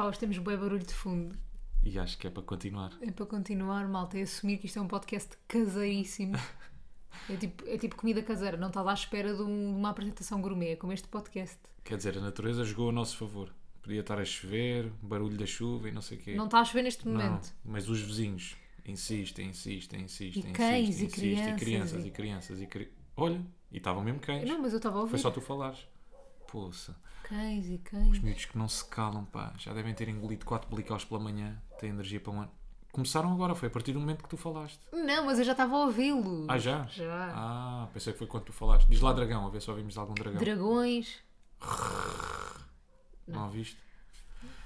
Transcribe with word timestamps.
Pá, 0.00 0.06
hoje 0.06 0.18
temos 0.18 0.38
bem 0.38 0.56
barulho 0.56 0.82
de 0.82 0.94
fundo. 0.94 1.36
E 1.84 1.98
acho 1.98 2.16
que 2.16 2.26
é 2.26 2.30
para 2.30 2.42
continuar. 2.42 2.90
É 3.02 3.10
para 3.10 3.26
continuar, 3.26 3.86
malta, 3.86 4.16
e 4.18 4.22
assumir 4.22 4.56
que 4.56 4.64
isto 4.64 4.78
é 4.78 4.80
um 4.82 4.88
podcast 4.88 5.36
caseiríssimo. 5.46 6.36
É 7.28 7.36
tipo, 7.36 7.68
é 7.68 7.76
tipo 7.76 7.96
comida 7.96 8.22
caseira, 8.22 8.56
não 8.56 8.68
estás 8.68 8.86
à 8.86 8.94
espera 8.94 9.34
de, 9.34 9.42
um- 9.42 9.74
de 9.74 9.78
uma 9.78 9.90
apresentação 9.90 10.40
gourmet, 10.40 10.70
é 10.70 10.76
como 10.76 10.94
este 10.94 11.06
podcast. 11.06 11.58
Quer 11.84 11.98
dizer, 11.98 12.16
a 12.16 12.20
natureza 12.22 12.64
jogou 12.64 12.88
a 12.88 12.92
nosso 12.92 13.14
favor. 13.18 13.52
Podia 13.82 14.00
estar 14.00 14.18
a 14.18 14.24
chover, 14.24 14.90
barulho 15.02 15.36
da 15.36 15.44
chuva 15.44 15.90
e 15.90 15.92
não 15.92 16.00
sei 16.00 16.16
o 16.16 16.20
quê. 16.22 16.34
Não 16.34 16.46
está 16.46 16.60
a 16.60 16.64
chover 16.64 16.84
neste 16.84 17.06
Não, 17.06 17.12
momento. 17.12 17.52
mas 17.62 17.86
os 17.86 18.00
vizinhos 18.00 18.56
insistem, 18.86 19.50
insistem, 19.50 20.04
insistem. 20.04 20.50
E 20.50 20.54
cães, 20.54 20.88
insistem, 20.88 21.24
e 21.24 21.32
insistem, 21.34 21.56
crianças, 21.56 21.58
E 21.58 21.58
crianças, 21.58 22.04
e- 22.04 22.08
e 22.08 22.10
crianças. 22.10 22.60
E 22.62 22.66
cri... 22.66 22.90
Olha, 23.18 23.44
e 23.70 23.76
estavam 23.76 24.02
mesmo 24.02 24.18
cães. 24.20 24.48
Não, 24.48 24.62
mas 24.62 24.72
eu 24.72 24.78
estava 24.78 24.96
a 24.96 25.00
ouvir. 25.00 25.10
Foi 25.10 25.18
só 25.18 25.30
tu 25.30 25.42
falares. 25.42 25.78
Poça, 26.50 26.96
Cães 27.22 27.66
e 27.68 27.78
cães. 27.78 28.10
os 28.10 28.18
miúdos 28.18 28.44
que 28.44 28.58
não 28.58 28.68
se 28.68 28.84
calam, 28.86 29.24
pá. 29.24 29.54
Já 29.58 29.72
devem 29.72 29.94
ter 29.94 30.08
engolido 30.08 30.44
quatro 30.44 30.68
blicaus 30.68 31.04
pela 31.04 31.20
manhã. 31.20 31.60
Têm 31.78 31.90
energia 31.90 32.18
para 32.20 32.32
um 32.32 32.40
ano. 32.40 32.50
Começaram 32.90 33.32
agora, 33.32 33.54
foi 33.54 33.68
a 33.68 33.70
partir 33.70 33.92
do 33.92 34.00
momento 34.00 34.24
que 34.24 34.28
tu 34.28 34.36
falaste. 34.36 34.80
Não, 34.92 35.26
mas 35.26 35.38
eu 35.38 35.44
já 35.44 35.52
estava 35.52 35.72
a 35.76 35.84
ouvi-lo. 35.84 36.46
Ah, 36.48 36.58
já? 36.58 36.84
Já. 36.86 37.32
Ah, 37.32 37.88
pensei 37.94 38.12
que 38.12 38.18
foi 38.18 38.26
quando 38.26 38.44
tu 38.46 38.52
falaste. 38.52 38.88
Diz 38.88 39.00
lá 39.00 39.12
dragão, 39.12 39.46
a 39.46 39.50
ver 39.50 39.62
se 39.62 39.70
ouvimos 39.70 39.96
algum 39.96 40.12
dragão. 40.14 40.40
Dragões. 40.40 41.18
Não 43.28 43.44
ouviste? 43.44 43.78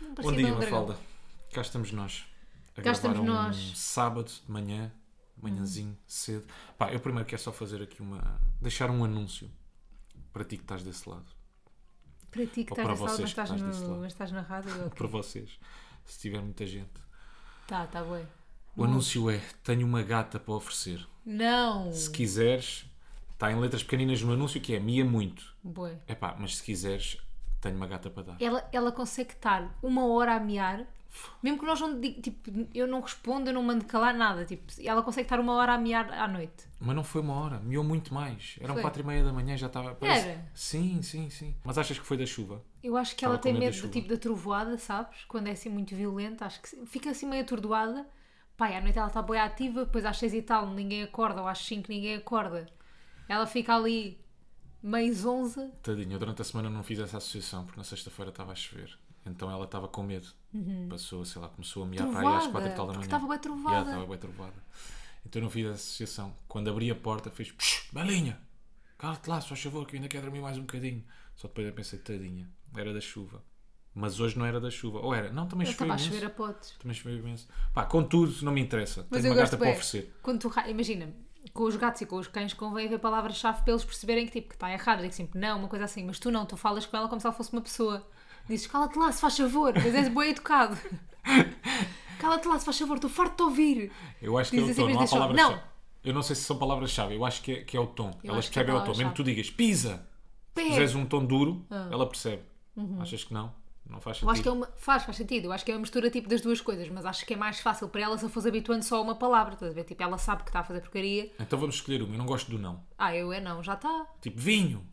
Não 0.01 0.15
Bom 0.15 0.33
dia, 0.33 0.55
um. 0.55 0.59
Mafalda. 0.59 0.97
Cá 1.53 1.61
estamos 1.61 1.93
nós. 1.93 2.25
A 2.77 2.83
Cá 2.83 2.93
estamos 2.93 3.19
um 3.19 3.25
nós. 3.25 3.73
sábado 3.77 4.31
de 4.45 4.51
manhã, 4.51 4.91
manhãzinho, 5.37 5.97
cedo. 6.07 6.47
Pá, 6.79 6.93
eu 6.93 7.01
primeiro 7.01 7.29
quero 7.29 7.43
só 7.43 7.53
fazer 7.53 7.83
aqui 7.83 8.01
uma. 8.01 8.41
deixar 8.61 8.91
um 8.91 9.05
anúncio 9.05 9.51
para 10.33 10.45
ti 10.45 10.57
que 10.57 10.65
estás 10.65 10.83
desse 10.83 11.07
lado. 11.09 11.27
Para 12.35 12.47
ti 12.47 12.65
que 12.65 12.73
estás 12.73 12.89
na 12.89 12.97
sala, 12.97 13.19
mas 13.21 13.31
estás, 13.31 13.51
no, 13.53 13.89
lado. 13.89 14.01
mas 14.01 14.13
estás 14.13 14.33
na 14.33 14.41
rádio. 14.41 14.91
Para 14.91 15.07
vocês, 15.07 15.59
se 16.05 16.19
tiver 16.19 16.41
muita 16.41 16.67
gente. 16.67 16.91
Tá, 17.67 17.87
tá 17.87 18.03
bem. 18.03 18.27
O 18.77 18.83
anúncio 18.83 19.31
é: 19.31 19.41
tenho 19.63 19.87
uma 19.87 20.03
gata 20.03 20.41
para 20.41 20.55
oferecer. 20.55 21.07
Não. 21.25 21.93
Se 21.93 22.11
quiseres, 22.11 22.87
está 23.33 23.53
em 23.53 23.61
letras 23.61 23.85
pequeninas 23.85 24.21
no 24.21 24.33
anúncio 24.33 24.61
que 24.61 24.75
é 24.75 24.81
Mia 24.81 25.05
muito. 25.05 25.55
Bué. 25.63 25.97
É 26.09 26.15
pá, 26.15 26.35
mas 26.37 26.57
se 26.57 26.63
quiseres, 26.65 27.17
tenho 27.61 27.77
uma 27.77 27.87
gata 27.87 28.11
para 28.11 28.25
dar. 28.25 28.37
Ela, 28.41 28.69
ela 28.73 28.91
consegue 28.91 29.31
estar 29.33 29.73
uma 29.81 30.05
hora 30.07 30.35
a 30.35 30.41
miar, 30.41 30.85
mesmo 31.43 31.59
que 31.59 31.67
nós 31.67 31.81
não 31.81 32.01
diga, 32.01 32.21
tipo, 32.21 32.51
eu 32.75 32.87
não 32.87 33.01
respondo, 33.01 33.51
eu 33.51 33.55
não 33.55 33.63
mando 33.63 33.85
calar 33.85 34.15
nada, 34.15 34.45
tipo, 34.45 34.73
ela 34.83 35.03
consegue 35.03 35.27
estar 35.27 35.41
uma 35.41 35.55
hora 35.55 35.75
a 35.75 35.79
miar 35.79 36.13
à 36.13 36.27
noite. 36.27 36.67
Mas 36.81 36.95
não 36.95 37.05
foi 37.05 37.21
uma 37.21 37.35
hora, 37.35 37.59
miou 37.61 37.85
muito 37.85 38.13
mais. 38.13 38.57
Eram 38.61 38.75
Foi? 38.75 38.83
quatro 38.83 39.03
e 39.03 39.07
meia 39.07 39.25
da 39.25 39.33
manhã, 39.33 39.57
já 39.57 39.69
estava. 39.69 39.97
Era? 40.01 40.47
Sim, 40.55 41.01
sim, 41.03 41.31
sim. 41.31 41.55
Mas 41.65 41.79
achas 41.79 41.99
que 41.99 42.05
foi 42.05 42.17
da 42.17 42.27
chuva? 42.27 42.63
Eu 42.83 42.97
acho 42.97 43.11
que 43.11 43.25
Estava 43.25 43.35
ela 43.35 43.43
tem 43.43 43.55
medo 43.55 43.81
do 43.81 43.89
tipo 43.89 44.09
da 44.09 44.17
trovoada, 44.17 44.77
sabes? 44.77 45.25
Quando 45.27 45.47
é 45.47 45.53
assim 45.53 45.71
muito 45.71 45.95
violenta, 45.95 46.45
acho 46.45 46.61
que 46.61 46.87
fica 46.87 47.11
assim 47.11 47.27
meio 47.27 47.43
atordoada. 47.43 48.07
Pai, 48.57 48.77
à 48.77 48.81
noite 48.81 48.99
ela 48.99 49.09
está 49.09 49.23
bem 49.23 49.41
ativa, 49.41 49.85
depois 49.85 50.05
às 50.05 50.17
seis 50.17 50.33
e 50.33 50.43
tal 50.43 50.71
ninguém 50.71 51.03
acorda, 51.03 51.41
ou 51.41 51.49
às 51.49 51.59
cinco 51.59 51.91
ninguém 51.91 52.17
acorda. 52.17 52.67
Ela 53.29 53.47
fica 53.47 53.75
ali 53.75 54.21
meio 54.83 55.13
zonza. 55.15 55.73
Tadinha, 55.83 56.15
eu 56.15 56.19
durante 56.19 56.43
a 56.43 56.45
semana 56.45 56.69
não 56.69 56.83
fiz 56.83 56.99
essa 56.99 57.17
associação 57.17 57.65
porque 57.65 57.81
na 57.81 57.85
sexta-feira 57.85 58.31
estava 58.31 58.53
a 58.53 58.55
chover. 58.55 58.97
Então 59.27 59.51
ela 59.51 59.65
estava 59.65 59.89
com 59.89 60.03
medo. 60.03 60.29
Passou, 60.89 61.25
sei 61.25 61.41
lá, 61.41 61.49
começou 61.49 61.83
a 61.83 61.87
miar 61.87 62.07
para 62.09 62.21
aí 62.21 62.37
às 62.37 62.47
quatro 62.47 62.69
e 62.71 62.75
tal 62.75 62.87
da 62.87 62.93
manhã. 62.93 63.05
estava 63.05 63.27
bué 63.27 63.39
trovada. 63.39 63.91
Estava 63.91 64.07
bem 64.07 64.19
trovada. 64.19 64.65
Então 65.27 65.41
eu 65.41 65.45
não 65.45 65.51
fiz 65.51 65.65
essa 65.65 65.75
associação. 65.75 66.37
Quando 66.47 66.69
abri 66.71 66.91
a 66.91 66.95
porta, 66.95 67.31
fez 67.31 67.51
"Psh, 67.51 67.89
Belinha, 67.93 68.39
cala-te 68.99 69.29
lá, 69.29 69.41
faz 69.41 69.61
favor, 69.63 69.87
que 69.87 69.95
eu 69.95 69.99
ainda 69.99 70.09
quero 70.09 70.25
dormir 70.25 70.41
mais 70.41 70.59
um 70.59 70.63
bocadinho. 70.63 71.03
Só 71.35 71.49
depois 71.49 71.67
eu 71.67 71.73
pensei, 71.73 71.99
tadinha, 71.99 72.49
era 72.77 72.93
da 72.93 73.01
chuva. 73.01 73.43
Mas 73.95 74.21
hoje 74.21 74.37
não 74.39 74.45
era 74.45 74.61
da 74.61 74.71
chuva. 74.71 74.99
Ou 75.01 75.15
era? 75.15 75.33
Não, 75.33 75.47
também 75.47 75.67
choveu 75.67 75.87
estava 75.87 75.95
a 75.95 75.99
chover 75.99 76.25
a 76.27 76.31
potes. 76.31 76.71
Também 76.79 76.95
choveu 76.95 77.17
imenso. 77.19 77.49
Pá, 77.73 77.85
contudo, 77.87 78.35
não 78.45 78.53
me 78.53 78.61
interessa. 78.61 79.07
Mas 79.09 79.23
Tenho 79.23 79.35
uma 79.35 79.41
gata 79.41 79.57
para 79.57 79.67
bem. 79.67 79.75
oferecer. 79.75 80.15
Quando 80.21 80.41
tu, 80.41 80.53
imagina, 80.69 81.15
com 81.53 81.65
os 81.65 81.77
gatos 81.77 82.01
e 82.03 82.07
com 82.07 82.17
os 82.17 82.27
cães 82.27 82.53
convém 82.53 82.87
haver 82.87 82.99
palavras-chave 82.99 83.63
para 83.63 83.73
eles 83.73 83.85
perceberem 83.85 84.27
que 84.27 84.33
tipo, 84.33 84.49
que 84.49 84.55
está 84.57 84.71
errado. 84.73 84.99
Eu 84.99 85.03
digo 85.05 85.15
sempre 85.15 85.41
não, 85.41 85.59
uma 85.61 85.69
coisa 85.69 85.85
assim, 85.85 86.05
mas 86.05 86.19
tu 86.19 86.31
não, 86.31 86.45
tu 86.45 86.57
falas 86.57 86.85
com 86.87 86.97
ela 86.97 87.09
como 87.09 87.21
se 87.21 87.27
ela 87.27 87.35
fosse 87.35 87.53
uma 87.53 87.63
pessoa. 87.63 88.07
Dizes, 88.49 88.67
cala-te 88.67 88.99
lá, 88.99 89.11
se 89.13 89.21
faz 89.21 89.37
favor, 89.37 89.73
mas 89.75 89.95
és 89.95 90.09
bem 90.09 90.31
educado. 90.31 90.77
cala-te 92.19 92.47
lá, 92.49 92.59
se 92.59 92.65
faz 92.65 92.79
favor, 92.79 92.97
estou 92.97 93.11
farto 93.11 93.37
de 93.37 93.43
ouvir. 93.43 93.93
Eu 94.21 94.37
acho 94.39 94.51
que 94.51 94.57
é 94.59 94.61
Diz 94.61 94.69
o 94.69 94.73
assim, 94.73 94.81
tom, 94.83 94.87
mas 94.89 94.95
não 94.97 95.03
há 95.03 95.09
palavras-chave. 95.21 95.55
não. 95.55 95.75
Eu 96.05 96.13
não 96.13 96.23
sei 96.23 96.37
se 96.37 96.43
são 96.43 96.59
palavras-chave, 96.59 97.15
eu 97.15 97.25
acho 97.25 97.43
que 97.43 97.53
é, 97.53 97.65
que 97.65 97.77
é 97.77 97.81
o 97.81 97.87
tom. 97.87 98.11
Eu 98.23 98.33
Elas 98.33 98.45
acho 98.45 98.53
que 98.53 98.59
é 98.59 98.63
o 98.63 98.85
tom. 98.85 98.91
Mesmo 98.95 99.11
que 99.11 99.17
tu 99.17 99.25
digas 99.25 99.51
pisa, 99.51 100.07
se 100.55 100.65
fizeres 100.65 100.95
um 100.95 101.07
tom 101.07 101.25
duro, 101.25 101.65
ela 101.91 102.07
percebe. 102.07 102.43
Uhum. 102.77 103.01
Achas 103.01 103.25
que 103.25 103.33
não? 103.33 103.53
Não 103.89 104.01
faz 104.01 104.21
Eu 104.23 104.31
acho 104.31 104.43
que 104.43 104.49
é 104.49 104.53
sentido. 104.53 104.67
uma. 104.67 104.79
Faz, 104.79 105.03
faz 105.05 105.17
sentido. 105.17 105.45
Eu 105.45 105.53
acho 105.53 105.65
que 105.65 105.71
é 105.71 105.75
uma 105.75 105.81
mistura 105.81 106.11
tipo 106.11 106.29
das 106.29 106.41
duas 106.41 106.61
coisas, 106.61 106.89
mas 106.89 107.05
acho 107.05 107.25
que 107.27 107.35
é 107.35 107.37
mais 107.37 107.61
fácil 107.61 107.89
para 107.89 108.01
ela 108.01 108.17
se 108.19 108.25
eu 108.25 108.31
fosse 108.31 108.49
habituando 108.49 108.83
só 108.83 108.97
a 108.97 109.01
uma 109.03 109.15
palavra. 109.15 109.55
Estás 109.55 109.73
a 109.73 109.75
ver? 109.75 109.85
Tipo, 109.85 110.03
ela 110.03 110.17
sabe 110.17 110.43
que 110.43 110.49
está 110.49 110.61
a 110.61 110.65
fazer 110.65 110.81
porcaria. 110.81 111.31
Então 111.39 111.59
vamos 111.59 111.77
escolher 111.77 112.03
uma. 112.03 112.15
Eu 112.15 112.19
não 112.19 112.27
gosto 112.27 112.51
do 112.51 112.59
não. 112.59 112.83
Ah, 112.99 113.15
eu 113.15 113.33
é 113.33 113.41
não, 113.41 113.63
já 113.63 113.75
está. 113.75 114.07
Tipo 114.23 114.41
vinho. 114.41 114.87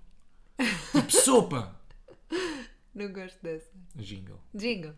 tipo 0.91 1.11
sopa. 1.11 1.75
Não 2.93 3.11
gosto 3.13 3.41
dessa. 3.41 3.69
Jingle. 3.95 4.39
Jingle. 4.53 4.93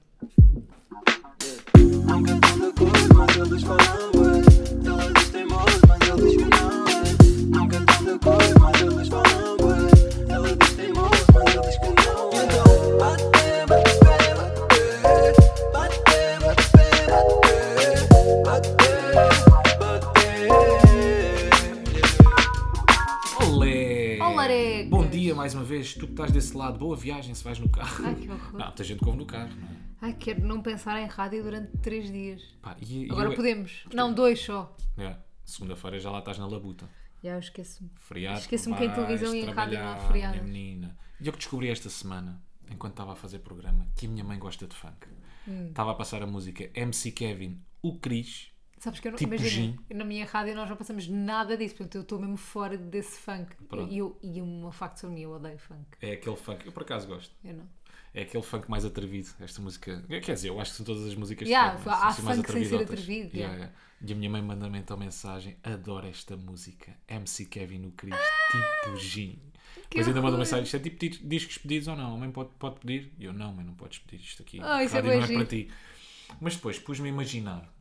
I'm 2.09 2.23
cantando 2.25 2.73
cor, 2.73 3.13
mas 3.15 3.35
eles 3.35 3.63
falam 3.63 4.11
diz 5.13 5.29
teimoso, 5.29 5.81
mas 5.87 6.09
ele 6.09 6.21
diz 6.21 6.35
que 6.37 6.49
não 6.49 6.85
é. 6.87 7.63
I'm 7.63 7.69
cantando 7.69 8.19
cor, 8.19 8.59
mas 8.59 8.81
eles 8.81 9.07
falam 9.09 9.62
estás 26.13 26.31
desse 26.31 26.55
lado, 26.55 26.77
boa 26.79 26.95
viagem 26.95 27.33
se 27.35 27.43
vais 27.43 27.59
no 27.59 27.69
carro. 27.69 28.05
Ai, 28.05 28.15
que 28.15 28.29
horror. 28.29 28.53
Não, 28.59 28.71
tem 28.71 28.85
gente 28.85 28.99
que 28.99 29.05
ouve 29.05 29.17
no 29.17 29.25
carro, 29.25 29.53
não 29.55 29.67
é? 29.67 29.83
Ai, 30.01 30.13
quero 30.13 30.45
não 30.45 30.61
pensar 30.61 30.99
em 31.01 31.05
rádio 31.07 31.43
durante 31.43 31.77
três 31.77 32.11
dias. 32.11 32.41
Pá, 32.61 32.75
e- 32.81 33.05
e 33.05 33.11
Agora 33.11 33.29
eu- 33.29 33.35
podemos. 33.35 33.85
Não, 33.93 34.13
dois 34.13 34.39
só. 34.41 34.75
É, 34.97 35.15
Segunda-feira 35.45 35.99
já 35.99 36.09
lá 36.09 36.19
estás 36.19 36.37
na 36.37 36.47
labuta. 36.47 36.89
Já 37.23 37.31
eu 37.33 37.39
esqueço-me. 37.39 37.89
Feriado. 37.99 38.39
Esqueço-me 38.39 38.75
que 38.77 38.83
em 38.83 38.87
vais 38.87 38.99
televisão 38.99 39.35
e 39.35 39.39
em 39.41 39.49
rádio 39.49 39.79
não 39.79 39.85
há 39.87 39.95
trabalhar, 39.95 40.07
feriados. 40.07 40.41
minha 40.41 40.51
menina. 40.53 40.97
E 41.19 41.27
eu 41.27 41.33
que 41.33 41.39
descobri 41.39 41.69
esta 41.69 41.89
semana, 41.89 42.41
enquanto 42.69 42.93
estava 42.93 43.13
a 43.13 43.15
fazer 43.15 43.39
programa, 43.39 43.87
que 43.95 44.05
a 44.05 44.09
minha 44.09 44.23
mãe 44.23 44.37
gosta 44.39 44.65
de 44.67 44.75
funk. 44.75 45.07
Hum. 45.47 45.67
Estava 45.67 45.91
a 45.91 45.95
passar 45.95 46.21
a 46.21 46.27
música 46.27 46.69
MC 46.73 47.11
Kevin, 47.11 47.61
o 47.81 47.97
Cris. 47.97 48.51
Sabes 48.83 48.99
que 48.99 49.07
eu 49.07 49.11
não 49.11 49.17
Tipo 49.17 49.33
imagina, 49.33 49.77
gin. 49.89 49.95
na 49.95 50.03
minha 50.03 50.25
rádio 50.25 50.53
nós 50.55 50.69
não 50.69 50.75
passamos 50.75 51.07
nada 51.07 51.55
disso, 51.55 51.75
portanto 51.75 51.95
eu 51.95 52.01
estou 52.01 52.19
mesmo 52.19 52.35
fora 52.35 52.77
desse 52.77 53.17
funk. 53.19 53.55
Pronto. 53.69 53.89
E 53.91 53.97
eu, 53.97 54.17
e 54.21 54.41
uma 54.41 54.73
facto 54.73 55.07
mim, 55.07 55.21
eu 55.21 55.31
odeio 55.31 55.57
funk. 55.57 55.85
É 56.01 56.11
aquele 56.11 56.35
funk, 56.35 56.65
eu 56.65 56.71
por 56.73 56.83
acaso 56.83 57.07
gosto. 57.07 57.33
Eu 57.45 57.53
não. 57.53 57.69
É 58.13 58.23
aquele 58.23 58.43
funk 58.43 58.69
mais 58.69 58.83
atrevido. 58.83 59.29
Esta 59.39 59.61
música. 59.61 60.03
Quer 60.21 60.33
dizer, 60.33 60.49
eu 60.49 60.59
acho 60.59 60.71
que 60.71 60.77
são 60.77 60.85
todas 60.85 61.05
as 61.07 61.15
músicas 61.15 61.47
Yeah, 61.47 61.77
funk, 61.77 61.89
há 61.89 61.95
são 61.97 62.07
assim 62.09 62.21
mais 62.23 62.37
funk 62.39 62.51
sem 62.51 62.65
ser 62.65 62.81
atrevido, 62.83 63.29
Yeah, 63.35 63.55
yeah. 63.55 63.73
E 64.05 64.11
a 64.11 64.15
minha 64.17 64.29
mãe 64.29 64.41
manda-me 64.41 64.77
então 64.77 64.97
mensagem: 64.97 65.55
adoro 65.63 66.05
esta 66.05 66.35
música. 66.35 66.93
MC 67.07 67.45
Kevin, 67.45 67.85
o 67.85 67.91
Cris, 67.91 68.13
tipo 68.51 68.97
gin. 68.97 69.39
Depois 69.89 70.07
ainda 70.09 70.21
manda 70.21 70.37
mensagem: 70.37 70.65
isto 70.65 70.75
é 70.75 70.79
tipo 70.79 70.99
di- 70.99 71.25
discos 71.25 71.57
pedidos 71.57 71.87
ou 71.87 71.95
não? 71.95 72.13
A 72.15 72.17
mãe 72.17 72.29
pode, 72.29 72.49
pode 72.59 72.81
pedir? 72.81 73.13
E 73.17 73.23
eu: 73.23 73.31
não, 73.31 73.53
mãe, 73.53 73.65
não 73.65 73.73
podes 73.75 73.99
pedir 73.99 74.21
isto 74.21 74.41
aqui. 74.43 74.59
Ah, 74.61 74.83
isso 74.83 74.97
é 74.97 75.01
não 75.01 75.09
é 75.09 75.25
para 75.25 75.45
ti. 75.45 75.69
Mas 76.41 76.55
depois 76.55 76.77
pus-me 76.79 77.07
a 77.07 77.11
imaginar, 77.11 77.73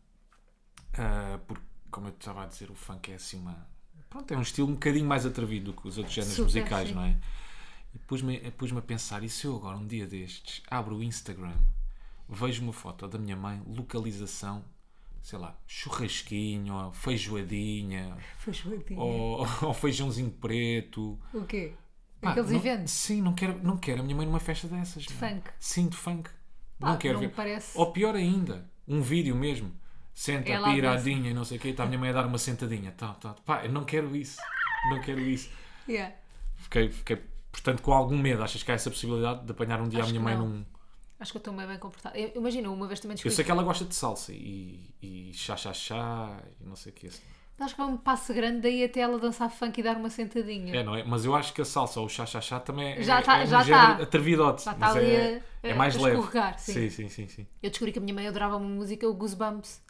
ah, 0.99 1.39
porque, 1.47 1.65
como 1.91 2.09
eu 2.09 2.13
estava 2.13 2.43
a 2.43 2.47
dizer, 2.47 2.71
o 2.71 2.75
funk 2.75 3.11
é 3.13 3.15
assim 3.15 3.39
uma. 3.39 3.67
Pronto, 4.11 4.33
é 4.33 4.37
um 4.37 4.43
estilo 4.43 4.69
um 4.69 4.75
bocadinho 4.75 5.07
mais 5.07 5.25
atrevido 5.25 5.73
do 5.73 5.81
que 5.81 5.89
os 5.89 5.97
outros 5.97 6.15
géneros 6.15 6.35
Super, 6.37 6.45
musicais, 6.61 6.89
sim. 6.89 6.95
não 6.95 7.03
é? 7.05 7.17
E 7.95 7.99
pus-me 7.99 8.39
pus 8.53 8.73
a 8.77 8.83
pensar, 8.83 9.23
e 9.23 9.29
se 9.29 9.47
eu 9.47 9.57
agora, 9.57 9.77
um 9.77 9.87
dia 9.87 10.07
destes, 10.07 10.63
abro 10.71 10.97
o 10.97 11.03
Instagram, 11.03 11.57
vejo 12.29 12.63
uma 12.63 12.73
foto 12.73 13.07
da 13.09 13.19
minha 13.19 13.37
mãe, 13.37 13.63
localização, 13.67 14.65
sei 15.23 15.39
lá, 15.39 15.57
churrasquinho, 15.67 16.91
feijoadinha, 16.93 18.17
Foi 18.39 18.53
chuadinho. 18.53 19.01
ou, 19.01 19.47
ou 19.63 19.75
feijãozinho 19.75 20.31
preto. 20.31 21.19
O 21.33 21.45
quê? 21.45 21.73
Pá, 22.21 22.31
Aqueles 22.31 22.51
não- 22.51 22.59
eventos. 22.59 22.93
Sim, 22.93 23.21
não 23.21 23.35
quero, 23.35 23.63
não 23.63 23.77
quero 23.77 24.01
a 24.01 24.05
minha 24.05 24.17
mãe 24.17 24.27
numa 24.27 24.41
festa 24.41 24.69
dessas. 24.69 25.05
De 25.05 25.13
funk. 25.13 25.51
Sim, 25.59 25.89
de 25.89 25.97
funk. 25.97 26.31
Pá, 26.79 26.91
não 26.91 26.97
quero 26.99 27.15
não 27.15 27.21
ver. 27.21 27.35
parece- 27.35 27.77
Ou 27.79 27.93
pior 27.93 28.15
ainda, 28.15 28.71
um 28.87 29.01
vídeo 29.03 29.35
mesmo. 29.35 29.73
Senta, 30.15 30.51
Ela 30.51 30.73
piradinha 30.73 31.31
e 31.31 31.35
não 31.35 31.45
sei 31.45 31.57
o 31.57 31.61
quê, 31.61 31.69
está 31.69 31.85
a 31.85 31.87
minha 31.87 31.99
mãe 31.99 32.11
a 32.11 32.13
dar 32.13 32.27
uma 32.27 32.39
sentadinha. 32.39 32.93
Tá, 32.93 33.15
tá. 33.15 33.35
Pá, 33.45 33.65
eu 33.65 33.73
não 33.73 33.85
quero 33.85 34.15
isso. 34.15 34.39
Não 34.91 35.01
quero 35.01 35.21
isso. 35.21 35.51
Yeah. 35.89 36.15
Fiquei, 36.57 36.91
fiquei, 36.91 37.17
portanto, 37.51 37.83
com 37.83 37.93
algum 37.93 38.17
medo. 38.19 38.43
Achas 38.43 38.63
que 38.63 38.71
há 38.71 38.75
essa 38.75 38.91
possibilidade 38.91 39.45
de 39.45 39.51
apanhar 39.53 39.81
um 39.81 39.89
dia 39.89 40.01
Acho 40.01 40.09
a 40.09 40.13
minha 40.13 40.23
mãe 40.23 40.37
não. 40.37 40.47
num. 40.49 40.65
Acho 41.19 41.33
que 41.33 41.37
eu 41.39 41.41
estou 41.41 41.55
bem, 41.55 41.67
bem 41.67 41.79
comportada. 41.79 42.19
Eu- 42.19 42.33
Imagina, 42.37 42.69
uma 42.71 42.87
vez 42.87 43.01
também 43.01 43.13
Eu 43.13 43.17
descobri. 43.17 43.35
sei 43.37 43.45
que 43.45 43.51
ela 43.51 43.63
gosta 43.63 43.85
de 43.85 43.95
salsa 43.95 44.33
e, 44.33 44.95
e 45.01 45.31
chá 45.35 45.57
chá 45.57 45.73
chá 45.73 46.37
e 46.61 46.65
não 46.67 46.77
sei 46.77 46.91
o 46.93 46.95
que. 46.95 47.09
Acho 47.61 47.77
que 47.77 47.81
é 47.81 47.85
um 47.85 47.97
passo 47.97 48.35
grande 48.35 48.61
daí 48.61 48.83
até 48.83 49.01
ela 49.01 49.19
dançar 49.21 49.49
funk 49.49 49.79
e 49.79 49.83
dar 49.85 49.97
uma 49.97 50.11
sentadinha. 50.11 50.75
É, 50.75 50.83
não 50.83 50.97
é? 50.97 51.05
Mas 51.05 51.25
eu 51.25 51.33
acho 51.35 51.53
que 51.55 51.63
a 51.63 51.65
salsa 51.65 52.01
ou 52.01 52.07
o 52.07 52.09
chá-chá-chá 52.09 52.59
também 52.59 52.95
é, 52.95 53.03
Já 53.03 53.21
é, 53.21 53.23
tá- 53.23 53.39
é 53.39 53.45
um 53.45 53.47
já 53.47 53.63
género 53.63 53.97
tá. 53.99 54.03
atrevidote. 54.03 54.65
Já 54.65 54.73
tá 54.75 54.79
mas 54.89 54.97
ali 54.97 55.11
é, 55.13 55.43
a- 55.63 55.69
é 55.69 55.75
mais 55.75 55.97
a 55.97 56.01
leve. 56.01 56.23
sim. 56.59 56.73
sim, 56.73 56.91
sim, 56.91 57.09
sim, 57.09 57.29
sim. 57.29 57.47
Eu 57.63 57.71
descobri 57.71 57.93
que 57.93 57.99
a 58.01 58.03
minha 58.03 58.15
mãe 58.15 58.27
adorava 58.27 58.57
uma 58.57 58.69
música, 58.69 59.07
o 59.09 59.15
Goosebumps, 59.15 59.81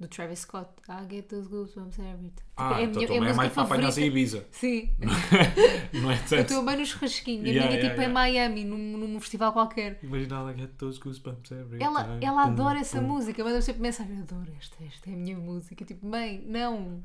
do 0.00 0.06
Travis 0.08 0.40
Scott. 0.40 0.70
I 0.88 1.06
get 1.10 1.28
those 1.28 1.48
goosebumps 1.48 1.98
every 1.98 2.30
time. 2.30 2.30
Tipo, 2.30 2.42
Ah, 2.56 2.72
é 2.72 2.76
a 2.76 2.82
então 2.84 3.02
minha, 3.02 3.04
é 3.04 3.06
a 3.06 3.08
mãe 3.08 3.16
é 3.16 3.20
música 3.20 3.36
mais 3.36 3.52
para 3.52 3.66
favorita. 3.66 4.00
Ibiza. 4.00 4.46
Sim, 4.52 4.90
Não 5.92 6.10
é 6.10 6.14
eu 6.14 6.18
tanto. 6.20 6.34
estou 6.36 6.64
bem 6.64 6.76
no 6.76 6.86
churrasquinho. 6.86 7.42
A 7.44 7.46
Yeah, 7.48 7.66
minha 7.68 7.80
yeah, 7.80 7.88
tipo 7.90 8.00
em 8.00 8.12
yeah. 8.12 8.48
Miami, 8.48 8.64
num, 8.64 8.96
num 8.98 9.20
festival 9.20 9.52
qualquer. 9.52 9.98
Imagina 10.02 10.36
ela 10.36 10.54
get 10.54 10.70
those 10.78 10.98
goosebumps 11.00 11.50
every 11.52 11.82
Ela, 11.82 12.04
time. 12.04 12.24
ela 12.24 12.42
Pum, 12.44 12.50
adora 12.52 12.78
essa 12.80 13.00
pum. 13.00 13.06
música, 13.08 13.42
manda-me 13.42 13.62
sempre 13.62 13.82
mensagem: 13.82 14.16
Eu 14.16 14.22
adoro 14.22 14.52
esta, 14.58 14.76
esta 14.84 15.10
é 15.10 15.14
a 15.14 15.16
minha 15.16 15.36
música. 15.36 15.84
Tipo, 15.84 16.06
mãe, 16.06 16.42
não. 16.46 17.02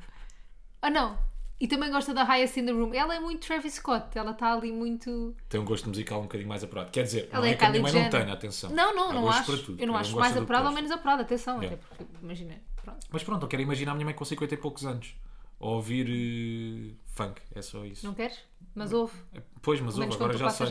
Ah, 0.81 0.89
não. 0.89 1.17
E 1.59 1.67
também 1.67 1.89
gosta 1.89 2.13
da 2.13 2.23
Highest 2.23 2.57
in 2.57 2.65
the 2.65 2.71
Room. 2.73 2.93
Ela 2.93 3.15
é 3.15 3.19
muito 3.21 3.45
Travis 3.47 3.75
Scott, 3.75 4.17
ela 4.17 4.31
está 4.31 4.51
ali 4.53 4.71
muito. 4.71 5.33
Tem 5.47 5.61
um 5.61 5.63
gosto 5.63 5.87
musical 5.87 6.19
um 6.19 6.23
bocadinho 6.23 6.49
mais 6.49 6.61
apurado. 6.63 6.91
Quer 6.91 7.03
dizer, 7.03 7.29
Ela 7.31 7.39
não 7.41 7.47
é 7.47 7.51
é 7.51 7.55
que 7.55 7.63
a 7.63 7.69
minha 7.69 7.81
mãe 7.81 7.93
não 7.93 8.09
tenha, 8.09 8.33
atenção. 8.33 8.69
Não, 8.71 8.93
não, 8.93 9.09
Há 9.09 9.13
não 9.13 9.29
acho. 9.29 9.75
Eu 9.79 9.87
não 9.87 9.95
acho 9.95 10.15
mais 10.17 10.35
apurado 10.35 10.67
ou 10.67 10.73
menos 10.73 10.91
apurado, 10.91 11.21
atenção. 11.21 11.57
Até 11.57 11.77
porque, 11.77 12.03
imagina, 12.21 12.55
pronto. 12.83 13.07
Mas 13.11 13.23
pronto, 13.23 13.43
eu 13.43 13.47
quero 13.49 13.61
imaginar 13.63 13.91
a 13.91 13.95
minha 13.95 14.05
mãe 14.05 14.13
com 14.13 14.23
50 14.25 14.53
e 14.53 14.57
poucos 14.57 14.85
anos. 14.85 15.15
A 15.59 15.65
ouvir 15.67 16.07
eh, 16.09 16.95
funk, 17.05 17.41
é 17.55 17.61
só 17.61 17.85
isso. 17.85 18.05
Não 18.05 18.13
queres? 18.13 18.39
Mas 18.75 18.91
ouve. 18.91 19.13
Pois, 19.61 19.79
mas 19.79 19.97
ouve, 19.97 20.13
agora 20.13 20.37
já 20.37 20.49
sei. 20.49 20.67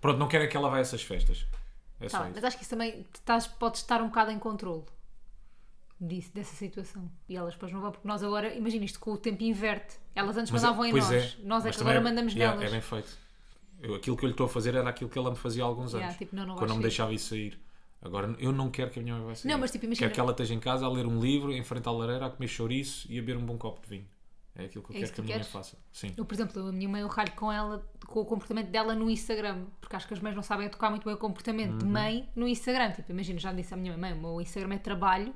Pronto, 0.00 0.18
não 0.18 0.28
quero 0.28 0.44
é 0.44 0.46
que 0.46 0.56
ela 0.56 0.68
vá 0.70 0.76
a 0.78 0.80
essas 0.80 1.02
festas. 1.02 1.46
É 2.00 2.08
Tá 2.08 2.18
só 2.18 2.24
isso. 2.24 2.32
mas 2.34 2.44
acho 2.44 2.56
que 2.56 2.62
isso 2.62 2.70
também 2.70 3.04
estás, 3.14 3.46
podes 3.46 3.80
estar 3.82 4.00
um 4.00 4.06
bocado 4.06 4.30
em 4.30 4.38
controle 4.38 4.84
disso, 6.00 6.30
dessa 6.34 6.54
situação. 6.56 7.10
E 7.28 7.36
elas 7.36 7.52
depois 7.54 7.70
não 7.72 7.80
vão, 7.80 7.92
porque 7.92 8.08
nós 8.08 8.22
agora, 8.22 8.54
imagina 8.54 8.84
isto, 8.84 8.98
com 8.98 9.12
o 9.12 9.18
tempo 9.18 9.42
inverte. 9.42 9.98
Elas 10.14 10.36
antes 10.36 10.50
Mas 10.50 10.62
mandavam 10.62 10.86
em 10.86 10.90
pois 10.92 11.04
nós. 11.04 11.14
é, 11.14 11.42
Nós 11.46 11.66
é 11.66 11.70
que 11.70 11.80
agora 11.80 12.00
mandamos 12.00 12.32
yeah, 12.32 12.56
nelas. 12.56 12.70
É 12.72 12.74
bem 12.74 12.80
feito. 12.80 13.18
Eu, 13.82 13.94
aquilo 13.94 14.16
que 14.16 14.24
eu 14.24 14.28
lhe 14.28 14.32
estou 14.32 14.46
a 14.46 14.48
fazer 14.48 14.74
era 14.74 14.88
aquilo 14.88 15.10
que 15.10 15.18
ela 15.18 15.30
me 15.30 15.36
fazia 15.36 15.62
há 15.62 15.66
alguns 15.66 15.92
Yeah, 15.92 16.06
anos. 16.08 16.18
tipo, 16.18 16.34
não, 16.34 16.46
não 16.46 16.56
quando 16.56 16.70
não 16.70 16.76
me 16.76 16.82
deixava 16.82 17.12
isso 17.12 17.28
sair. 17.30 17.58
Agora, 18.02 18.34
eu 18.38 18.50
não 18.52 18.70
quero 18.70 18.90
que 18.90 18.98
a 18.98 19.02
minha 19.02 19.14
mãe 19.14 19.26
vá 19.26 19.34
sair. 19.34 19.50
Não, 19.52 19.58
mas, 19.58 19.70
tipo, 19.70 19.84
imagina- 19.84 20.06
Quero 20.06 20.14
que 20.14 20.20
ela 20.20 20.30
esteja 20.30 20.54
em 20.54 20.60
casa 20.60 20.86
a 20.86 20.88
ler 20.88 21.06
um 21.06 21.20
livro, 21.20 21.52
em 21.52 21.62
frente 21.62 21.86
à 21.86 21.92
lareira, 21.92 22.26
a 22.26 22.30
comer 22.30 22.48
chouriço 22.48 23.06
e 23.12 23.18
a 23.18 23.20
beber 23.22 23.36
um 23.36 23.44
bom 23.44 23.58
copo 23.58 23.80
de 23.82 23.88
vinho. 23.88 24.08
É 24.56 24.64
aquilo 24.64 24.82
que 24.84 24.90
eu 24.90 24.94
É 24.96 24.98
quero 25.00 25.04
isso 25.04 25.12
que 25.14 25.20
a 25.20 25.22
que 25.24 25.26
minha 25.28 25.38
mãe 25.38 25.46
faça. 25.46 25.78
Sim. 25.92 26.12
Eu, 26.16 26.24
por 26.24 26.34
exemplo, 26.34 26.66
a 26.68 26.72
minha 26.72 26.88
mãe, 26.88 27.02
eu 27.02 27.08
ralho 27.08 27.32
com 27.32 27.52
ela, 27.52 27.86
com 28.06 28.20
o 28.20 28.24
comportamento 28.24 28.68
dela 28.70 28.94
no 28.94 29.08
Instagram, 29.10 29.66
porque 29.80 29.94
acho 29.96 30.08
que 30.08 30.14
as 30.14 30.20
mães 30.20 30.34
não 30.34 30.42
sabem 30.42 30.68
tocar 30.68 30.90
muito 30.90 31.04
bem 31.04 31.14
o 31.14 31.18
comportamento 31.18 31.72
Uhum. 31.72 31.78
de 31.78 31.84
mãe 31.84 32.28
no 32.34 32.48
Instagram. 32.48 32.90
Tipo, 32.92 33.12
imagina, 33.12 33.38
já 33.38 33.52
disse 33.52 33.72
à 33.74 33.76
minha 33.76 33.96
mãe, 33.96 34.12
o 34.12 34.16
meu 34.20 34.40
Instagram 34.40 34.74
é 34.74 34.78
trabalho 34.78 35.34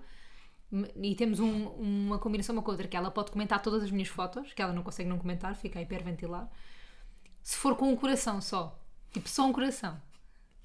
e 0.97 1.15
temos 1.15 1.39
um- 1.41 1.67
uma 1.69 2.19
combinação 2.19 2.55
uma 2.55 2.63
com 2.63 2.71
a 2.71 2.75
outra, 2.75 2.89
que 2.89 2.97
ela 2.97 3.11
pode 3.11 3.31
comentar 3.31 3.61
todas 3.63 3.83
as 3.85 3.91
minhas 3.91 4.09
fotos, 4.09 4.53
que 4.53 4.61
ela 4.61 4.73
não 4.73 4.83
consegue 4.83 5.09
não 5.09 5.19
comentar, 5.19 5.55
fica 5.55 5.79
a 5.79 5.83
hiperventilar. 5.83 6.51
Se 7.43 7.57
for 7.57 7.77
com 7.77 7.91
um 7.93 7.97
coração 7.97 8.41
só, 8.41 8.77
tipo, 9.13 9.29
só 9.29 9.47
um 9.47 9.53
coração. 9.53 10.01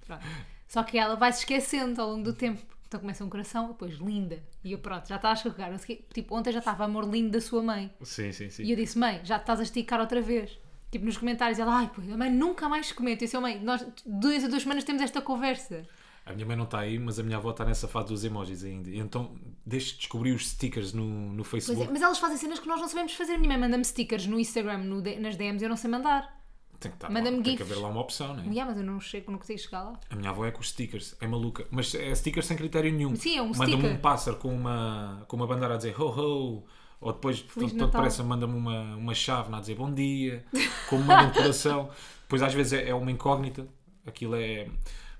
Pronto. 0.05 0.23
Só 0.69 0.83
que 0.83 0.97
ela 0.99 1.15
vai 1.15 1.33
se 1.33 1.39
esquecendo 1.39 1.99
ao 1.99 2.11
longo 2.11 2.23
do 2.23 2.31
tempo. 2.31 2.61
Então 2.87 2.99
começa 2.99 3.25
um 3.25 3.29
coração, 3.29 3.67
depois 3.69 3.95
linda. 3.95 4.41
E 4.63 4.71
eu, 4.71 4.77
pronto, 4.77 5.07
já 5.07 5.15
está 5.15 5.31
a 5.31 5.33
escorregar. 5.33 5.71
Tipo, 6.13 6.35
ontem 6.35 6.51
já 6.51 6.59
estava 6.59 6.85
amor 6.85 7.09
lindo 7.09 7.31
da 7.31 7.41
sua 7.41 7.61
mãe. 7.61 7.91
Sim, 8.03 8.31
sim, 8.31 8.49
sim. 8.49 8.63
E 8.63 8.71
eu 8.71 8.77
disse, 8.77 8.97
mãe, 8.97 9.19
já 9.23 9.37
estás 9.37 9.59
a 9.59 9.63
esticar 9.63 9.99
outra 9.99 10.21
vez. 10.21 10.57
Tipo, 10.91 11.05
nos 11.05 11.17
comentários, 11.17 11.59
ela, 11.59 11.75
ai, 11.75 11.91
pô, 11.93 12.01
a 12.01 12.17
mãe 12.17 12.31
nunca 12.31 12.69
mais 12.69 12.91
comenta. 12.91 13.23
Eu 13.23 13.25
disse, 13.25 13.37
"Oh, 13.37 13.41
mãe, 13.41 13.59
nós 13.59 13.85
duas 14.05 14.43
a 14.43 14.47
duas 14.47 14.61
semanas 14.63 14.83
temos 14.83 15.01
esta 15.01 15.21
conversa. 15.21 15.85
A 16.25 16.33
minha 16.33 16.45
mãe 16.45 16.55
não 16.55 16.65
está 16.65 16.79
aí, 16.79 16.99
mas 16.99 17.19
a 17.19 17.23
minha 17.23 17.37
avó 17.37 17.49
está 17.51 17.65
nessa 17.65 17.87
fase 17.87 18.07
dos 18.07 18.23
emojis 18.23 18.63
ainda. 18.63 18.89
Então, 18.91 19.35
deixe 19.65 19.93
de 19.93 19.97
descobrir 19.99 20.31
os 20.31 20.47
stickers 20.49 20.93
no, 20.93 21.03
no 21.03 21.43
Pois 21.43 21.65
Facebook. 21.65 21.87
é, 21.87 21.91
mas 21.91 22.01
elas 22.01 22.19
fazem 22.19 22.37
cenas 22.37 22.59
que 22.59 22.67
nós 22.67 22.79
não 22.79 22.87
sabemos 22.87 23.13
fazer. 23.13 23.33
A 23.33 23.37
minha 23.37 23.49
mãe 23.49 23.59
manda-me 23.59 23.83
stickers 23.83 24.27
no 24.27 24.39
Instagram, 24.39 24.79
no 24.79 25.01
nas 25.19 25.35
DMs, 25.35 25.63
eu 25.63 25.69
não 25.69 25.77
sei 25.77 25.89
mandar. 25.89 26.38
Tem 26.79 26.91
que, 26.91 26.95
estar 26.97 27.09
Manda-me 27.09 27.37
lá, 27.37 27.43
tem 27.43 27.55
que 27.57 27.63
gifs. 27.63 27.71
haver 27.71 27.81
lá 27.83 27.89
uma 27.89 27.99
opção, 28.01 28.33
né? 28.35 28.43
Yeah, 28.47 28.65
mas 28.71 28.77
eu 28.79 28.85
não 28.85 28.99
chego, 29.01 29.31
não 29.31 29.37
consigo 29.39 29.59
chegar 29.59 29.83
lá. 29.83 29.99
A 30.09 30.15
minha 30.15 30.29
avó 30.29 30.45
é 30.45 30.51
com 30.51 30.61
os 30.61 30.69
stickers, 30.69 31.15
é 31.19 31.27
maluca. 31.27 31.65
Mas 31.71 31.93
é 31.93 32.13
stickers 32.15 32.45
sem 32.45 32.55
critério 32.55 32.91
nenhum. 32.91 33.15
Sim, 33.15 33.37
é 33.37 33.41
um 33.41 33.47
Manda-me 33.49 33.71
sticker. 33.73 33.91
um 33.91 33.97
pássaro 33.97 34.37
com 34.37 34.53
uma, 34.55 35.25
com 35.27 35.35
uma 35.35 35.45
bandeira 35.45 35.73
a 35.73 35.77
dizer 35.77 35.99
ho 36.01 36.07
ho. 36.07 36.63
Ou 37.01 37.13
depois, 37.13 37.39
Feliz 37.39 37.71
todo, 37.73 37.91
todo 37.91 38.01
Natal. 38.03 38.25
manda-me 38.25 38.53
uma, 38.55 38.95
uma 38.95 39.13
chave 39.13 39.53
a 39.53 39.59
dizer 39.59 39.75
bom 39.75 39.93
dia. 39.93 40.45
Como 40.89 41.03
manda 41.03 41.27
um 41.27 41.31
coração. 41.31 41.89
Depois 42.23 42.41
às 42.41 42.53
vezes 42.53 42.73
é, 42.73 42.89
é 42.89 42.95
uma 42.95 43.11
incógnita. 43.11 43.67
Aquilo 44.05 44.35
é. 44.35 44.69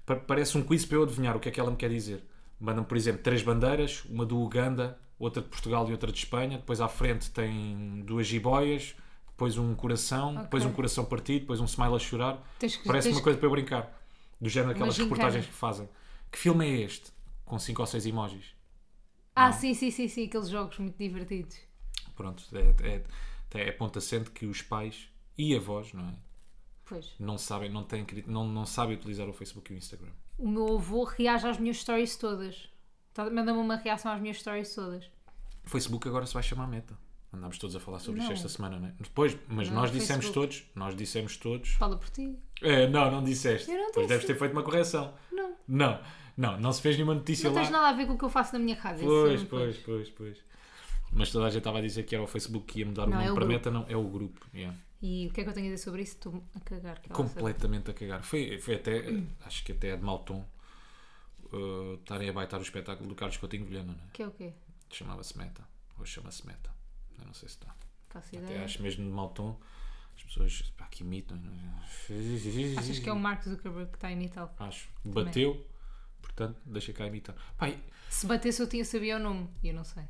pa- 0.06 0.16
Parece 0.16 0.58
um 0.58 0.64
quiz 0.64 0.86
para 0.86 0.98
eu 0.98 1.04
adivinhar 1.04 1.36
o 1.36 1.40
que 1.40 1.50
é 1.50 1.52
que 1.52 1.60
ela 1.60 1.72
me 1.72 1.78
quer 1.78 1.90
dizer. 1.90 2.24
Manda-me, 2.60 2.86
por 2.88 2.96
exemplo, 2.98 3.22
três 3.22 3.42
bandeiras: 3.44 4.04
uma 4.10 4.26
do 4.26 4.40
Uganda, 4.42 4.98
outra 5.18 5.42
de 5.42 5.48
Portugal 5.50 5.88
e 5.90 5.92
outra 5.92 6.12
de 6.12 6.18
Espanha. 6.20 6.58
Depois 6.58 6.80
à 6.82 6.88
frente 6.88 7.30
tem 7.32 8.02
duas 8.06 8.28
jiboias. 8.28 8.96
Depois 9.40 9.58
um 9.58 9.74
coração, 9.74 10.36
depois 10.36 10.66
um 10.66 10.74
coração 10.74 11.06
partido, 11.06 11.40
depois 11.42 11.62
um 11.62 11.66
smile 11.66 11.96
a 11.96 12.00
chorar. 12.00 12.44
Que- 12.60 12.68
Parece 12.86 13.08
uma 13.08 13.16
que- 13.20 13.24
coisa 13.24 13.40
para 13.40 13.48
eu 13.48 13.52
brincar. 13.52 13.98
Do 14.42 14.50
género 14.50 14.74
daquelas 14.74 14.98
reportagens 14.98 15.46
que 15.46 15.54
fazem. 15.54 15.88
Que 16.30 16.38
filme 16.38 16.66
é 16.66 16.82
este? 16.82 17.14
Com 17.46 17.58
cinco 17.58 17.82
ou 17.82 17.88
seis 17.88 18.06
emojis. 18.06 18.54
Ah, 19.34 19.54
sim, 19.54 19.74
sim, 19.74 19.90
sim, 19.92 20.10
sim, 20.10 20.26
aqueles 20.26 20.50
jogos 20.50 20.78
muito 20.78 20.98
divertidos. 20.98 21.58
Pronto, 22.18 22.44
é, 22.54 23.06
é, 23.58 23.68
é 23.70 23.72
ponto 23.72 23.98
assente 23.98 24.30
que 24.32 24.46
os 24.46 24.62
pais 24.62 25.08
e 25.38 25.56
avós, 25.56 25.94
não 25.94 26.10
é? 26.10 26.14
Pois. 26.84 27.14
Não 27.18 27.38
sabem, 27.38 27.70
não, 27.72 27.84
têm, 27.86 28.06
não, 28.28 28.46
não 28.46 28.66
sabem 28.66 28.98
utilizar 28.98 29.30
o 29.30 29.34
Facebook 29.34 29.72
e 29.72 29.76
o 29.76 29.78
Instagram. 29.78 30.12
O 30.38 30.50
meu 30.50 30.76
avô 30.76 31.06
reage 31.06 31.48
às 31.48 31.58
minhas 31.58 31.78
stories 31.78 32.18
todas. 32.18 32.70
Tá- 33.14 33.30
Manda-me 33.30 33.60
uma 33.60 33.78
reação 33.78 34.12
às 34.12 34.20
minhas 34.20 34.38
stories 34.38 34.76
todas. 34.76 35.06
O 35.66 35.70
Facebook 35.70 36.08
agora 36.10 36.26
se 36.26 36.34
vai 36.34 36.44
chamar 36.44 36.68
Meta. 36.68 36.98
Andámos 37.31 37.58
todos 37.60 37.76
a 37.76 37.80
falar 37.80 38.00
sobre 38.00 38.20
isto 38.22 38.30
Não. 38.30 38.36
esta 38.36 38.50
semana, 38.50 38.80
não 38.80 38.88
é? 38.88 38.94
Depois, 39.00 39.38
mas 39.48 39.68
Não, 39.70 39.76
nós 39.76 39.92
dissemos 39.92 40.26
Facebook. 40.26 40.34
todos, 40.58 40.64
nós 40.76 40.96
dissemos 40.96 41.38
todos. 41.38 41.70
Fala 41.74 41.96
por 41.98 42.10
ti. 42.10 42.36
É, 42.62 42.88
não, 42.88 43.12
não 43.12 43.24
disseste. 43.24 43.70
Eu 43.70 43.78
não 43.78 43.88
Depois 43.88 44.08
disse. 44.08 44.18
deves 44.20 44.26
ter 44.26 44.36
feito 44.40 44.52
uma 44.54 44.64
correção. 44.64 45.14
Não. 45.31 45.56
Não, 45.68 46.02
não, 46.36 46.60
não 46.60 46.74
se 46.74 46.81
fez 46.81 46.96
nenhuma 46.96 47.14
notícia 47.14 47.48
Não 47.50 47.56
lá. 47.56 47.62
tens 47.62 47.72
nada 47.72 47.90
a 47.90 47.94
ver 47.94 48.08
com 48.08 48.14
o 48.14 48.18
que 48.18 48.26
eu 48.26 48.30
faço 48.30 48.54
na 48.54 48.60
minha 48.60 48.76
casa. 48.76 49.04
Pois, 49.04 49.42
não 49.42 49.48
pois, 49.50 49.76
tens. 49.76 49.86
pois, 49.86 50.10
pois. 50.10 50.38
Mas 51.12 51.31
toda 51.31 51.46
a 51.46 51.50
gente 51.50 51.60
estava 51.60 51.78
a 51.78 51.81
dizer 51.81 52.04
que 52.04 52.16
era 52.16 52.24
o 52.24 52.28
Facebook 52.28 52.66
que 52.66 52.80
ia 52.80 52.86
mudar 52.86 53.06
Não, 53.08 53.18
o 53.18 53.22
é 53.22 53.26
nome 53.26 53.31
o 53.31 53.34
para 53.36 53.46
grupo. 53.46 53.54
Meta, 53.54 53.72
não, 53.72 53.86
é 53.88 53.96
o 53.96 54.04
grupo. 54.08 54.48
yeah. 54.54 54.76
E 55.02 55.28
o 55.28 55.31
que 55.31 55.42
é 55.42 55.44
que 55.44 55.50
eu 55.50 55.54
tenho 55.54 55.68
a 55.68 55.70
dizer 55.72 55.84
sobre 55.84 56.02
isso? 56.02 56.14
Estou 56.16 56.44
a 56.56 56.60
cagar. 56.60 57.00
Completamente 57.10 57.92
a 57.92 57.94
cagar. 57.94 58.24
Foi, 58.24 58.60
foi 58.60 58.76
até, 58.76 59.06
acho 59.46 59.64
que 59.64 59.72
até 59.72 59.90
é 59.90 59.96
de 59.98 60.04
mau 60.04 60.20
tom 60.20 60.44
uh, 61.54 61.94
estarem 61.96 62.30
a 62.30 62.34
baitar 62.34 62.60
o 62.60 62.64
espetáculo 62.64 63.08
do 63.08 63.16
Carlos 63.16 63.38
Coutinho 63.38 63.66
Vilhena, 63.66 63.94
não 63.94 64.04
é? 64.06 64.08
Que 64.14 64.24
é 64.24 64.28
o 64.28 64.31
quê? 64.31 64.52
Chamava-se 64.92 65.38
Meta. 65.38 65.64
Ou 65.98 66.06
chama-se 66.06 66.46
Meta. 66.46 66.70
Eu 67.19 67.25
não 67.27 67.33
sei 67.33 67.50
se 67.50 67.56
está. 67.56 67.75
Faço 68.10 68.27
Até 68.36 68.38
ideia. 68.38 68.63
acho 68.66 68.81
mesmo 68.81 69.04
de 69.04 69.10
mau 69.12 69.30
tom. 69.30 69.60
As 70.16 70.24
pessoas 70.24 70.74
pá, 70.77 70.86
que 70.88 71.04
imitam. 71.04 71.38
é? 71.38 72.80
Achas 72.80 73.00
que 73.00 73.10
é 73.10 73.13
o 73.13 73.19
Mark 73.19 73.44
Zuckerberg 73.44 73.89
que 73.92 73.98
está 73.98 74.07
a 74.10 74.12
imitá-lo? 74.12 74.50
Acho. 74.60 74.89
Bateu, 75.06 75.66
portanto, 76.21 76.57
deixa 76.66 76.92
cá 76.92 77.06
imitar. 77.07 77.36
Pai, 77.57 77.80
Se 78.10 78.25
batesse 78.25 78.62
eu 78.62 78.68
tinha 78.68 78.83
sabia 78.83 79.16
o 79.18 79.19
nome. 79.19 79.49
E 79.64 79.69
eu 79.69 79.73
não 79.73 79.83
sei. 79.85 80.04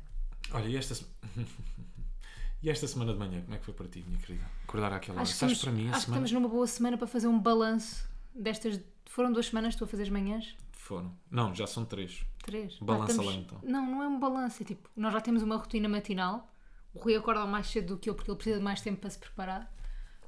olha, 0.52 0.66
e 0.66 0.76
esta, 0.76 0.94
se- 0.96 1.06
e 2.62 2.68
esta 2.70 2.86
semana 2.88 3.12
de 3.12 3.18
manhã, 3.18 3.40
como 3.42 3.54
é 3.54 3.58
que 3.58 3.64
foi 3.64 3.74
para 3.74 3.86
ti, 3.88 4.02
minha 4.06 4.18
querida? 4.18 4.44
Acordar 4.64 4.92
àquela 4.92 5.16
hora. 5.16 5.22
Acho 5.22 5.32
que, 5.32 5.38
Sabes 5.38 5.56
estamos, 5.58 5.76
para 5.76 5.84
mim 5.84 5.88
a 5.88 5.96
acho 5.96 6.00
que 6.00 6.04
semana? 6.06 6.26
estamos 6.26 6.32
numa 6.42 6.48
boa 6.54 6.66
semana 6.66 6.98
para 6.98 7.06
fazer 7.06 7.28
um 7.28 7.38
balanço 7.38 8.08
destas. 8.34 8.80
Foram 9.06 9.32
duas 9.32 9.46
semanas 9.46 9.74
que 9.74 9.78
tu 9.78 9.84
a 9.84 9.88
fazer 9.88 10.02
as 10.04 10.08
manhãs? 10.10 10.56
Foram. 10.72 11.14
Não, 11.30 11.54
já 11.54 11.66
são 11.66 11.84
três. 11.84 12.24
Três? 12.42 12.74
Pá, 12.78 12.84
Balança 12.86 13.12
estamos- 13.12 13.32
lá, 13.34 13.40
então. 13.40 13.60
Não, 13.62 13.86
não 13.86 14.02
é 14.02 14.08
um 14.08 14.18
balanço. 14.18 14.62
É 14.62 14.66
tipo, 14.66 14.88
nós 14.96 15.12
já 15.12 15.20
temos 15.20 15.42
uma 15.42 15.56
rotina 15.56 15.88
matinal. 15.88 16.49
O 16.92 16.98
Rui 16.98 17.14
acorda 17.14 17.46
mais 17.46 17.68
cedo 17.68 17.94
do 17.94 17.98
que 17.98 18.10
eu 18.10 18.14
porque 18.14 18.30
ele 18.30 18.36
precisa 18.36 18.58
de 18.58 18.64
mais 18.64 18.80
tempo 18.80 19.00
para 19.00 19.10
se 19.10 19.18
preparar. 19.18 19.72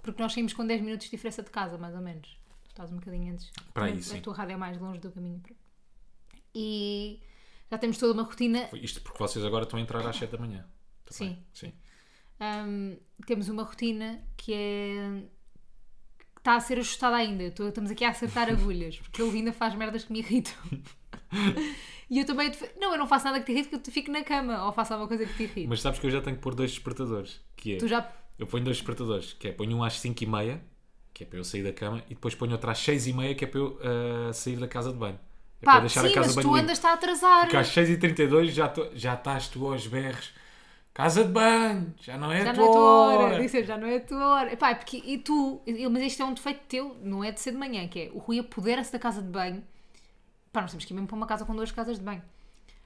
Porque 0.02 0.20
nós 0.20 0.32
saímos 0.32 0.52
com 0.52 0.66
10 0.66 0.80
minutos 0.80 1.06
de 1.06 1.10
diferença 1.10 1.42
de 1.42 1.50
casa, 1.50 1.78
mais 1.78 1.94
ou 1.94 2.00
menos. 2.00 2.28
Tu 2.64 2.70
estás 2.70 2.92
um 2.92 2.96
bocadinho 2.96 3.32
antes. 3.32 3.50
Para 3.72 3.86
aí, 3.86 3.98
a 3.98 4.20
tua 4.20 4.34
rádio 4.34 4.54
é 4.54 4.56
mais 4.56 4.78
longe 4.78 4.98
do 4.98 5.10
caminho. 5.10 5.42
E 6.54 7.20
já 7.70 7.78
temos 7.78 7.98
toda 7.98 8.12
uma 8.12 8.22
rotina. 8.22 8.68
Isto 8.74 9.00
porque 9.00 9.18
vocês 9.18 9.44
agora 9.44 9.64
estão 9.64 9.78
a 9.78 9.82
entrar 9.82 10.06
às 10.06 10.16
7 10.16 10.30
da 10.30 10.38
manhã. 10.38 10.66
Também. 11.04 11.44
Sim. 11.52 11.68
Sim. 11.68 11.72
Hum, 12.40 12.98
temos 13.26 13.48
uma 13.48 13.62
rotina 13.62 14.20
que 14.36 14.52
é. 14.52 15.22
que 16.18 16.40
está 16.40 16.56
a 16.56 16.60
ser 16.60 16.78
ajustada 16.78 17.16
ainda. 17.16 17.44
Estamos 17.44 17.90
aqui 17.90 18.04
a 18.04 18.10
acertar 18.10 18.48
agulhas, 18.50 18.98
porque 18.98 19.22
ele 19.22 19.38
ainda 19.38 19.52
faz 19.52 19.74
merdas 19.74 20.04
que 20.04 20.12
me 20.12 20.18
irritam. 20.18 20.54
e 22.10 22.18
eu 22.18 22.26
também. 22.26 22.50
Não, 22.78 22.92
eu 22.92 22.98
não 22.98 23.06
faço 23.06 23.24
nada 23.24 23.40
que 23.40 23.46
te 23.46 23.52
irrite, 23.52 23.68
porque 23.70 23.90
eu 23.90 23.94
fico 23.94 24.10
na 24.10 24.22
cama 24.22 24.64
ou 24.66 24.72
faço 24.72 24.92
alguma 24.92 25.08
coisa 25.08 25.26
que 25.26 25.34
te 25.34 25.42
irrite. 25.44 25.68
Mas 25.68 25.80
sabes 25.80 25.98
que 25.98 26.06
eu 26.06 26.10
já 26.10 26.20
tenho 26.20 26.36
que 26.36 26.42
pôr 26.42 26.54
dois 26.54 26.70
despertadores. 26.70 27.40
Que 27.56 27.76
é, 27.76 27.78
Tu 27.78 27.88
já. 27.88 28.00
eu 28.38 28.46
ponho 28.46 28.64
dois 28.64 28.76
despertadores, 28.76 29.32
que 29.34 29.48
é 29.48 29.52
ponho 29.52 29.76
um 29.76 29.84
às 29.84 29.98
5 30.00 30.22
e 30.24 30.26
meia, 30.26 30.62
que 31.14 31.24
é 31.24 31.26
para 31.26 31.38
eu 31.38 31.44
sair 31.44 31.62
da 31.62 31.72
cama, 31.72 32.02
e 32.08 32.14
depois 32.14 32.34
ponho 32.34 32.52
outro 32.52 32.70
às 32.70 32.78
6 32.78 33.06
e 33.06 33.12
meia, 33.12 33.34
que 33.34 33.44
é 33.44 33.48
para 33.48 33.60
eu 33.60 33.78
ah, 34.28 34.32
sair 34.32 34.56
da 34.56 34.68
casa 34.68 34.92
de 34.92 34.98
banho. 34.98 35.18
É 35.60 35.66
para 35.66 35.76
Pá, 35.76 35.78
eu 35.78 35.82
deixar 35.82 36.00
sim, 36.00 36.06
a 36.06 36.10
casa 36.12 36.28
mas 36.28 36.34
de 36.34 36.40
tu 36.40 36.48
banho 36.48 36.52
limpa. 36.52 36.60
andas-te 36.64 36.86
a 36.86 36.92
atrasar. 36.94 37.46
Porque 37.46 37.56
às 37.56 37.68
6h32 37.68 38.52
já, 38.52 38.68
tô- 38.68 38.90
já 38.94 39.14
estás 39.14 39.48
tu 39.48 39.66
aos 39.66 39.86
berros. 39.86 40.32
Casa 40.94 41.24
de 41.24 41.30
banho, 41.32 41.94
já 42.00 42.18
não 42.18 42.30
é 42.32 42.42
Já 42.42 42.50
a 42.50 42.52
não 42.52 42.62
é 42.62 42.68
tua 42.68 42.68
tua 42.68 42.82
hora. 42.82 43.38
Disse, 43.38 43.62
já 43.64 43.76
não 43.78 43.86
é 43.86 43.96
a 43.96 44.00
tua 44.00 44.26
hora. 44.26 44.52
Epá, 44.52 44.70
é 44.70 44.74
porque, 44.74 44.96
e 45.04 45.18
tu, 45.18 45.62
mas 45.90 46.02
isto 46.02 46.22
é 46.22 46.26
um 46.26 46.34
defeito 46.34 46.60
teu, 46.68 46.96
não 47.02 47.22
é 47.24 47.30
de 47.30 47.40
ser 47.40 47.52
de 47.52 47.56
manhã, 47.58 47.86
que 47.88 48.00
é 48.00 48.10
o 48.12 48.18
Rui 48.18 48.38
apodera-se 48.38 48.92
da 48.92 48.98
casa 48.98 49.22
de 49.22 49.28
banho. 49.28 49.62
Pá, 50.52 50.60
nós 50.60 50.70
temos 50.70 50.84
que 50.84 50.92
ir 50.92 50.94
mesmo 50.94 51.06
para 51.08 51.16
uma 51.16 51.26
casa 51.26 51.44
com 51.44 51.54
duas 51.56 51.72
casas 51.72 51.98
de 51.98 52.04
banho. 52.04 52.22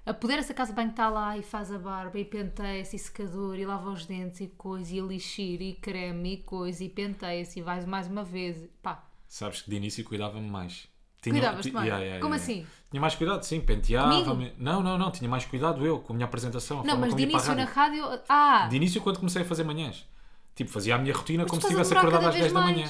A 0.07 0.15
casa 0.55 0.71
de 0.71 0.77
banho, 0.77 0.91
está 0.91 1.09
lá 1.09 1.37
e 1.37 1.43
faz 1.43 1.73
a 1.73 1.79
barba 1.81 2.17
e 2.17 2.25
penteia-se 2.25 2.95
e 2.95 2.99
secador 2.99 3.59
e 3.59 3.67
lava 3.67 3.91
os 3.91 4.07
dentes 4.07 4.41
e 4.41 4.47
coisa 4.47 4.95
e 4.95 4.99
elixir 4.99 5.61
e 5.61 5.75
creme 5.75 6.35
e 6.35 6.37
coisa 6.37 6.85
e 6.85 6.89
penteia-se 6.89 7.59
e 7.59 7.63
vais 7.63 7.85
mais 7.85 8.07
uma 8.07 8.23
vez. 8.23 8.69
Pá, 8.81 9.05
Sabes 9.27 9.63
que 9.63 9.71
de 9.71 9.77
início 9.77 10.05
cuidava-me 10.05 10.49
mais. 10.49 10.89
Cuidavas-te 11.21 11.71
ti- 11.71 11.75
mais? 11.75 11.87
Yeah, 11.89 12.05
yeah, 12.05 12.23
Como 12.23 12.35
yeah. 12.35 12.53
assim? 12.53 12.67
Tinha 12.89 13.01
mais 13.01 13.17
cuidado, 13.17 13.43
sim, 13.43 13.61
penteava-me. 13.61 14.53
Não, 14.57 14.81
não, 14.81 14.97
não, 14.97 15.11
tinha 15.11 15.29
mais 15.29 15.45
cuidado 15.45 15.85
eu 15.85 15.99
com 15.99 16.13
a 16.13 16.17
minha 16.17 16.27
apresentação. 16.27 16.81
a 16.81 16.85
não, 16.85 16.97
mas 16.97 17.15
de 17.15 17.23
início 17.25 17.55
na 17.57 17.65
rádio. 17.65 18.05
Ah! 18.29 18.69
De 18.71 18.77
início, 18.77 19.03
quando 19.03 19.19
comecei 19.19 19.43
a 19.43 19.45
fazer 19.45 19.65
manhãs. 19.65 20.07
Tipo, 20.55 20.71
fazia 20.71 20.95
a 20.95 20.99
minha 20.99 21.13
rotina 21.13 21.45
como 21.45 21.61
se 21.61 21.67
estivesse 21.67 21.97
acordado 21.97 22.27
às 22.27 22.35
10 22.35 22.41
vez 22.41 22.53
da 22.53 22.61
manhã. 22.61 22.89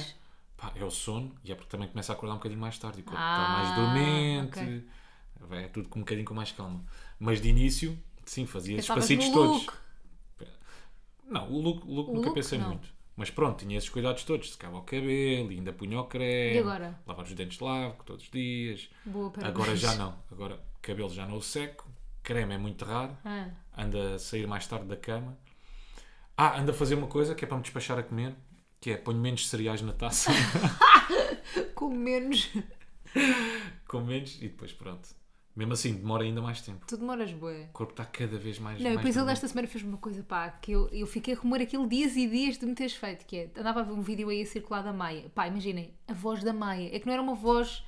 Pá, 0.57 0.71
é 0.75 0.83
o 0.83 0.89
sono 0.89 1.33
e 1.43 1.51
é 1.51 1.55
porque 1.55 1.69
também 1.69 1.87
começa 1.87 2.11
a 2.11 2.15
acordar 2.15 2.33
um 2.33 2.37
bocadinho 2.37 2.59
mais 2.59 2.77
tarde. 2.79 3.01
O 3.01 3.03
corpo 3.03 3.19
Ah, 3.21 3.37
está 3.39 3.49
mais 3.53 3.75
dormente. 3.75 4.59
ok. 4.59 4.87
É 5.63 5.67
tudo 5.67 5.87
com 5.87 5.99
um 5.99 6.01
bocadinho 6.01 6.25
com 6.25 6.33
mais 6.33 6.51
calma. 6.51 6.83
Mas 7.19 7.39
de 7.39 7.49
início, 7.49 7.97
sim, 8.25 8.45
fazia 8.47 8.75
esses 8.77 8.87
passitos 8.89 9.29
todos. 9.29 9.61
look. 9.65 9.73
Não, 11.25 11.49
o 11.51 11.61
look, 11.61 11.85
o 11.87 11.93
look 11.93 12.09
O 12.09 12.13
nunca 12.13 12.27
look, 12.27 12.35
pensei 12.35 12.57
não. 12.57 12.69
muito. 12.69 12.87
Mas 13.15 13.29
pronto, 13.29 13.59
tinha 13.59 13.77
esses 13.77 13.89
cuidados 13.89 14.23
todos. 14.23 14.51
Secava 14.51 14.77
o 14.77 14.81
cabelo, 14.83 15.49
ainda 15.49 15.73
punha 15.73 15.99
o 15.99 16.05
creme. 16.05 16.55
E 16.55 16.59
agora? 16.59 16.99
Lavar 17.05 17.25
os 17.25 17.33
dentes 17.33 17.57
de 17.57 17.63
lavo 17.63 18.03
todos 18.05 18.23
os 18.23 18.31
dias. 18.31 18.89
Boa. 19.05 19.31
Agora 19.43 19.75
já 19.75 19.95
não. 19.95 20.15
Agora 20.31 20.59
cabelo 20.81 21.09
já 21.09 21.25
não 21.25 21.41
seco. 21.41 21.87
Creme 22.23 22.53
é 22.55 22.57
muito 22.57 22.83
raro. 22.85 23.15
Ah, 23.25 23.49
Anda 23.77 24.15
a 24.15 24.19
sair 24.19 24.47
mais 24.47 24.65
tarde 24.67 24.85
da 24.85 24.95
cama. 24.95 25.37
Ah, 26.35 26.59
anda 26.59 26.71
a 26.71 26.75
fazer 26.75 26.95
uma 26.95 27.07
coisa 27.07 27.33
que 27.33 27.43
é 27.43 27.47
para 27.47 27.57
me 27.57 27.63
despachar 27.63 27.97
a 27.97 28.03
comer. 28.03 28.35
Que 28.79 28.91
é 28.91 28.97
ponho 28.97 29.19
menos 29.19 29.47
cereais 29.47 29.81
na 29.81 29.93
taça. 29.93 30.31
com 31.73 31.89
menos. 31.89 32.49
com 33.87 34.01
menos 34.01 34.37
e 34.37 34.47
depois 34.47 34.71
pronto. 34.71 35.09
Mesmo 35.55 35.73
assim, 35.73 35.93
demora 35.93 36.23
ainda 36.23 36.39
mais 36.39 36.61
tempo. 36.61 36.85
Tu 36.85 36.95
demoras, 36.97 37.33
bué. 37.33 37.63
O 37.63 37.73
corpo 37.73 37.91
está 37.93 38.05
cada 38.05 38.37
vez 38.37 38.59
mais. 38.59 38.77
Não, 38.77 38.85
mais 38.85 38.97
depois 38.97 39.17
ele 39.17 39.25
desta 39.25 39.47
semana 39.47 39.67
fez-me 39.67 39.89
uma 39.89 39.97
coisa, 39.97 40.21
pá, 40.21 40.51
que 40.51 40.71
eu, 40.71 40.87
eu 40.89 41.07
fiquei 41.07 41.33
a 41.33 41.37
rumor 41.37 41.59
aquilo 41.59 41.87
dias 41.87 42.15
e 42.15 42.27
dias 42.27 42.59
de 42.59 42.65
me 42.67 42.75
teres 42.75 42.93
feito, 42.93 43.25
que 43.25 43.37
é, 43.37 43.49
andava 43.59 43.79
a 43.79 43.83
ver 43.83 43.93
um 43.93 44.01
vídeo 44.01 44.29
aí 44.29 44.43
a 44.43 44.45
circular 44.45 44.83
da 44.83 44.93
Maia. 44.93 45.31
Pá, 45.33 45.47
imaginem, 45.47 45.95
a 46.07 46.13
voz 46.13 46.43
da 46.43 46.53
Maia. 46.53 46.95
É 46.95 46.99
que 46.99 47.07
não 47.07 47.13
era 47.13 47.21
uma 47.23 47.33
voz 47.33 47.83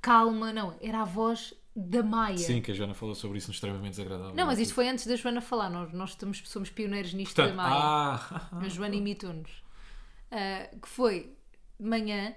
calma, 0.00 0.54
não, 0.54 0.74
era 0.80 1.02
a 1.02 1.04
voz 1.04 1.52
da 1.76 2.02
Maia. 2.02 2.38
Sim, 2.38 2.62
que 2.62 2.70
a 2.70 2.74
Joana 2.74 2.94
falou 2.94 3.14
sobre 3.14 3.36
isso 3.36 3.48
no 3.48 3.54
extremamente 3.54 3.90
desagradável. 3.90 4.34
Não, 4.34 4.46
mas 4.46 4.58
isto 4.58 4.72
foi 4.72 4.88
antes 4.88 5.06
da 5.06 5.14
Joana 5.14 5.42
falar, 5.42 5.68
nós, 5.68 5.92
nós 5.92 6.10
estamos, 6.10 6.42
somos 6.46 6.70
pioneiros 6.70 7.12
nisto 7.12 7.34
Portanto, 7.34 7.56
da 7.56 7.62
Maia. 7.62 7.74
ah, 7.76 8.48
A 8.60 8.68
Joana 8.68 8.94
imitou-nos. 8.94 9.62
Ah, 10.32 10.68
que 10.80 10.88
foi, 10.88 11.36
de 11.78 11.86
manhã, 11.86 12.34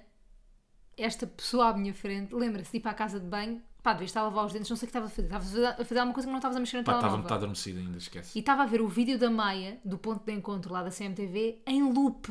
esta 0.97 1.25
pessoa 1.25 1.69
à 1.69 1.73
minha 1.77 1.93
frente, 1.93 2.33
lembra-se 2.35 2.71
de 2.71 2.77
ir 2.77 2.81
para 2.81 2.91
a 2.91 2.95
casa 2.95 3.19
de 3.19 3.25
banho, 3.25 3.61
pá, 3.81 3.93
devia 3.93 4.05
estar 4.05 4.21
a 4.21 4.23
lavar 4.23 4.45
os 4.45 4.53
dentes, 4.53 4.69
não 4.69 4.75
sei 4.77 4.85
o 4.85 4.87
que 4.87 4.97
estava 4.97 5.05
a 5.05 5.09
fazer, 5.09 5.23
estava 5.23 5.43
a 5.81 5.85
fazer- 5.85 5.99
alguma 5.99 6.13
coisa 6.13 6.27
que 6.27 6.31
não 6.31 6.37
estavas 6.39 6.57
a 6.57 6.59
mexer 6.59 6.77
no 6.77 6.83
pá, 6.83 6.91
estava 6.91 7.01
telemóvel. 7.03 7.23
metade 7.23 7.37
adormecida 7.37 7.79
ainda, 7.79 7.97
esquece. 7.97 8.37
E 8.37 8.39
estava 8.39 8.63
a 8.63 8.65
ver 8.65 8.81
o 8.81 8.87
vídeo 8.87 9.17
da 9.17 9.29
Maia, 9.29 9.79
do 9.85 9.97
ponto 9.97 10.25
de 10.25 10.31
encontro 10.33 10.73
lá 10.73 10.83
da 10.83 10.91
CMTV, 10.91 11.61
em 11.65 11.83
loop, 11.93 12.27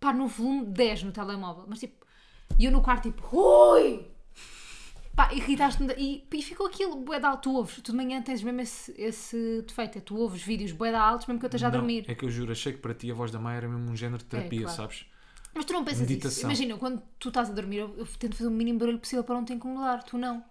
pá, 0.00 0.12
no 0.12 0.26
volume 0.28 0.66
10 0.66 1.02
no 1.02 1.10
telemóvel. 1.12 1.64
Mas 1.66 1.80
tipo, 1.80 2.04
e 2.58 2.64
eu 2.64 2.70
no 2.72 2.80
quarto, 2.82 3.10
tipo, 3.10 3.36
Ui! 3.36 4.06
Pá, 5.14 5.32
irritaste-me. 5.32 5.94
E, 5.96 6.26
e 6.32 6.42
ficou 6.42 6.66
aquilo, 6.66 6.96
bué 6.96 7.20
de 7.20 7.26
alto. 7.26 7.42
Tu 7.42 7.56
ouves, 7.56 7.76
tu 7.76 7.92
de 7.92 7.96
manhã 7.96 8.20
tens 8.22 8.42
mesmo 8.42 8.60
esse, 8.60 8.94
esse 8.98 9.62
defeito, 9.62 9.98
é 9.98 10.00
tu 10.00 10.16
ouves 10.16 10.42
vídeos 10.42 10.72
bué 10.72 10.94
altos, 10.94 11.26
mesmo 11.26 11.38
que 11.38 11.46
eu 11.46 11.48
esteja 11.48 11.68
a 11.68 11.70
dormir. 11.70 12.04
É 12.08 12.14
que 12.14 12.24
eu 12.24 12.30
juro, 12.30 12.52
achei 12.52 12.72
que 12.72 12.78
para 12.78 12.94
ti 12.94 13.10
a 13.10 13.14
voz 13.14 13.30
da 13.30 13.38
Maia 13.38 13.58
era 13.58 13.68
mesmo 13.68 13.90
um 13.90 13.96
género 13.96 14.18
de 14.18 14.24
terapia, 14.24 14.62
claro. 14.62 14.76
sabes? 14.76 15.06
Mas 15.54 15.64
tu 15.64 15.72
não 15.72 15.84
pensas 15.84 16.00
isso. 16.00 16.10
Meditação. 16.10 16.50
Imagina, 16.50 16.76
quando 16.76 17.02
tu 17.18 17.28
estás 17.28 17.48
a 17.48 17.52
dormir, 17.52 17.78
eu, 17.78 17.94
eu 17.96 18.06
tento 18.18 18.36
fazer 18.36 18.48
o 18.48 18.52
mínimo 18.52 18.78
barulho 18.78 18.98
possível 18.98 19.22
para 19.22 19.36
não 19.36 19.44
te 19.44 19.52
incomodar, 19.52 20.02
tu 20.02 20.18
não. 20.18 20.42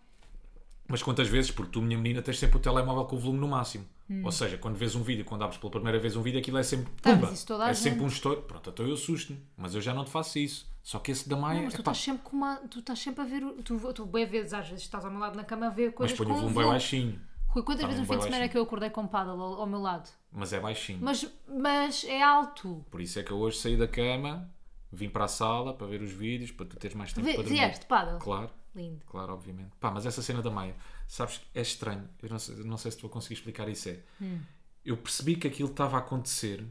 Mas 0.87 1.03
quantas 1.03 1.27
vezes, 1.27 1.51
porque 1.51 1.71
tu, 1.71 1.81
minha 1.81 1.97
menina, 1.97 2.21
tens 2.21 2.39
sempre 2.39 2.57
o 2.57 2.59
telemóvel 2.59 3.05
com 3.05 3.15
o 3.15 3.19
volume 3.19 3.39
no 3.39 3.47
máximo. 3.47 3.85
Ou 4.23 4.31
seja, 4.31 4.57
quando 4.57 4.75
vês 4.75 4.95
um 4.95 5.01
vídeo, 5.01 5.25
quando 5.25 5.43
abres 5.43 5.57
pela 5.57 5.71
primeira 5.71 5.97
vez 5.97 6.15
um 6.15 6.21
vídeo, 6.21 6.39
aquilo 6.39 6.57
é 6.57 6.63
sempre. 6.63 6.91
Hum. 6.91 6.95
Tá, 7.01 7.13
Pumba! 7.13 7.31
isso 7.31 7.51
é 7.51 7.73
sempre 7.73 7.99
gente. 7.99 8.03
um 8.03 8.07
estouro. 8.07 8.41
Pronto, 8.43 8.69
então 8.69 8.85
eu 8.85 8.93
assusto-me. 8.93 9.39
Mas 9.57 9.73
eu 9.73 9.81
já 9.81 9.93
não 9.93 10.03
te 10.03 10.11
faço 10.11 10.37
isso. 10.37 10.71
Só 10.83 10.99
que 10.99 11.11
esse 11.11 11.27
da 11.29 11.35
Maia. 11.37 11.57
Não, 11.59 11.63
mas 11.65 11.73
tu 11.73 11.81
epá, 11.81 11.91
estás 11.91 11.97
sempre 12.05 12.23
com 12.23 12.35
uma. 12.35 12.57
Tu 12.69 12.79
estás 12.79 12.99
sempre 12.99 13.21
a 13.21 13.25
ver. 13.25 13.41
Tu, 13.63 13.93
tu 13.93 14.05
bem 14.05 14.25
vezes, 14.25 14.53
às 14.53 14.67
vezes 14.67 14.83
estás 14.83 15.05
ao 15.05 15.09
meu 15.11 15.19
lado 15.19 15.35
na 15.37 15.43
cama 15.45 15.67
a 15.67 15.69
ver 15.69 15.87
mas 15.87 15.95
coisas 15.95 16.17
põe 16.17 16.27
com 16.27 16.33
o 16.33 16.35
volume 16.35 16.55
bem 16.55 16.65
baixinho. 16.67 17.21
Rui, 17.47 17.63
quantas 17.63 17.81
Tá 17.83 17.87
vezes 17.87 18.01
no 18.01 18.05
fim 18.07 18.17
de 18.17 18.23
semana 18.23 18.35
é 18.35 18.39
baixinho. 18.39 18.51
que 18.51 18.57
eu 18.57 18.63
acordei 18.63 18.89
com 18.89 19.07
paddle 19.07 19.41
ao, 19.41 19.53
ao 19.61 19.65
meu 19.67 19.79
lado? 19.79 20.09
Mas 20.31 20.51
é 20.51 20.59
baixinho. 20.59 20.99
Mas, 21.01 21.25
mas 21.47 22.03
é 22.03 22.21
alto. 22.21 22.85
Por 22.91 22.99
isso 22.99 23.17
é 23.17 23.23
que 23.23 23.31
eu 23.31 23.37
hoje 23.37 23.57
saí 23.59 23.77
da 23.77 23.87
cama, 23.87 24.51
vim 24.91 25.07
para 25.07 25.25
a 25.25 25.27
sala 25.29 25.73
para 25.73 25.87
ver 25.87 26.01
os 26.01 26.11
vídeos, 26.11 26.51
para 26.51 26.65
tu 26.65 26.75
teres 26.75 26.95
mais 26.97 27.13
tempo 27.13 27.25
Vê- 27.27 27.33
para 27.35 27.43
dormir. 27.43 27.59
Vieste 27.59 27.85
paddle? 27.85 28.19
Claro, 28.19 28.49
Lindo. 28.75 29.05
claro, 29.05 29.33
obviamente. 29.33 29.71
Pá, 29.79 29.89
mas 29.91 30.05
essa 30.05 30.21
cena 30.21 30.41
da 30.41 30.49
Maia, 30.51 30.75
sabes 31.07 31.39
é 31.53 31.61
estranho. 31.61 32.09
Eu 32.21 32.29
não 32.29 32.39
sei, 32.39 32.55
não 32.57 32.77
sei 32.77 32.91
se 32.91 32.97
tu 32.97 33.01
vou 33.03 33.11
conseguir 33.11 33.35
explicar 33.35 33.69
isso. 33.69 33.87
É. 33.89 33.99
Hum. 34.19 34.39
Eu 34.83 34.97
percebi 34.97 35.35
que 35.37 35.47
aquilo 35.47 35.69
estava 35.69 35.95
a 35.95 35.99
acontecer, 35.99 36.65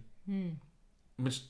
mas 1.17 1.49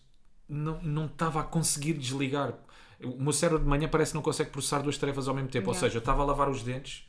não, 0.53 0.83
não 0.83 1.07
estava 1.07 1.41
a 1.41 1.45
conseguir 1.45 1.95
desligar. 1.95 2.55
O 3.03 3.21
meu 3.23 3.33
cérebro 3.33 3.63
de 3.63 3.69
manhã 3.69 3.89
parece 3.89 4.13
que 4.13 4.17
não 4.17 4.23
consegue 4.23 4.51
processar 4.51 4.81
duas 4.81 4.97
tarefas 4.99 5.27
ao 5.29 5.35
mesmo 5.35 5.49
tempo. 5.49 5.69
Ou 5.69 5.75
Yeah. 5.75 5.89
seja, 5.89 5.99
eu 5.99 6.01
estava 6.01 6.23
a 6.23 6.27
lavar 6.27 6.49
os 6.49 6.63
dentes, 6.63 7.09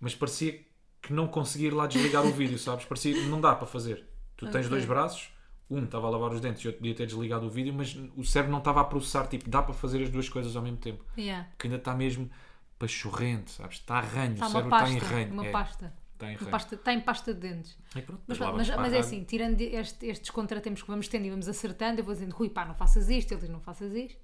mas 0.00 0.14
parecia 0.14 0.60
que 1.02 1.12
não 1.12 1.28
conseguia 1.28 1.68
ir 1.68 1.74
lá 1.74 1.86
desligar 1.86 2.24
o 2.26 2.32
vídeo, 2.32 2.58
sabes? 2.58 2.84
Parecia 2.84 3.14
que 3.14 3.26
não 3.26 3.40
dá 3.40 3.54
para 3.54 3.66
fazer. 3.66 4.06
Tu 4.36 4.46
tens 4.46 4.66
Ok. 4.66 4.70
dois 4.70 4.84
braços, 4.84 5.30
um 5.70 5.84
estava 5.84 6.06
a 6.06 6.10
lavar 6.10 6.32
os 6.32 6.40
dentes 6.40 6.62
e 6.64 6.68
outro 6.68 6.78
podia 6.80 6.94
ter 6.94 7.06
desligado 7.06 7.46
o 7.46 7.50
vídeo, 7.50 7.74
mas 7.74 7.94
o 8.16 8.24
cérebro 8.24 8.52
não 8.52 8.58
estava 8.58 8.80
a 8.80 8.84
processar, 8.84 9.26
tipo, 9.26 9.48
dá 9.50 9.62
para 9.62 9.74
fazer 9.74 10.02
as 10.02 10.08
duas 10.10 10.28
coisas 10.28 10.56
ao 10.56 10.62
mesmo 10.62 10.78
tempo. 10.78 11.04
Yeah. 11.16 11.48
Porque 11.50 11.66
ainda 11.66 11.76
está 11.78 11.94
mesmo 11.94 12.30
pachorrente, 12.78 13.50
sabes? 13.50 13.76
Está 13.78 13.96
a 13.98 14.00
ranho, 14.00 14.34
Está 14.34 14.46
o 14.46 14.50
cérebro 14.50 14.70
pasta. 14.70 14.94
está 14.96 15.06
em 15.06 15.10
ranho. 15.10 15.32
Uma 15.34 15.46
é, 15.46 15.50
pasta. 15.50 15.92
Está 16.18 16.26
em 16.26 16.34
Uma 16.34 16.38
ranho. 16.40 16.50
pasta. 16.50 16.74
Está 16.74 16.92
em 16.92 17.00
pasta 17.00 17.32
de 17.32 17.40
dentes. 17.40 17.78
E 17.94 18.02
pronto, 18.02 18.22
Mas, 18.26 18.38
mas, 18.38 18.70
a 18.70 18.76
mas 18.76 18.92
é 18.92 18.98
assim, 18.98 19.22
tirando 19.22 19.60
este- 19.60 20.06
estes 20.06 20.30
contratempos 20.30 20.82
que 20.82 20.88
vamos 20.88 21.06
tendo 21.06 21.26
e 21.26 21.30
vamos 21.30 21.48
acertando, 21.48 22.00
eu 22.00 22.04
vou 22.04 22.12
dizendo, 22.12 22.32
Rui, 22.34 22.50
pá, 22.50 22.64
não 22.64 22.74
faças 22.74 23.08
isto, 23.08 23.32
ele 23.32 23.40
diz, 23.42 23.50
não 23.50 23.60
faças 23.60 23.94
isto. 23.94 24.20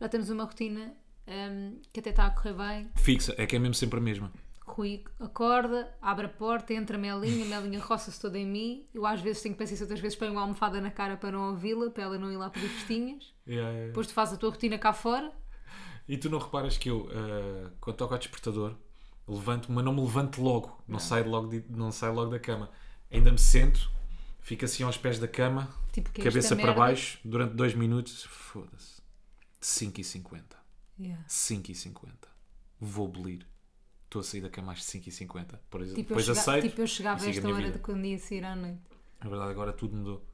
Já 0.00 0.08
temos 0.08 0.30
uma 0.30 0.44
rotina 0.44 0.92
hum, 1.28 1.80
que 1.92 2.00
até 2.00 2.10
está 2.10 2.26
a 2.26 2.30
correr 2.30 2.54
bem. 2.54 2.90
Fixa, 2.96 3.34
é 3.38 3.46
que 3.46 3.54
é 3.54 3.58
mesmo 3.60 3.74
sempre 3.74 3.98
a 4.00 4.02
mesma. 4.02 4.32
Rui 4.66 5.02
acorda, 5.20 5.96
abre 6.02 6.26
a 6.26 6.28
porta, 6.28 6.74
entra 6.74 6.96
a 6.96 7.00
Melinha, 7.00 7.56
a 7.56 7.60
Melinha 7.60 7.80
roça-se 7.80 8.20
toda 8.20 8.36
em 8.38 8.44
mim. 8.46 8.86
Eu 8.92 9.06
às 9.06 9.20
vezes 9.20 9.40
tenho 9.42 9.54
que 9.54 9.58
pensar 9.60 9.74
isso, 9.74 9.84
outras 9.84 10.00
vezes 10.00 10.18
ponho 10.18 10.32
uma 10.32 10.40
almofada 10.42 10.80
na 10.80 10.90
cara 10.90 11.16
para 11.16 11.30
não 11.32 11.50
ouvi-la, 11.50 11.88
para 11.90 12.02
ela 12.02 12.18
não 12.18 12.30
ir 12.32 12.36
lá 12.36 12.50
pedir 12.50 12.68
festinhas. 12.68 13.32
Yeah, 13.48 13.70
yeah. 13.70 13.86
Depois 13.88 14.06
tu 14.08 14.12
fazes 14.12 14.34
a 14.34 14.36
tua 14.36 14.50
rotina 14.50 14.76
cá 14.76 14.92
fora. 14.92 15.32
E 16.06 16.18
tu 16.18 16.28
não 16.28 16.38
reparas 16.38 16.76
que 16.76 16.90
eu, 16.90 17.08
ah, 17.12 17.70
quando 17.80 17.96
toco 17.96 18.12
ao 18.12 18.18
despertador, 18.18 18.74
levanto-me, 19.28 19.74
mas 19.74 19.84
não 19.84 19.92
me 19.94 20.00
levanto 20.00 20.40
logo, 20.42 20.82
não, 20.88 20.98
Saio, 20.98 21.28
logo 21.28 21.48
de- 21.48 21.64
não 21.68 21.92
saio 21.92 22.14
logo 22.14 22.30
da 22.30 22.38
cama. 22.40 22.70
Ainda 23.10 23.30
me 23.30 23.38
sento, 23.38 23.90
fico 24.40 24.64
assim 24.64 24.82
aos 24.82 24.96
pés 24.96 25.18
da 25.18 25.28
cama, 25.28 25.68
Tipo, 25.92 26.08
é 26.10 26.24
cabeça 26.24 26.38
esta 26.38 26.56
para 26.56 26.66
merda? 26.66 26.80
baixo, 26.80 27.18
durante 27.24 27.54
dois 27.54 27.74
minutos. 27.74 28.24
Foda-se. 28.24 29.00
5h50. 29.60 30.56
Yeah. 30.98 31.24
5h50. 31.28 32.28
Vou 32.80 33.06
abolir. 33.06 33.46
Estou 34.04 34.20
a 34.20 34.22
sair 34.24 34.40
da 34.40 34.48
cama 34.50 34.72
às 34.72 34.82
5h50. 34.84 35.58
Por 35.68 35.80
exemplo, 35.82 36.02
Tipo, 36.02 36.12
eu 36.14 36.16
depois 36.18 36.24
chega- 36.26 36.40
aceito. 36.40 36.68
tipo, 36.68 36.80
eu 36.80 36.86
chegava 36.86 37.24
a 37.24 37.28
esta 37.28 37.48
hora 37.48 37.70
de 37.70 37.78
quando 37.78 38.04
ia 38.06 38.18
sair 38.18 38.44
à 38.44 38.56
noite. 38.56 38.80
Na 39.22 39.28
verdade, 39.28 39.50
agora 39.50 39.72
tudo 39.72 39.96
mudou. 39.96 40.24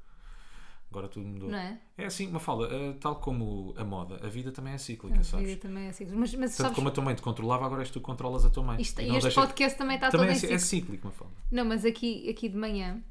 Agora 0.94 1.08
tudo 1.08 1.26
mudou. 1.26 1.50
Não 1.50 1.58
é? 1.58 1.80
É 1.98 2.06
assim, 2.06 2.28
uma 2.28 2.38
fala, 2.38 2.68
tal 3.00 3.16
como 3.16 3.74
a 3.76 3.84
moda, 3.84 4.24
a 4.24 4.28
vida 4.28 4.52
também 4.52 4.74
é 4.74 4.78
cíclica, 4.78 5.18
A 5.20 5.24
sabes? 5.24 5.48
vida 5.48 5.60
também 5.60 5.86
é 5.86 5.88
assim. 5.90 6.06
Mas, 6.06 6.32
mas 6.34 6.50
Tanto 6.52 6.62
sabes, 6.62 6.74
como 6.76 6.88
a 6.88 6.90
tua 6.92 7.02
mãe 7.02 7.14
te 7.16 7.22
controlava, 7.22 7.66
agora 7.66 7.82
és 7.82 7.90
tu 7.90 7.98
que 7.98 8.06
controlas 8.06 8.44
a 8.44 8.50
tua 8.50 8.62
mãe. 8.62 8.80
isto, 8.80 9.00
E 9.00 9.08
este 9.08 9.22
deixa- 9.22 9.40
podcast 9.40 9.76
também 9.76 9.96
está 9.96 10.08
também 10.08 10.28
todo 10.28 10.36
é, 10.36 10.38
ci- 10.38 10.52
é 10.52 10.58
cíclico, 10.58 11.08
uma 11.08 11.12
fala. 11.12 11.32
Não, 11.50 11.64
mas 11.64 11.84
aqui, 11.84 12.28
aqui 12.30 12.48
de 12.48 12.56
manhã 12.56 13.02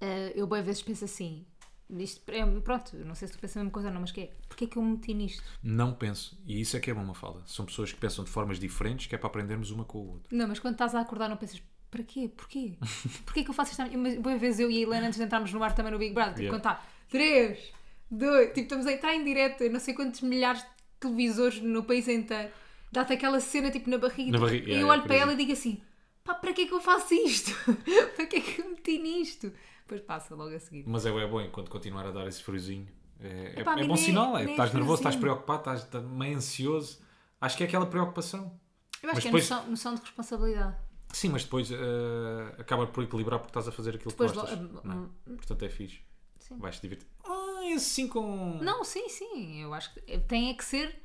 eh, 0.00 0.32
eu 0.34 0.46
bem 0.46 0.62
vezes 0.62 0.82
penso 0.82 1.04
assim. 1.04 1.44
Isto, 1.90 2.22
é, 2.30 2.44
pronto, 2.60 2.96
não 2.96 3.14
sei 3.14 3.28
se 3.28 3.34
tu 3.34 3.38
pensas 3.40 3.58
a 3.58 3.60
mesma 3.60 3.70
coisa 3.70 3.88
ou 3.88 3.94
não, 3.94 4.00
mas 4.00 4.10
que 4.10 4.22
é, 4.22 4.32
porque 4.48 4.64
é 4.64 4.66
que 4.66 4.78
eu 4.78 4.82
me 4.82 4.92
meti 4.92 5.12
nisto? 5.12 5.42
Não 5.62 5.92
penso. 5.92 6.36
E 6.46 6.58
isso 6.60 6.76
é 6.76 6.80
que 6.80 6.90
é 6.90 6.94
bom, 6.94 7.02
uma 7.02 7.14
fala. 7.14 7.42
São 7.46 7.66
pessoas 7.66 7.92
que 7.92 7.98
pensam 8.00 8.24
de 8.24 8.30
formas 8.30 8.58
diferentes, 8.58 9.06
que 9.06 9.14
é 9.14 9.18
para 9.18 9.26
aprendermos 9.26 9.70
uma 9.70 9.84
com 9.84 9.98
a 9.98 10.02
outra. 10.14 10.34
Não, 10.34 10.48
mas 10.48 10.58
quando 10.58 10.74
estás 10.74 10.94
a 10.94 11.00
acordar 11.00 11.28
não 11.28 11.36
pensas, 11.36 11.62
para 11.94 12.02
quê? 12.02 12.28
Porquê? 12.36 12.72
Porquê 13.24 13.44
que 13.44 13.50
eu 13.50 13.54
faço 13.54 13.70
isto? 13.70 13.98
Mas 13.98 14.18
Boa 14.18 14.36
vez 14.36 14.58
eu 14.58 14.70
e 14.70 14.78
a 14.78 14.80
Helena 14.82 15.06
antes 15.06 15.18
de 15.18 15.24
entrarmos 15.24 15.52
no 15.52 15.62
ar 15.62 15.74
também 15.74 15.92
no 15.92 15.98
Big 15.98 16.12
Brother, 16.12 16.34
tipo, 16.34 16.42
Yeah. 16.42 16.58
está 16.58 16.82
3, 17.08 17.72
2, 18.10 18.48
tipo, 18.48 18.60
estamos 18.60 18.86
a 18.86 18.92
entrar 18.92 19.14
em 19.14 19.24
direto, 19.24 19.62
não 19.70 19.78
sei 19.80 19.94
quantos 19.94 20.20
milhares 20.22 20.62
de 20.62 20.68
televisores 21.00 21.60
no 21.60 21.84
país 21.84 22.08
inteiro, 22.08 22.50
dá-te 22.90 23.12
aquela 23.12 23.40
cena 23.40 23.70
tipo 23.70 23.88
na 23.90 23.98
barriga, 23.98 24.32
Na 24.32 24.38
barriga, 24.38 24.64
e 24.64 24.70
yeah, 24.70 24.82
eu 24.82 24.86
yeah, 24.86 24.92
olho 24.92 25.02
para 25.02 25.08
crazy. 25.08 25.22
ela 25.22 25.32
e 25.32 25.36
digo 25.36 25.52
assim, 25.52 25.80
pá, 26.24 26.34
para 26.34 26.52
que 26.52 26.62
é 26.62 26.66
que 26.66 26.72
eu 26.74 26.80
faço 26.80 27.14
isto? 27.14 27.50
para 28.16 28.26
que 28.26 28.36
é 28.36 28.40
que 28.40 28.60
eu 28.60 28.70
meti 28.70 28.98
nisto? 28.98 29.52
Depois 29.82 30.00
passa 30.00 30.34
logo 30.34 30.54
a 30.54 30.58
seguir. 30.58 30.84
Mas 30.86 31.04
é, 31.06 31.10
é 31.10 31.26
bom 31.26 31.40
enquanto 31.40 31.70
continuar 31.70 32.06
a 32.06 32.10
dar 32.10 32.26
esse 32.26 32.42
friozinho. 32.42 32.88
É, 33.20 33.52
é- 33.56 33.60
Epá, 33.60 33.74
é 33.74 33.82
mim 33.82 33.88
bom 33.88 33.96
sinal, 33.96 34.36
é. 34.36 34.44
é 34.44 34.50
Estás 34.50 34.72
nervoso, 34.72 35.00
estás 35.00 35.14
friozinho. 35.14 35.42
preocupado, 35.44 35.78
estás, 35.78 36.04
meio 36.04 36.36
ansioso. 36.36 37.00
Acho 37.40 37.56
que 37.56 37.62
é 37.64 37.66
aquela 37.66 37.86
preocupação. 37.86 38.58
Eu 39.02 39.10
acho 39.10 39.16
Mas 39.16 39.18
que 39.18 39.24
depois- 39.24 39.50
é 39.50 39.54
noção, 39.54 39.70
noção 39.70 39.94
de 39.94 40.00
responsabilidade. 40.00 40.76
Sim, 41.14 41.28
mas 41.30 41.44
depois 41.44 41.70
eh, 41.70 41.76
acaba 42.58 42.86
por 42.86 43.04
equilibrar 43.04 43.38
porque 43.38 43.50
estás 43.50 43.68
a 43.68 43.72
fazer 43.72 43.94
aquilo 43.96 44.10
Depois 44.10 44.32
que 44.32 44.38
gostas. 44.38 44.58
lo- 44.60 44.80
não 44.84 45.10
é? 45.26 45.36
Portanto 45.36 45.62
é 45.64 45.68
fixe. 45.68 46.00
Sim. 46.38 46.58
Vais-te 46.58 46.82
divertir. 46.82 47.08
Ah, 47.24 47.60
esse 47.66 47.84
sim 47.86 48.08
com. 48.08 48.58
Não, 48.62 48.84
sim, 48.84 49.08
sim. 49.08 49.62
Eu 49.62 49.72
acho 49.72 49.94
que 49.94 50.18
tem 50.18 50.50
é 50.50 50.54
que 50.54 50.64
ser. 50.64 51.02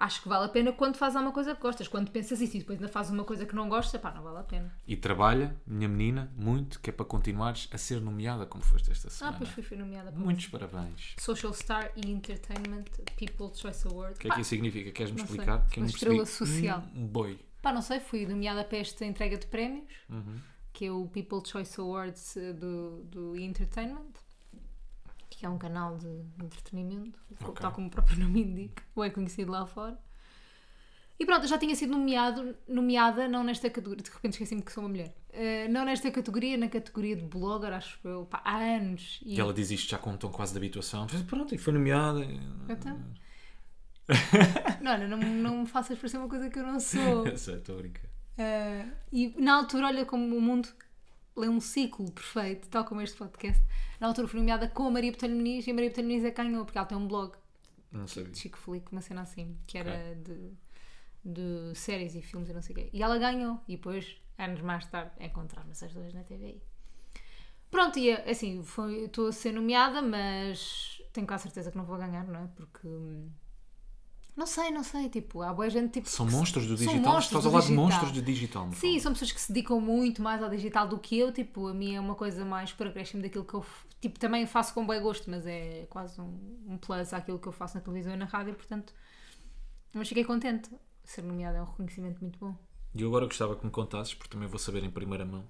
Acho 0.00 0.22
que 0.22 0.28
vale 0.28 0.44
a 0.44 0.48
pena 0.48 0.72
quando 0.72 0.94
fazes 0.96 1.20
uma 1.20 1.32
coisa 1.32 1.56
que 1.56 1.60
gostas. 1.60 1.88
Quando 1.88 2.10
pensas 2.12 2.40
isso 2.40 2.56
e 2.56 2.60
depois 2.60 2.78
ainda 2.78 2.88
fazes 2.90 3.10
uma 3.10 3.24
coisa 3.24 3.44
que 3.44 3.52
não 3.54 3.68
gostas, 3.68 4.00
pá, 4.00 4.12
não 4.12 4.22
vale 4.22 4.38
a 4.38 4.42
pena. 4.44 4.72
E 4.86 4.96
trabalha, 4.96 5.56
minha 5.66 5.88
menina, 5.88 6.30
muito, 6.36 6.78
que 6.80 6.90
é 6.90 6.92
para 6.92 7.04
continuares 7.04 7.68
a 7.72 7.78
ser 7.78 8.00
nomeada 8.00 8.46
como 8.46 8.62
foste 8.62 8.92
esta 8.92 9.08
Ah, 9.08 9.10
semana. 9.10 9.36
pois 9.38 9.50
fui, 9.50 9.62
fui 9.64 9.76
nomeada 9.76 10.12
para 10.12 10.20
Muitos 10.20 10.46
parabéns. 10.46 11.14
Social 11.18 11.52
Star 11.52 11.90
e 11.96 12.08
Entertainment 12.12 12.84
People's 13.16 13.58
Choice 13.58 13.86
Award. 13.88 14.14
O 14.14 14.18
que 14.20 14.28
é 14.28 14.34
que 14.34 14.40
isso 14.40 14.50
significa? 14.50 14.92
Queres-me 14.92 15.18
não 15.18 15.26
sei. 15.26 15.36
explicar? 15.36 15.66
Que 15.68 15.80
Uma 15.80 15.86
estrela 15.88 16.26
social. 16.26 16.84
Um 16.94 17.06
boi. 17.06 17.36
Pá, 17.60 17.72
não 17.72 17.82
sei, 17.82 17.98
fui 17.98 18.24
nomeada 18.24 18.62
para 18.62 18.78
esta 18.78 19.04
entrega 19.04 19.36
de 19.36 19.46
prémios, 19.48 19.92
Uhum. 20.08 20.36
que 20.72 20.86
é 20.86 20.92
o 20.92 21.08
People's 21.08 21.48
Choice 21.48 21.80
Awards 21.80 22.36
eh, 22.36 22.52
do, 22.52 23.02
do 23.04 23.36
Entertainment, 23.36 24.12
que 25.38 25.46
é 25.46 25.48
um 25.48 25.56
canal 25.56 25.96
de 25.96 26.08
entretenimento, 26.44 27.16
Ok. 27.44 27.54
tal 27.60 27.70
como 27.70 27.86
o 27.86 27.90
próprio 27.90 28.18
nome 28.18 28.42
indica, 28.42 28.82
ou 28.96 29.04
é 29.04 29.10
conhecido 29.10 29.52
lá 29.52 29.64
fora. 29.66 29.96
E 31.16 31.24
pronto, 31.24 31.44
eu 31.44 31.48
já 31.48 31.56
tinha 31.58 31.74
sido 31.76 31.90
nomeado, 31.92 32.56
nomeada, 32.68 33.28
não 33.28 33.44
nesta 33.44 33.70
categoria, 33.70 34.02
de 34.02 34.10
repente 34.10 34.32
esqueci-me 34.32 34.62
que 34.62 34.72
sou 34.72 34.82
uma 34.82 34.88
mulher, 34.90 35.14
Eh, 35.30 35.68
não 35.68 35.84
nesta 35.84 36.10
categoria, 36.10 36.56
na 36.56 36.68
categoria 36.68 37.14
de 37.14 37.22
blogger, 37.22 37.72
acho 37.72 38.00
eu, 38.02 38.24
pá, 38.26 38.40
há 38.44 38.56
anos. 38.56 39.20
E 39.22 39.36
E 39.36 39.40
ela 39.40 39.52
diz 39.54 39.70
isto 39.70 39.88
já 39.90 39.98
com 39.98 40.10
um 40.10 40.16
tom 40.16 40.30
quase 40.30 40.52
de 40.52 40.58
habituação. 40.58 41.06
Pronto, 41.28 41.54
e 41.54 41.58
foi 41.58 41.72
nomeada. 41.72 42.20
Então? 42.68 42.98
não, 44.80 45.06
não, 45.06 45.16
não 45.18 45.60
me 45.60 45.66
faças 45.66 45.96
parecer 45.98 46.16
uma 46.18 46.28
coisa 46.28 46.48
que 46.48 46.58
eu 46.58 46.66
não 46.66 46.80
sou. 46.80 47.26
Eu 47.26 47.36
sei, 47.38 47.56
estou 47.56 47.76
a 47.76 47.78
brincar. 47.78 48.06
Uh, 48.38 48.90
e 49.12 49.34
na 49.40 49.56
altura, 49.56 49.86
olha 49.88 50.04
como 50.06 50.34
o 50.36 50.40
mundo 50.40 50.68
é 51.44 51.48
um 51.50 51.60
ciclo 51.60 52.10
perfeito, 52.12 52.68
tal 52.68 52.84
como 52.84 53.00
este 53.00 53.16
podcast. 53.16 53.62
Na 54.00 54.06
altura 54.06 54.28
fui 54.28 54.40
nomeada 54.40 54.68
com 54.68 54.86
a 54.86 54.90
Maria 54.90 55.10
Botelho 55.12 55.34
Muniz 55.34 55.66
e 55.66 55.70
a 55.70 55.74
Maria 55.74 55.90
Botelho 55.90 56.08
Muniz 56.08 56.24
é 56.24 56.30
que 56.30 56.42
ganhou, 56.42 56.64
porque 56.64 56.78
ela 56.78 56.86
tem 56.86 56.96
um 56.98 57.06
blog 57.08 57.34
Não 57.92 58.06
sabia. 58.06 58.30
de 58.30 58.38
Chico 58.38 58.58
Felico, 58.58 58.92
uma 58.92 59.00
cena 59.00 59.22
assim, 59.22 59.56
que 59.66 59.78
era 59.78 60.14
de, 60.16 60.52
de 61.24 61.74
séries 61.74 62.14
e 62.14 62.22
filmes 62.22 62.48
e 62.48 62.52
não 62.52 62.62
sei 62.62 62.74
o 62.74 62.78
quê. 62.78 62.90
E 62.92 63.02
ela 63.02 63.18
ganhou, 63.18 63.60
e 63.66 63.76
depois, 63.76 64.16
anos 64.36 64.60
mais 64.60 64.86
tarde, 64.86 65.12
encontramos 65.20 65.82
as 65.82 65.92
duas 65.92 66.12
na 66.14 66.22
TVI. 66.22 66.62
Pronto, 67.70 67.98
e 67.98 68.12
assim, 68.12 68.64
estou 69.04 69.28
a 69.28 69.32
ser 69.32 69.52
nomeada, 69.52 70.00
mas 70.00 71.02
tenho 71.12 71.26
quase 71.26 71.44
certeza 71.44 71.70
que 71.70 71.76
não 71.76 71.84
vou 71.84 71.98
ganhar, 71.98 72.24
não 72.26 72.40
é? 72.40 72.48
Porque. 72.56 72.86
hum, 72.86 73.28
Não 74.38 74.46
sei, 74.46 74.70
não 74.70 74.84
sei, 74.84 75.08
tipo, 75.08 75.42
há 75.42 75.52
boa 75.52 75.68
gente 75.68 75.94
tipo. 75.94 76.08
São 76.08 76.24
monstros 76.24 76.64
do 76.68 76.76
digital. 76.76 77.00
monstros 77.12 77.44
Estás 77.44 77.46
a 77.46 77.50
falar 77.50 77.64
de 77.66 77.72
monstros 77.72 78.12
do 78.12 78.22
digital. 78.22 78.70
Sim, 78.70 78.90
fala. 78.90 79.00
são 79.00 79.12
pessoas 79.12 79.32
que 79.32 79.40
se 79.40 79.52
dedicam 79.52 79.80
muito 79.80 80.22
mais 80.22 80.40
ao 80.40 80.48
digital 80.48 80.86
do 80.86 80.96
que 80.96 81.18
eu. 81.18 81.32
Tipo, 81.32 81.66
a 81.66 81.74
minha 81.74 81.96
é 81.98 82.00
uma 82.00 82.14
coisa 82.14 82.44
mais 82.44 82.72
por 82.72 82.86
acréscimo 82.86 83.20
daquilo 83.20 83.44
que 83.44 83.54
eu. 83.54 83.66
Tipo, 84.00 84.16
também 84.20 84.46
faço 84.46 84.72
com 84.72 84.86
bom 84.86 85.00
gosto, 85.00 85.28
mas 85.28 85.44
é 85.44 85.86
quase 85.90 86.20
um, 86.20 86.38
um 86.68 86.78
plus 86.78 87.12
àquilo 87.12 87.40
que 87.40 87.48
eu 87.48 87.52
faço 87.52 87.74
na 87.76 87.80
televisão 87.80 88.14
e 88.14 88.16
na 88.16 88.26
rádio, 88.26 88.54
portanto. 88.54 88.94
Mas 89.92 90.06
fiquei 90.08 90.22
contente. 90.22 90.70
Ser 91.02 91.22
nomeada 91.22 91.58
é 91.58 91.60
um 91.62 91.64
reconhecimento 91.64 92.20
muito 92.20 92.38
bom. 92.38 92.54
E 92.94 93.02
eu 93.02 93.08
agora 93.08 93.24
gostava 93.26 93.56
que 93.56 93.64
me 93.64 93.72
contasses, 93.72 94.14
porque 94.14 94.30
também 94.30 94.46
vou 94.46 94.60
saber 94.60 94.84
em 94.84 94.90
primeira 94.90 95.24
mão. 95.24 95.44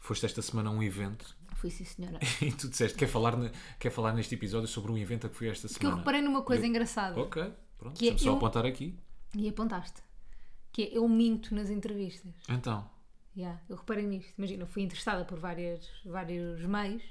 Foste 0.00 0.26
esta 0.26 0.42
semana 0.42 0.68
a 0.68 0.72
um 0.72 0.82
evento 0.82 1.36
Fui 1.54 1.70
sim, 1.70 1.84
senhora. 1.84 2.18
e 2.42 2.50
tu 2.52 2.68
disseste 2.68 2.98
quer 2.98 3.06
falar, 3.06 3.34
quer 3.78 3.90
falar 3.90 4.12
neste 4.12 4.34
episódio 4.34 4.68
sobre 4.68 4.90
um 4.92 4.98
evento 4.98 5.26
a 5.26 5.30
que 5.30 5.36
fui 5.36 5.48
esta 5.48 5.68
Que 5.68 5.74
eu 5.74 5.78
semana. 5.78 5.96
reparei 5.98 6.20
numa 6.20 6.42
coisa 6.42 6.64
Eu- 6.64 6.68
engraçada. 6.68 7.18
Ok, 7.20 7.50
pronto. 7.78 7.98
Que 7.98 8.10
é 8.10 8.18
só 8.18 8.30
eu- 8.30 8.34
apontar 8.36 8.64
aqui. 8.66 8.94
E 9.34 9.48
apontaste. 9.48 10.02
Que 10.72 10.82
é 10.84 10.96
eu 10.98 11.08
minto 11.08 11.54
nas 11.54 11.70
entrevistas. 11.70 12.32
Então, 12.48 12.88
Yeah, 13.36 13.60
eu 13.68 13.76
reparei 13.76 14.06
nisto. 14.06 14.32
Imagina, 14.38 14.62
eu 14.62 14.66
fui 14.66 14.82
interessada 14.82 15.22
por 15.22 15.38
várias, 15.38 15.86
vários 16.06 16.62
meios 16.64 17.02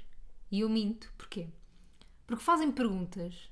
e 0.50 0.58
eu 0.60 0.68
minto. 0.68 1.12
Porquê? 1.16 1.46
Porque 2.26 2.42
fazem 2.42 2.72
perguntas 2.72 3.48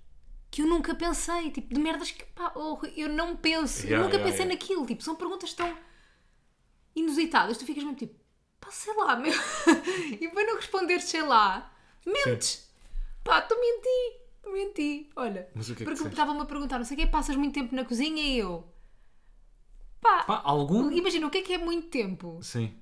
que 0.50 0.60
eu 0.62 0.66
nunca 0.66 0.92
pensei. 0.92 1.52
Tipo, 1.52 1.72
de 1.72 1.80
merdas 1.80 2.10
que 2.10 2.24
pá, 2.24 2.52
oh, 2.56 2.80
eu 2.96 3.08
não 3.08 3.36
penso. 3.36 3.82
eu 3.84 3.90
Yeah, 3.90 4.04
nunca 4.04 4.16
yeah, 4.16 4.28
pensei 4.28 4.46
naquilo. 4.46 4.84
Tipo, 4.86 5.04
são 5.04 5.14
perguntas 5.14 5.52
tão 5.54 5.72
inusitadas. 6.96 7.58
Tu 7.58 7.64
ficas 7.64 7.84
mesmo 7.84 7.96
tipo, 7.98 8.14
pá, 8.60 8.70
sei 8.72 8.92
lá, 8.94 9.14
meu. 9.16 9.32
e 10.12 10.18
depois 10.18 10.46
não 10.46 10.56
responderes, 10.56 11.04
sei 11.04 11.22
lá, 11.22 11.72
mentes. 12.04 12.68
Pá, 13.22 13.40
tu 13.40 13.54
menti. 13.58 14.23
Menti. 14.52 15.10
Olha, 15.16 15.48
Mas 15.54 15.68
o 15.68 15.74
que 15.74 15.82
é 15.82 15.86
que 15.86 15.92
porque 15.94 16.08
estavam-me 16.08 16.40
a 16.42 16.44
perguntar, 16.44 16.78
não 16.78 16.84
sei 16.84 16.96
o 16.96 17.00
que, 17.00 17.06
passas 17.06 17.36
muito 17.36 17.54
tempo 17.54 17.74
na 17.74 17.84
cozinha 17.84 18.22
e 18.22 18.38
eu. 18.38 18.64
Pá, 20.00 20.22
pá, 20.24 20.42
algum? 20.44 20.90
imagina, 20.90 21.26
o 21.26 21.30
que 21.30 21.38
é 21.38 21.42
que 21.42 21.54
é 21.54 21.58
muito 21.58 21.88
tempo? 21.88 22.38
Sim. 22.42 22.74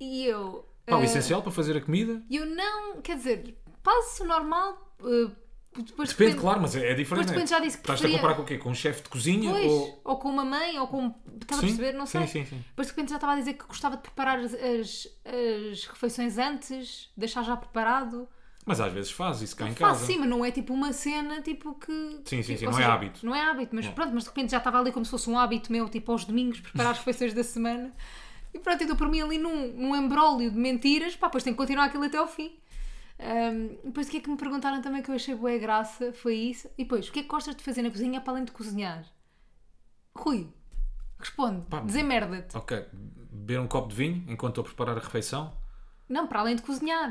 E 0.00 0.24
eu. 0.26 0.66
Pá, 0.86 0.96
o 0.96 1.00
eh, 1.00 1.04
essencial 1.04 1.42
para 1.42 1.52
fazer 1.52 1.76
a 1.76 1.80
comida? 1.80 2.22
E 2.28 2.36
eu 2.36 2.46
não, 2.46 3.00
quer 3.02 3.16
dizer, 3.16 3.56
passo 3.82 4.24
normal. 4.24 4.94
eh, 5.04 5.30
depois 5.74 6.10
de 6.10 6.16
Depende, 6.16 6.38
claro, 6.38 6.60
mas 6.60 6.74
é, 6.76 6.90
é 6.90 6.94
diferente. 6.94 7.04
Depois 7.04 7.26
de 7.26 7.32
repente 7.32 7.50
já 7.50 7.58
disse 7.58 7.76
que 7.78 7.82
Estás-te 7.82 8.02
preferia- 8.02 8.16
a 8.16 8.20
comparar 8.20 8.36
com 8.36 8.42
o 8.42 8.44
quê? 8.46 8.58
Com 8.58 8.70
um 8.70 8.74
chefe 8.74 9.02
de 9.02 9.08
cozinha? 9.08 9.50
Pois, 9.50 9.70
ou... 9.72 10.00
ou... 10.04 10.16
com 10.18 10.28
uma 10.28 10.44
mãe, 10.44 10.78
ou 10.78 10.86
com. 10.86 11.14
Estás 11.40 11.58
a 11.58 11.60
Sim, 11.62 11.66
perceber? 11.68 11.92
Não 11.98 12.04
sim, 12.06 12.18
sei. 12.18 12.26
sim, 12.26 12.44
sim. 12.44 12.64
Depois 12.68 12.88
de 12.88 12.92
repente 12.94 13.08
já 13.10 13.16
estava 13.16 13.32
a 13.34 13.36
dizer 13.36 13.54
que 13.54 13.64
gostava 13.66 13.96
de 13.96 14.02
preparar 14.02 14.38
as, 14.38 14.52
as, 14.54 15.08
as 15.24 15.84
refeições 15.86 16.36
antes, 16.38 17.10
deixar 17.16 17.42
já 17.42 17.56
preparado. 17.56 18.28
Mas 18.64 18.80
às 18.80 18.92
vezes 18.92 19.10
faz 19.10 19.42
isso 19.42 19.56
cá 19.56 19.68
em 19.68 19.74
casa. 19.74 20.06
sim, 20.06 20.18
mas 20.18 20.28
não 20.28 20.44
é 20.44 20.50
tipo 20.50 20.72
uma 20.72 20.92
cena 20.92 21.40
tipo 21.42 21.74
que. 21.74 22.20
Sim, 22.24 22.42
sim, 22.42 22.54
tipo, 22.54 22.58
sim, 22.58 22.66
ou 22.66 22.72
não 22.72 22.78
é 22.78 22.84
hábito. 22.84 23.26
Não 23.26 23.34
é 23.34 23.40
hábito, 23.40 23.74
mas 23.74 23.86
Não. 23.86 23.92
pronto, 23.92 24.14
mas 24.14 24.22
de 24.22 24.28
repente 24.28 24.50
já 24.52 24.58
estava 24.58 24.78
ali 24.78 24.92
como 24.92 25.04
se 25.04 25.10
fosse 25.10 25.28
um 25.28 25.36
hábito 25.38 25.72
meu, 25.72 25.88
tipo 25.88 26.12
aos 26.12 26.24
domingos, 26.24 26.60
preparar 26.60 26.92
as 26.92 26.98
refeições 26.98 27.34
da 27.34 27.42
semana. 27.42 27.92
E 28.54 28.58
pronto, 28.58 28.80
eu 28.80 28.84
estou 28.84 28.96
por 28.96 29.08
mim 29.08 29.20
ali 29.20 29.38
num, 29.38 29.72
num 29.72 29.96
embrólio 29.96 30.50
de 30.50 30.56
mentiras, 30.58 31.16
pá, 31.16 31.26
depois 31.26 31.42
tenho 31.42 31.56
que 31.56 31.62
continuar 31.62 31.86
aquilo 31.86 32.04
até 32.04 32.18
ao 32.18 32.28
fim. 32.28 32.56
Ahm, 33.18 33.76
depois 33.84 34.06
o 34.06 34.10
que 34.10 34.16
é 34.18 34.20
que 34.20 34.30
me 34.30 34.36
perguntaram 34.36 34.80
também 34.82 35.02
que 35.02 35.10
eu 35.10 35.14
achei 35.14 35.34
boa 35.34 35.56
graça 35.58 36.12
foi 36.12 36.34
isso. 36.36 36.68
E 36.78 36.84
depois, 36.84 37.08
o 37.08 37.12
que 37.12 37.20
é 37.20 37.22
que 37.22 37.28
gostas 37.28 37.56
de 37.56 37.62
fazer 37.62 37.82
na 37.82 37.90
cozinha 37.90 38.20
para 38.20 38.32
além 38.34 38.44
de 38.44 38.52
cozinhar? 38.52 39.04
Rui, 40.14 40.48
responde, 41.18 41.66
Pá, 41.68 41.80
desemmerda-te. 41.80 42.56
Ok, 42.56 42.86
beber 43.30 43.60
um 43.60 43.66
copo 43.66 43.88
de 43.88 43.96
vinho 43.96 44.24
enquanto 44.28 44.52
estou 44.60 44.62
a 44.62 44.66
preparar 44.66 44.96
a 44.96 45.00
refeição? 45.00 45.52
Não, 46.08 46.26
para 46.26 46.40
além 46.40 46.54
de 46.56 46.62
cozinhar. 46.62 47.10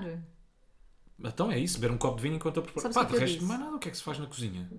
Então 1.23 1.51
é 1.51 1.59
isso, 1.59 1.79
beber 1.79 1.93
um 1.93 1.97
copo 1.97 2.17
de 2.17 2.23
vinho 2.23 2.35
enquanto 2.35 2.59
estou 2.59 2.61
a 2.63 2.65
preparar. 2.65 2.93
Sabes 2.93 2.97
o 2.97 2.99
Pá, 2.99 3.05
que 3.05 3.11
de 3.11 3.15
é 3.15 3.17
eu 3.17 3.21
resto, 3.21 3.33
disse? 3.39 3.47
mais 3.47 3.59
nada, 3.59 3.75
o 3.75 3.79
que 3.79 3.87
é 3.87 3.91
que 3.91 3.97
se 3.97 4.03
faz 4.03 4.19
na 4.19 4.25
cozinha? 4.27 4.71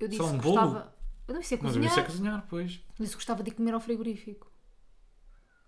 Eu 0.00 0.08
disse 0.08 0.22
Só 0.22 0.28
um 0.28 0.38
que 0.38 0.42
bolo? 0.44 0.54
gostava. 0.60 0.94
Eu 1.26 1.34
não 1.34 1.40
disse 1.40 1.54
Mas 1.56 1.62
cozinhar. 1.72 1.90
isso 1.90 2.00
é 2.00 2.02
cozinhar, 2.04 2.46
pois. 2.50 2.70
Disse 2.98 3.10
que 3.12 3.16
gostava 3.16 3.42
de 3.42 3.50
comer 3.50 3.74
ao 3.74 3.80
frigorífico. 3.80 4.50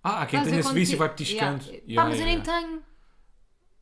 Ah, 0.02 0.22
há 0.22 0.26
quem 0.26 0.38
Estás 0.38 0.46
a 0.46 0.50
tenha 0.50 0.60
esse 0.60 0.68
quando 0.68 0.74
vício 0.76 0.92
e 0.92 0.94
ti- 0.94 0.98
vai 0.98 1.08
petiscando. 1.08 1.64
Yeah. 1.64 1.84
Yeah, 1.88 2.02
Pá, 2.02 2.08
mas 2.08 2.20
eu 2.20 2.26
nem 2.26 2.38
yeah, 2.38 2.60
tenho. 2.60 2.82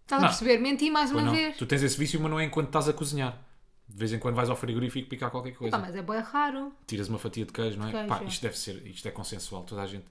Estás 0.02 0.22
Não. 0.22 0.28
a 0.28 0.30
perceber? 0.30 0.58
Menti 0.58 0.90
mais 0.90 1.10
Pois 1.10 1.22
uma 1.22 1.30
não, 1.30 1.36
vez. 1.36 1.56
Tu 1.56 1.66
tens 1.66 1.82
esse 1.82 1.98
vício, 1.98 2.20
mas 2.20 2.30
não 2.30 2.38
é 2.40 2.44
enquanto 2.44 2.66
estás 2.68 2.88
a 2.88 2.92
cozinhar. 2.92 3.42
De 3.86 3.96
vez 3.98 4.12
em 4.12 4.18
quando 4.18 4.34
vais 4.34 4.48
ao 4.48 4.56
frigorífico 4.56 5.08
picar 5.08 5.30
qualquer 5.30 5.52
coisa. 5.52 5.76
Pá, 5.76 5.82
mas 5.84 5.94
é 5.94 6.00
bem 6.02 6.18
raro. 6.20 6.72
Tiras 6.86 7.08
uma 7.08 7.18
fatia 7.18 7.44
de 7.44 7.52
queijo, 7.52 7.78
não 7.78 7.88
é? 7.88 7.90
Queijo, 7.90 8.08
Pá, 8.08 8.20
é. 8.22 8.24
isto 8.24 8.40
deve 8.42 8.56
ser, 8.58 8.86
isto 8.86 9.06
é 9.06 9.10
consensual, 9.10 9.64
toda 9.64 9.82
a 9.82 9.86
gente 9.86 10.06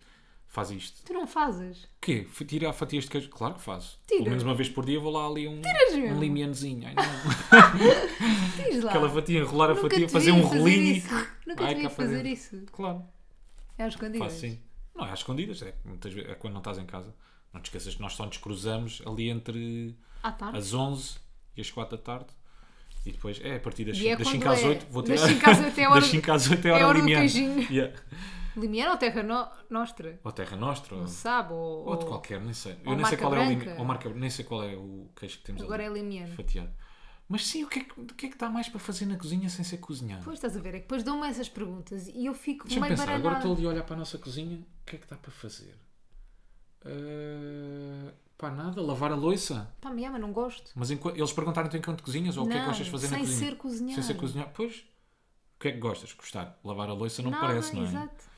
faz 0.54 0.70
isto. 0.72 1.04
Tu 1.04 1.12
não 1.14 1.26
fazes. 1.28 1.88
Quê? 2.00 2.28
Tira 2.48 2.72
fatias 2.72 3.04
de 3.06 3.10
queijo? 3.10 3.30
Claro 3.30 3.56
que 3.56 3.62
faço. 3.62 4.00
Tira. 4.08 4.20
Pelo 4.20 4.30
menos 4.30 4.44
uma 4.44 4.54
vez 4.56 4.70
por 4.70 4.86
dia 4.86 5.00
vou 5.00 5.12
lá 5.12 5.26
ali 5.28 5.48
um, 5.48 5.60
um 5.60 6.20
limianozinho. 6.20 6.88
Ai, 6.88 6.94
não. 6.96 8.64
Diz 8.72 8.84
lá. 8.84 8.92
Aquela 8.92 9.10
fatia, 9.10 9.40
enrolar 9.40 9.72
a 9.72 9.74
Nunca 9.74 9.90
fatia, 9.90 10.08
fazer 10.10 10.32
um 10.32 10.42
rolinho. 10.42 10.96
isso. 10.98 11.28
Nunca 11.46 11.66
Ai, 11.66 11.76
te 11.76 11.90
fazer 11.90 12.26
isso. 12.26 12.64
Claro, 12.72 13.04
É 13.78 13.84
às 13.84 13.94
escondidas. 13.94 14.28
faço 14.28 14.40
sim. 14.42 14.60
Não 14.96 15.06
é 15.06 15.12
às 15.12 15.20
escondidas, 15.20 15.62
é, 15.64 15.74
muitas 15.84 16.14
vezes, 16.14 16.30
é 16.30 16.36
quando 16.36 16.54
não 16.54 16.60
estás 16.62 16.78
em 16.78 16.86
casa. 16.86 17.14
Não 17.52 17.60
te 17.62 17.66
esqueças 17.66 17.96
que 17.96 18.02
nós 18.02 18.14
só 18.14 18.26
nos 18.26 18.38
cruzamos 18.38 19.02
ali 19.06 19.30
entre 19.30 19.96
as 20.22 20.74
11 20.74 21.16
e 21.58 21.62
as 21.62 21.70
4 21.72 21.98
da 21.98 22.04
tarde. 22.04 22.28
E 23.06 23.12
depois, 23.12 23.40
é 23.44 23.56
a 23.56 23.60
partir 23.60 23.86
das 23.86 23.98
E 23.98 24.08
é 24.08 24.16
5 24.16 24.18
das 24.20 24.28
quando 24.28 24.42
5 24.44 24.50
às 24.50 24.64
é. 24.64 24.68
8 24.68 24.86
vou 24.90 25.02
Das 25.04 25.20
tirar. 25.22 25.34
5 25.34 25.50
às 25.50 25.60
8 25.60 25.80
é 25.80 25.88
hora 25.88 26.00
das 26.00 26.04
do- 26.08 26.12
5 26.12 26.32
às 26.32 26.50
8 26.52 26.66
é 26.68 26.72
a 26.72 26.74
é 26.74 26.74
a 26.74 26.76
hora, 26.78 26.88
hora 26.88 27.00
do 27.00 27.06
limiana. 27.06 27.22
queijinho. 27.28 27.72
Yeah. 27.72 27.94
Limiana 28.56 28.92
ou 28.92 28.98
Terra 28.98 29.24
no... 29.24 29.48
Nostra? 29.70 30.20
Ou 30.24 30.32
Terra 30.32 30.56
Nostra. 30.58 30.96
Ou, 30.96 31.02
Não 31.02 31.08
sabe? 31.08 31.54
Ou, 31.54 31.86
ou 31.88 31.96
de 31.98 32.04
ou- 32.06 32.10
qualquer, 32.10 32.40
nem 32.42 32.54
sei. 32.54 32.74
ou 32.86 32.92
Eu 32.94 32.98
nem 32.98 33.06
sei 33.06 33.18
qual 33.18 33.36
é 33.36 33.40
o 33.40 33.46
branca. 33.58 33.76
ou 33.80 33.86
marca, 33.86 34.10
nem 34.10 34.30
sei 34.30 34.46
qual 34.46 34.64
é 34.64 34.76
o 34.76 35.10
queijo 35.16 35.38
que 35.40 35.44
temos 35.44 35.62
Agora 35.64 35.84
é 35.84 35.88
ali. 35.88 36.00
Limiana. 36.02 36.36
Fatiado. 36.36 36.72
Mas 37.28 37.48
sim, 37.48 37.64
o 37.64 37.68
que, 37.70 37.80
é 37.80 37.84
que, 37.84 38.00
o 38.00 38.06
que 38.06 38.26
é 38.26 38.30
que 38.30 38.38
dá 38.38 38.50
mais 38.50 38.68
para 38.70 38.80
fazer 38.80 39.06
na 39.06 39.18
cozinha 39.18 39.50
sem 39.50 39.64
ser 39.64 39.78
cozinhar? 39.78 40.22
Pois 40.24 40.38
estás 40.38 40.56
a 40.58 40.60
ver, 40.60 40.70
é 40.70 40.72
que 40.74 40.82
depois 40.82 41.04
dão-me 41.04 41.26
essas 41.28 41.48
perguntas 41.50 42.08
e 42.08 42.26
eu 42.26 42.34
fico 42.34 42.66
Deixa-me 42.66 42.82
meio 42.88 42.92
pensar, 42.98 43.04
agora 43.14 43.22
baralhada. 43.36 43.40
estou 43.40 43.54
ali 43.58 43.66
a 43.66 43.70
olhar 43.70 43.84
para 43.86 43.96
a 43.96 44.00
nossa 44.00 44.18
cozinha, 44.18 44.58
o 44.60 44.86
que 44.86 44.98
é 44.98 45.00
que 45.00 45.08
dá 45.08 45.16
para 45.18 45.32
fazer? 45.32 45.76
Uh, 46.86 48.12
pá, 48.38 48.52
nada, 48.52 48.82
lavar 48.82 49.12
a 49.12 49.16
louça. 49.16 49.74
Pá, 49.80 49.90
me 49.90 50.06
ama, 50.06 50.20
não 50.20 50.34
gosto. 50.34 50.72
Mas 50.76 50.92
enqu- 50.92 51.10
eles 51.16 51.32
perguntaram-te 51.32 51.78
enquanto 51.78 52.04
cozinhas 52.04 52.36
ou 52.38 52.46
o 52.46 52.48
que 52.48 52.54
é 52.54 52.56
que 52.58 52.62
Não, 52.62 52.68
gostas 52.68 52.86
de 52.88 52.92
fazer 52.92 53.08
na 53.08 53.18
sem 53.18 53.26
cozinha? 53.26 53.50
ser 53.52 53.58
cozinhar. 53.58 53.96
Sem 53.96 54.04
ser 54.04 54.14
cozinhar, 54.16 54.52
pois. 54.54 54.86
O 55.56 55.60
que 55.64 55.70
é 55.70 55.72
que 55.72 55.78
gostas? 55.78 56.12
Gostar? 56.14 56.60
Lavar 56.64 56.90
a 56.90 56.94
louça 56.94 57.22
não 57.22 57.32
Nada, 57.32 57.48
parece, 57.48 57.74
não 57.74 57.84
é? 57.84 57.86
Exato. 57.86 58.33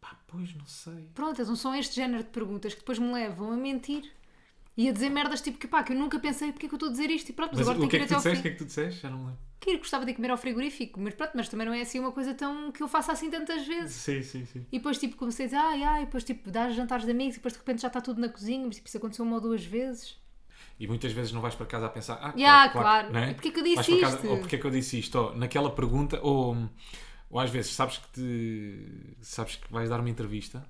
Pá, 0.00 0.16
pois, 0.26 0.54
não 0.54 0.66
sei. 0.66 1.08
Pronto, 1.14 1.40
então 1.40 1.56
são 1.56 1.74
este 1.74 1.94
género 1.96 2.22
de 2.22 2.30
perguntas 2.30 2.74
que 2.74 2.80
depois 2.80 2.98
me 2.98 3.12
levam 3.12 3.52
a 3.52 3.56
mentir 3.56 4.12
e 4.76 4.88
a 4.88 4.92
dizer 4.92 5.08
merdas 5.10 5.40
tipo 5.40 5.58
que 5.58 5.68
pá, 5.68 5.82
que 5.82 5.92
eu 5.92 5.96
nunca 5.98 6.18
pensei 6.18 6.52
porque 6.52 6.66
é 6.66 6.68
que 6.68 6.74
eu 6.74 6.76
estou 6.76 6.88
a 6.88 6.92
dizer 6.92 7.10
isto 7.10 7.30
e 7.30 7.32
pronto, 7.32 7.52
mas, 7.52 7.60
Mas 7.60 7.68
agora 7.68 7.78
tenho 7.78 7.90
que 7.90 7.90
que 7.90 7.96
é 7.96 7.98
ir 7.98 8.00
que 8.00 8.06
tu 8.06 8.14
até 8.14 8.14
ao 8.14 8.22
disseste? 8.22 8.38
O 8.40 8.42
fim. 8.42 8.42
que 8.42 8.48
é 8.48 8.50
que 8.52 8.58
tu 8.58 8.64
disseste? 8.66 9.00
Já 9.02 9.10
não 9.10 9.18
me 9.18 9.24
lembro. 9.26 9.40
Que 9.60 9.70
ir, 9.72 9.78
gostava 9.78 10.04
de 10.04 10.10
ir 10.10 10.14
comer 10.14 10.30
ao 10.30 10.36
frigorífico, 10.36 11.00
mas 11.00 11.14
pronto, 11.14 11.32
mas 11.34 11.48
também 11.48 11.66
não 11.66 11.72
é 11.72 11.80
assim 11.80 11.98
uma 11.98 12.12
coisa 12.12 12.34
tão 12.34 12.70
que 12.70 12.82
eu 12.82 12.88
faça 12.88 13.12
assim 13.12 13.30
tantas 13.30 13.66
vezes. 13.66 13.94
Sim, 13.94 14.22
sim, 14.22 14.44
sim. 14.44 14.66
E 14.70 14.78
depois 14.78 14.98
tipo 14.98 15.16
comecei 15.16 15.46
a 15.46 15.48
dizer, 15.48 15.56
ai 15.58 15.82
ai, 15.84 16.02
e 16.02 16.04
depois 16.06 16.24
tipo 16.24 16.50
dar 16.50 16.70
jantares 16.70 17.04
de 17.04 17.10
amigos 17.12 17.36
e 17.36 17.38
depois 17.38 17.54
de 17.54 17.58
repente 17.60 17.80
já 17.82 17.88
está 17.88 18.00
tudo 18.00 18.20
na 18.20 18.28
cozinha, 18.28 18.66
mas 18.66 18.76
tipo, 18.76 18.88
isso 18.88 18.98
aconteceu 18.98 19.24
uma 19.24 19.36
ou 19.36 19.40
duas 19.40 19.64
vezes. 19.64 20.16
E 20.78 20.86
muitas 20.86 21.12
vezes 21.12 21.32
não 21.32 21.40
vais 21.40 21.54
para 21.54 21.66
casa 21.66 21.86
a 21.86 21.88
pensar, 21.88 22.18
ah, 22.20 22.34
Ya, 22.36 22.68
claro, 22.68 22.72
claro. 22.72 23.12
não 23.12 23.20
é? 23.20 23.30
E 23.30 23.34
porquê 23.34 23.50
que 23.52 23.60
eu 23.60 23.64
disse 23.64 23.84
para 23.84 24.00
casa, 24.00 24.16
isto? 24.16 24.28
Ou 24.28 24.38
porquê 24.38 24.58
que 24.58 24.66
eu 24.66 24.70
disse 24.70 24.98
isto? 24.98 25.14
Ou 25.18 25.36
naquela 25.36 25.70
pergunta, 25.74 26.20
ou 26.22 26.68
Ou 27.34 27.40
às 27.40 27.50
vezes 27.50 27.72
sabes 27.72 27.98
que 27.98 28.08
te, 28.12 29.16
sabes 29.20 29.56
que 29.56 29.72
vais 29.72 29.88
dar 29.90 29.98
uma 29.98 30.08
entrevista. 30.08 30.64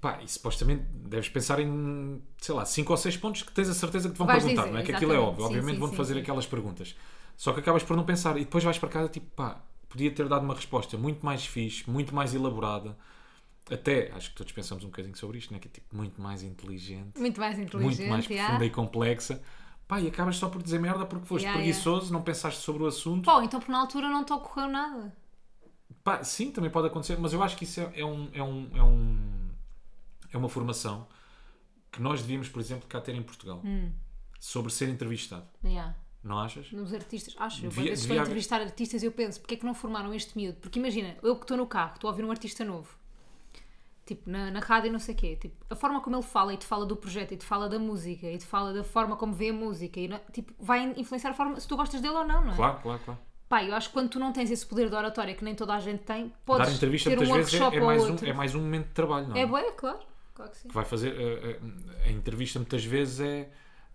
Pá, 0.00 0.18
e 0.22 0.26
supostamente 0.26 0.84
deves 0.84 1.28
pensar 1.28 1.60
em, 1.60 2.22
sei 2.38 2.54
lá, 2.54 2.64
5 2.64 2.90
ou 2.90 2.96
6 2.96 3.18
pontos 3.18 3.42
que 3.42 3.52
tens 3.52 3.68
a 3.68 3.74
certeza 3.74 4.08
que 4.08 4.14
te 4.14 4.18
vão 4.18 4.26
Vais 4.26 4.42
perguntar, 4.42 4.62
dizer, 4.62 4.72
não 4.72 4.80
é? 4.80 4.82
Que 4.82 4.92
aquilo 4.92 5.12
é 5.12 5.18
óbvio, 5.18 5.44
Sim, 5.44 5.50
obviamente 5.50 5.78
vão-te 5.78 5.94
fazer 5.94 6.14
sim. 6.14 6.20
aquelas 6.20 6.46
perguntas. 6.46 6.96
Só 7.36 7.52
que 7.52 7.60
acabas 7.60 7.82
por 7.82 7.94
não 7.98 8.04
pensar 8.06 8.38
e 8.38 8.46
depois 8.46 8.64
vais 8.64 8.78
para 8.78 8.88
casa 8.88 9.10
tipo, 9.10 9.26
pá, 9.36 9.62
podia 9.90 10.10
ter 10.10 10.26
dado 10.26 10.42
uma 10.42 10.54
resposta 10.54 10.96
muito 10.96 11.22
mais 11.22 11.44
fixe, 11.44 11.88
muito 11.88 12.14
mais 12.14 12.34
elaborada. 12.34 12.96
Até, 13.70 14.10
acho 14.12 14.30
que 14.30 14.36
todos 14.36 14.52
pensamos 14.54 14.84
um 14.84 14.88
bocadinho 14.88 15.14
sobre 15.18 15.36
isto, 15.36 15.52
né? 15.52 15.58
que 15.58 15.68
é 15.68 15.70
tipo 15.70 15.94
muito 15.94 16.18
mais 16.18 16.42
inteligente, 16.42 17.20
Muito 17.20 17.38
mais 17.38 17.58
inteligente. 17.58 17.98
muito 17.98 18.08
mais 18.10 18.24
yeah. 18.24 18.46
profunda 18.46 18.64
e 18.64 18.70
complexa. 18.70 19.42
Pá, 19.92 20.00
e 20.00 20.08
acabas 20.08 20.36
só 20.36 20.48
por 20.48 20.62
dizer 20.62 20.78
merda 20.80 21.04
porque 21.04 21.26
foste 21.26 21.44
Yeah, 21.44 21.60
preguiçoso, 21.62 22.10
não 22.14 22.22
pensaste 22.22 22.60
sobre 22.62 22.82
o 22.82 22.86
assunto. 22.86 23.26
Pô, 23.26 23.42
então 23.42 23.60
por 23.60 23.68
na 23.68 23.78
altura 23.78 24.08
não 24.08 24.24
te 24.24 24.32
ocorreu 24.32 24.66
nada. 24.66 25.14
Pá, 26.02 26.24
sim, 26.24 26.50
também 26.50 26.70
pode 26.70 26.86
acontecer, 26.86 27.18
mas 27.18 27.34
eu 27.34 27.42
acho 27.42 27.58
que 27.58 27.64
isso 27.64 27.78
é, 27.78 28.00
é 28.00 28.02
um, 28.04 28.30
é, 28.32 28.42
um, 28.42 28.70
é, 28.74 28.82
um, 28.82 29.50
é 30.32 30.38
uma 30.38 30.48
formação 30.48 31.06
que 31.90 32.00
nós 32.00 32.22
devíamos, 32.22 32.48
por 32.48 32.58
exemplo, 32.60 32.88
cá 32.88 33.02
ter 33.02 33.14
em 33.14 33.22
Portugal 33.22 33.60
Hum. 33.62 33.92
sobre 34.40 34.72
ser 34.72 34.88
entrevistado. 34.88 35.44
Yeah. 35.62 35.94
Não 36.24 36.38
achas? 36.38 36.72
Nos 36.72 36.94
artistas, 36.94 37.34
acho. 37.38 37.66
Eu 37.66 37.68
Devia- 37.68 37.94
quando 37.94 38.00
a 38.00 38.04
haver- 38.12 38.20
entrevistar 38.22 38.60
artistas 38.62 39.02
eu 39.02 39.12
penso, 39.12 39.40
porque 39.40 39.52
é 39.52 39.56
que 39.58 39.66
não 39.66 39.74
formaram 39.74 40.14
este 40.14 40.34
miúdo? 40.38 40.56
Porque 40.58 40.78
imagina, 40.78 41.18
eu 41.22 41.36
que 41.36 41.42
estou 41.42 41.56
no 41.58 41.66
carro, 41.66 41.96
estou 41.96 42.08
a 42.08 42.12
ouvir 42.12 42.24
um 42.24 42.30
artista 42.30 42.64
novo, 42.64 42.96
tipo, 44.04 44.28
na, 44.28 44.50
na 44.50 44.60
rádio 44.60 44.88
e 44.88 44.90
não 44.90 44.98
sei 44.98 45.14
o 45.14 45.18
quê, 45.18 45.36
tipo, 45.36 45.54
a 45.70 45.76
forma 45.76 46.00
como 46.00 46.16
ele 46.16 46.22
fala 46.22 46.52
e 46.52 46.56
te 46.56 46.66
fala 46.66 46.84
do 46.84 46.96
projeto 46.96 47.32
e 47.32 47.36
te 47.36 47.44
fala 47.44 47.68
da 47.68 47.78
música 47.78 48.26
e 48.26 48.38
te 48.38 48.46
fala 48.46 48.72
da 48.72 48.82
forma 48.82 49.16
como 49.16 49.32
vê 49.32 49.50
a 49.50 49.52
música 49.52 50.00
e, 50.00 50.08
tipo, 50.32 50.52
vai 50.58 50.92
influenciar 50.96 51.30
a 51.30 51.34
forma 51.34 51.58
se 51.60 51.68
tu 51.68 51.76
gostas 51.76 52.00
dele 52.00 52.14
ou 52.14 52.26
não, 52.26 52.42
não 52.44 52.52
é? 52.52 52.56
Claro, 52.56 52.78
claro, 52.82 53.00
claro. 53.04 53.20
Pá, 53.48 53.62
eu 53.62 53.74
acho 53.74 53.88
que 53.88 53.92
quando 53.92 54.08
tu 54.08 54.18
não 54.18 54.32
tens 54.32 54.50
esse 54.50 54.64
poder 54.64 54.88
de 54.88 54.94
oratória 54.94 55.34
que 55.34 55.44
nem 55.44 55.54
toda 55.54 55.74
a 55.74 55.80
gente 55.80 56.02
tem, 56.04 56.32
podes 56.44 56.68
Dar 56.68 56.74
entrevista 56.74 57.10
ter 57.10 57.18
um 57.18 57.26
muitas 57.26 57.52
vezes 57.52 57.60
é, 57.60 57.76
é 57.76 57.80
mais 57.80 58.02
um, 58.02 58.16
é 58.26 58.32
mais 58.32 58.54
um 58.54 58.60
momento 58.60 58.86
de 58.86 58.92
trabalho, 58.94 59.28
não 59.28 59.36
é? 59.36 59.40
É 59.40 59.46
bué, 59.46 59.70
claro. 59.72 59.98
Claro 60.34 60.50
que 60.50 60.56
sim. 60.56 60.68
que 60.68 60.74
vai 60.74 60.84
fazer 60.84 61.14
eh, 61.14 61.58
eh, 61.60 62.08
a 62.08 62.10
entrevista 62.10 62.58
muitas 62.58 62.82
vezes 62.82 63.20
é 63.20 63.50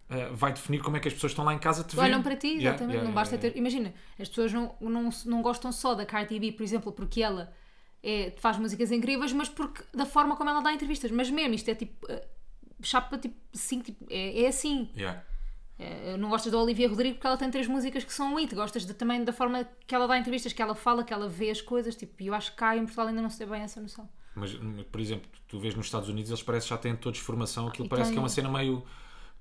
eh, 0.10 0.30
vai 0.32 0.54
definir 0.54 0.82
como 0.82 0.96
é 0.96 1.00
que 1.00 1.08
as 1.08 1.14
pessoas 1.14 1.32
estão 1.32 1.44
lá 1.44 1.54
em 1.54 1.60
casa 1.60 1.84
te. 1.84 2.00
Olham 2.00 2.22
para 2.22 2.36
ti, 2.36 2.48
Yeah, 2.48 2.70
exatamente. 2.70 2.94
yeah, 2.94 3.08
não 3.08 3.14
basta 3.14 3.36
yeah, 3.36 3.52
ter. 3.52 3.60
Imagina, 3.60 3.94
as 4.20 4.30
pessoas 4.30 4.54
não, 4.54 4.76
não, 4.80 5.10
não 5.26 5.42
gostam 5.42 5.72
só 5.72 5.94
da 5.94 6.06
Cardi 6.06 6.40
B, 6.40 6.52
por 6.54 6.64
exemplo, 6.64 6.92
porque 6.92 7.22
ela 7.22 7.52
é, 8.04 8.32
faz 8.38 8.58
músicas 8.58 8.92
incríveis, 8.92 9.34
mas 9.34 9.50
porque 9.50 9.84
da 9.94 10.06
forma 10.06 10.36
como 10.36 10.50
ela 10.50 10.62
dá 10.62 10.72
entrevistas. 10.74 11.12
Mas 11.12 11.30
mesmo, 11.30 11.54
isto 11.56 11.70
é 11.70 11.76
tipo. 11.76 12.06
eh, 12.12 12.28
Chapa 12.84 13.18
tipo, 13.18 13.36
sim, 13.54 13.80
tipo, 13.82 14.06
é, 14.10 14.44
é 14.44 14.48
assim. 14.48 14.90
yeah. 14.96 15.24
Eh, 15.80 16.16
não 16.18 16.30
gostas 16.30 16.52
da 16.52 16.58
Olivia 16.60 16.88
Rodrigo 16.90 17.16
porque 17.16 17.28
ela 17.28 17.38
tem 17.38 17.50
três 17.52 17.68
músicas 17.68 18.04
que 18.04 18.14
são 18.14 18.34
um 18.34 18.38
hit. 18.38 18.54
Gostas 18.56 18.86
de- 18.86 18.94
também 18.94 19.24
da 19.24 19.34
forma 19.34 19.68
que 19.86 19.94
ela 19.96 20.08
dá 20.08 20.18
entrevistas, 20.18 20.54
que 20.54 20.62
ela 20.62 20.74
fala, 20.76 21.04
que 21.04 21.14
ela 21.14 21.28
vê 21.28 21.50
as 21.50 21.62
coisas. 21.62 21.96
Tipo, 21.96 22.22
e 22.22 22.28
eu 22.28 22.34
acho 22.36 22.52
que 22.52 22.58
cá 22.58 22.76
em 22.76 22.82
Portugal 22.82 23.08
ainda 23.08 23.22
não 23.22 23.30
se 23.30 23.38
tem 23.40 23.48
bem 23.48 23.62
essa 23.62 23.80
noção. 23.82 24.08
Mas, 24.36 24.54
por 24.92 25.02
exemplo, 25.02 25.28
tu 25.48 25.60
vês 25.60 25.74
nos 25.74 25.88
Estados 25.88 26.08
Unidos, 26.10 26.30
eles 26.30 26.44
parecem 26.44 26.70
já 26.70 26.78
têm 26.78 26.96
todos 26.96 27.20
formação, 27.20 27.68
aquilo 27.68 27.88
E 27.88 27.90
parece 27.90 28.10
têm- 28.10 28.14
que 28.14 28.20
é 28.20 28.22
uma 28.22 28.30
cena 28.30 28.50
meio. 28.50 28.84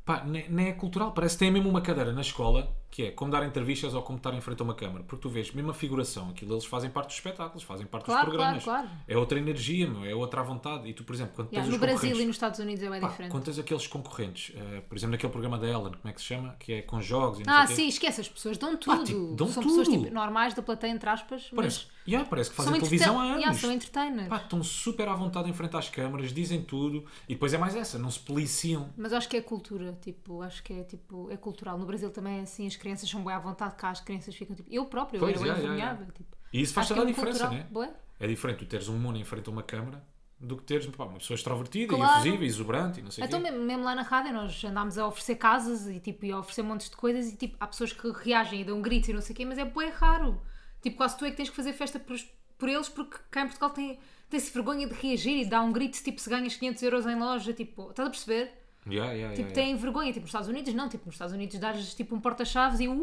Pá, 0.04 0.24
nem, 0.24 0.48
nem 0.48 0.68
é 0.68 0.72
cultural, 0.72 1.12
parece 1.12 1.34
que 1.36 1.40
tem 1.40 1.50
mesmo 1.50 1.68
uma 1.68 1.80
cadeira 1.82 2.12
na 2.12 2.20
escola 2.22 2.74
que 2.96 3.02
é 3.02 3.10
como 3.10 3.30
dar 3.30 3.44
entrevistas 3.46 3.92
ou 3.92 4.00
como 4.00 4.16
estar 4.16 4.32
em 4.32 4.40
frente 4.40 4.62
a 4.62 4.64
uma 4.64 4.72
câmara. 4.74 5.04
Porque 5.04 5.20
tu 5.20 5.28
vês 5.28 5.52
mesmo 5.52 5.70
a 5.70 5.74
figuração, 5.74 6.30
aquilo 6.30 6.54
eles 6.54 6.64
fazem 6.64 6.88
parte 6.88 7.08
dos 7.08 7.16
espetáculos, 7.16 7.62
fazem 7.62 7.86
parte 7.86 8.06
Claro, 8.06 8.24
dos 8.24 8.34
programas. 8.34 8.64
claro, 8.64 8.86
claro. 8.88 9.00
É 9.06 9.18
outra 9.18 9.38
energia, 9.38 9.86
meu, 9.86 10.02
é 10.02 10.14
outra 10.14 10.42
vontade. 10.42 10.88
E 10.88 10.94
tu, 10.94 11.04
por 11.04 11.14
exemplo, 11.14 11.34
quando 11.36 11.48
Yeah, 11.52 11.68
tens 11.70 11.78
no 11.78 11.78
Brasil 11.78 12.18
e 12.18 12.24
nos 12.24 12.36
Estados 12.36 12.58
Unidos 12.58 12.82
é 12.82 12.88
bem 12.88 12.98
Pá, 13.02 13.08
diferente. 13.08 13.30
quando 13.32 13.44
tens 13.44 13.58
aqueles 13.58 13.86
concorrentes, 13.86 14.56
eh, 14.56 14.80
por 14.88 14.96
exemplo, 14.96 15.12
naquele 15.12 15.30
programa 15.30 15.58
da 15.58 15.66
Ellen, 15.66 15.92
como 15.92 16.08
é 16.08 16.12
que 16.14 16.20
se 16.22 16.26
chama? 16.26 16.56
Que 16.58 16.72
é 16.72 16.80
com 16.82 16.98
jogos 17.02 17.38
e 17.40 17.44
não 17.44 17.52
Ah, 17.52 17.66
sei 17.66 17.74
o 17.74 17.76
quê. 17.76 17.82
sim, 17.82 17.88
esquece, 17.88 18.20
as 18.22 18.28
pessoas 18.30 18.56
dão 18.56 18.74
tudo. 18.78 19.04
tipo, 19.04 19.34
dão 19.36 19.46
são 19.48 19.62
tudo. 19.62 19.76
pessoas 19.76 19.88
tipo, 19.88 20.14
normais 20.14 20.54
da 20.54 20.62
plateia, 20.62 20.90
entre 20.90 21.10
aspas, 21.10 21.50
Parece, 21.54 21.86
mas 21.88 22.08
yeah, 22.08 22.26
parece 22.26 22.48
que 22.48 22.56
fazem 22.56 22.72
são, 22.72 22.80
televisão 22.80 23.20
há 23.20 23.24
anos. 23.24 23.36
yeah, 23.40 23.58
são 23.58 23.70
entertainers. 23.72 24.28
Pá, 24.28 24.36
estão 24.38 24.62
super 24.62 25.06
à 25.06 25.14
vontade 25.14 25.50
em 25.50 25.52
frente 25.52 25.76
às 25.76 25.90
câmaras, 25.90 26.32
dizem 26.32 26.62
tudo 26.62 27.04
e 27.28 27.34
depois 27.34 27.52
é 27.52 27.58
mais 27.58 27.76
essa, 27.76 27.98
não 27.98 28.10
se 28.10 28.20
policiam. 28.20 28.88
Mas 28.96 29.12
acho 29.12 29.28
que 29.28 29.36
é 29.36 29.42
cultura, 29.42 29.92
tipo, 30.00 30.40
acho 30.40 30.62
que 30.62 30.72
é 30.72 30.82
tipo, 30.82 31.30
é 31.30 31.36
cultural. 31.36 31.76
No 31.78 31.84
Brasil 31.84 32.08
também 32.10 32.38
é 32.38 32.42
assim, 32.42 32.66
as 32.66 32.74
crianças 32.86 33.10
são 33.10 33.24
bem 33.24 33.34
à 33.34 33.38
vontade, 33.40 33.74
cá 33.74 33.90
as 33.90 34.00
crianças 34.00 34.32
ficam 34.34 34.54
tipo. 34.54 34.68
Eu 34.72 34.86
próprio, 34.86 35.18
Pois, 35.18 35.34
eu 35.34 35.42
era 35.44 35.54
bem 35.54 35.62
yeah, 35.64 35.74
yeah, 35.74 35.92
envergonhada. 35.94 36.12
Tipo, 36.16 36.36
E 36.52 36.60
isso 36.60 36.72
faz 36.72 36.86
toda 36.88 37.00
a 37.00 37.04
é 37.04 37.06
diferença, 37.06 37.50
né? 37.50 37.66
Bué. 37.70 37.92
É 38.20 38.26
diferente 38.28 38.58
tu 38.60 38.66
teres 38.66 38.88
um 38.88 38.96
mundo 38.98 39.18
em 39.18 39.24
frente 39.24 39.48
a 39.48 39.52
uma 39.52 39.62
câmara 39.62 40.02
do 40.38 40.56
que 40.56 40.62
teres 40.64 40.86
pá, 40.86 41.04
uma 41.04 41.18
pessoa 41.18 41.34
extrovertida 41.34 41.94
Claro. 41.96 42.12
e 42.14 42.16
efusiva 42.28 42.44
e 42.44 42.46
exuberante 42.46 43.00
e 43.00 43.02
não 43.02 43.10
sei 43.10 43.24
o 43.24 43.26
Então, 43.26 43.42
quê. 43.42 43.50
mesmo, 43.50 43.64
mesmo 43.66 43.82
lá 43.84 43.94
na 43.94 44.02
rádio, 44.02 44.32
nós 44.32 44.62
andámos 44.64 44.96
a 44.98 45.06
oferecer 45.06 45.34
casas 45.36 45.86
e, 45.88 45.98
tipo, 45.98 46.24
e 46.24 46.30
a 46.30 46.38
oferecer 46.38 46.62
montes 46.62 46.88
de 46.90 46.96
coisas 46.96 47.32
e 47.32 47.36
tipo, 47.36 47.56
há 47.58 47.66
pessoas 47.66 47.92
que 47.92 48.08
reagem 48.10 48.60
e 48.60 48.64
dão 48.64 48.80
gritos 48.80 49.08
e 49.08 49.12
não 49.12 49.20
sei 49.20 49.32
o 49.32 49.36
quê, 49.36 49.44
mas 49.44 49.58
é 49.58 49.64
bué 49.64 49.88
raro. 49.88 50.40
Tipo, 50.82 50.96
quase 50.98 51.16
tu 51.18 51.24
é 51.24 51.30
que 51.30 51.36
tens 51.36 51.50
que 51.50 51.56
fazer 51.56 51.72
festa 51.72 51.98
por, 51.98 52.16
por 52.58 52.68
eles 52.68 52.88
porque 52.88 53.16
cá 53.30 53.40
em 53.42 53.46
Portugal 53.46 53.70
tem- 53.70 53.98
tem-se 54.30 54.52
vergonha 54.52 54.86
de 54.86 54.94
reagir 54.94 55.40
e 55.42 55.44
dar 55.48 55.62
um 55.62 55.72
grito 55.72 56.02
tipo, 56.02 56.20
se 56.20 56.28
ganhas 56.30 56.54
500 56.54 56.82
euros 56.82 57.06
em 57.06 57.18
loja. 57.18 57.52
Tipo, 57.52 57.90
estás 57.90 58.06
a 58.06 58.10
perceber? 58.10 58.52
Yeah, 58.88 59.12
yeah, 59.12 59.34
Tipo, 59.34 59.48
yeah, 59.48 59.54
têm 59.54 59.76
vergonha. 59.76 60.08
Tipo, 60.12 60.20
nos 60.20 60.28
Estados 60.28 60.48
Unidos, 60.48 60.72
não. 60.74 60.88
Tipo, 60.88 61.06
nos 61.06 61.14
Estados 61.16 61.34
Unidos 61.34 61.58
dás 61.58 61.94
tipo 61.94 62.14
um 62.14 62.20
porta-chaves 62.20 62.78
e 62.80 62.86
Wow, 62.86 62.96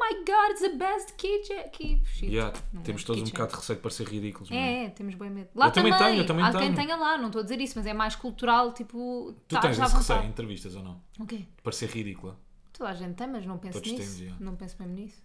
my 0.00 0.14
god, 0.24 0.50
it's 0.50 0.60
the 0.60 0.76
best 0.76 1.14
kitchen. 1.16 2.02
Yeah, 2.22 2.56
Não 2.72 2.82
Temos 2.82 3.02
é 3.02 3.06
todos 3.06 3.22
um 3.22 3.24
kitchen. 3.24 3.32
bocado 3.34 3.50
de 3.52 3.56
receio 3.58 3.76
de 3.76 3.82
parecer 3.82 4.06
ridículos. 4.08 4.50
é? 4.50 4.54
É, 4.54 4.84
é, 4.84 4.90
temos 4.90 5.14
bem 5.16 5.30
medo. 5.30 5.48
Lá 5.54 5.66
Eu 5.66 5.72
também 5.72 5.96
tenho, 5.96 6.18
eu 6.18 6.26
também 6.26 6.44
Há 6.44 6.50
quem 6.52 6.60
tenho. 6.60 6.74
tenha 6.76 6.96
lá, 6.96 7.18
não 7.18 7.26
estou 7.26 7.40
a 7.40 7.42
dizer 7.42 7.60
isso, 7.60 7.74
mas 7.76 7.86
é 7.86 7.92
mais 7.92 8.14
cultural, 8.14 8.72
tipo, 8.72 9.34
Tu 9.48 9.60
tens 9.60 9.78
esse 9.78 9.96
receio 9.96 10.22
em 10.22 10.28
entrevistas 10.28 10.76
ou 10.76 10.82
não? 10.82 11.02
O 11.18 11.26
quê? 11.26 11.38
De 11.38 11.62
parecer 11.62 11.88
ridícula. 11.90 12.38
Toda 12.72 12.90
a 12.90 12.94
gente 12.94 13.14
tem, 13.16 13.26
mas 13.26 13.44
não 13.44 13.58
penso 13.58 13.80
Todos 13.80 13.90
nisso. 13.92 14.18
temos. 14.22 14.40
Não 14.40 14.54
penso 14.54 14.76
mesmo 14.78 14.94
nisso. 14.94 15.20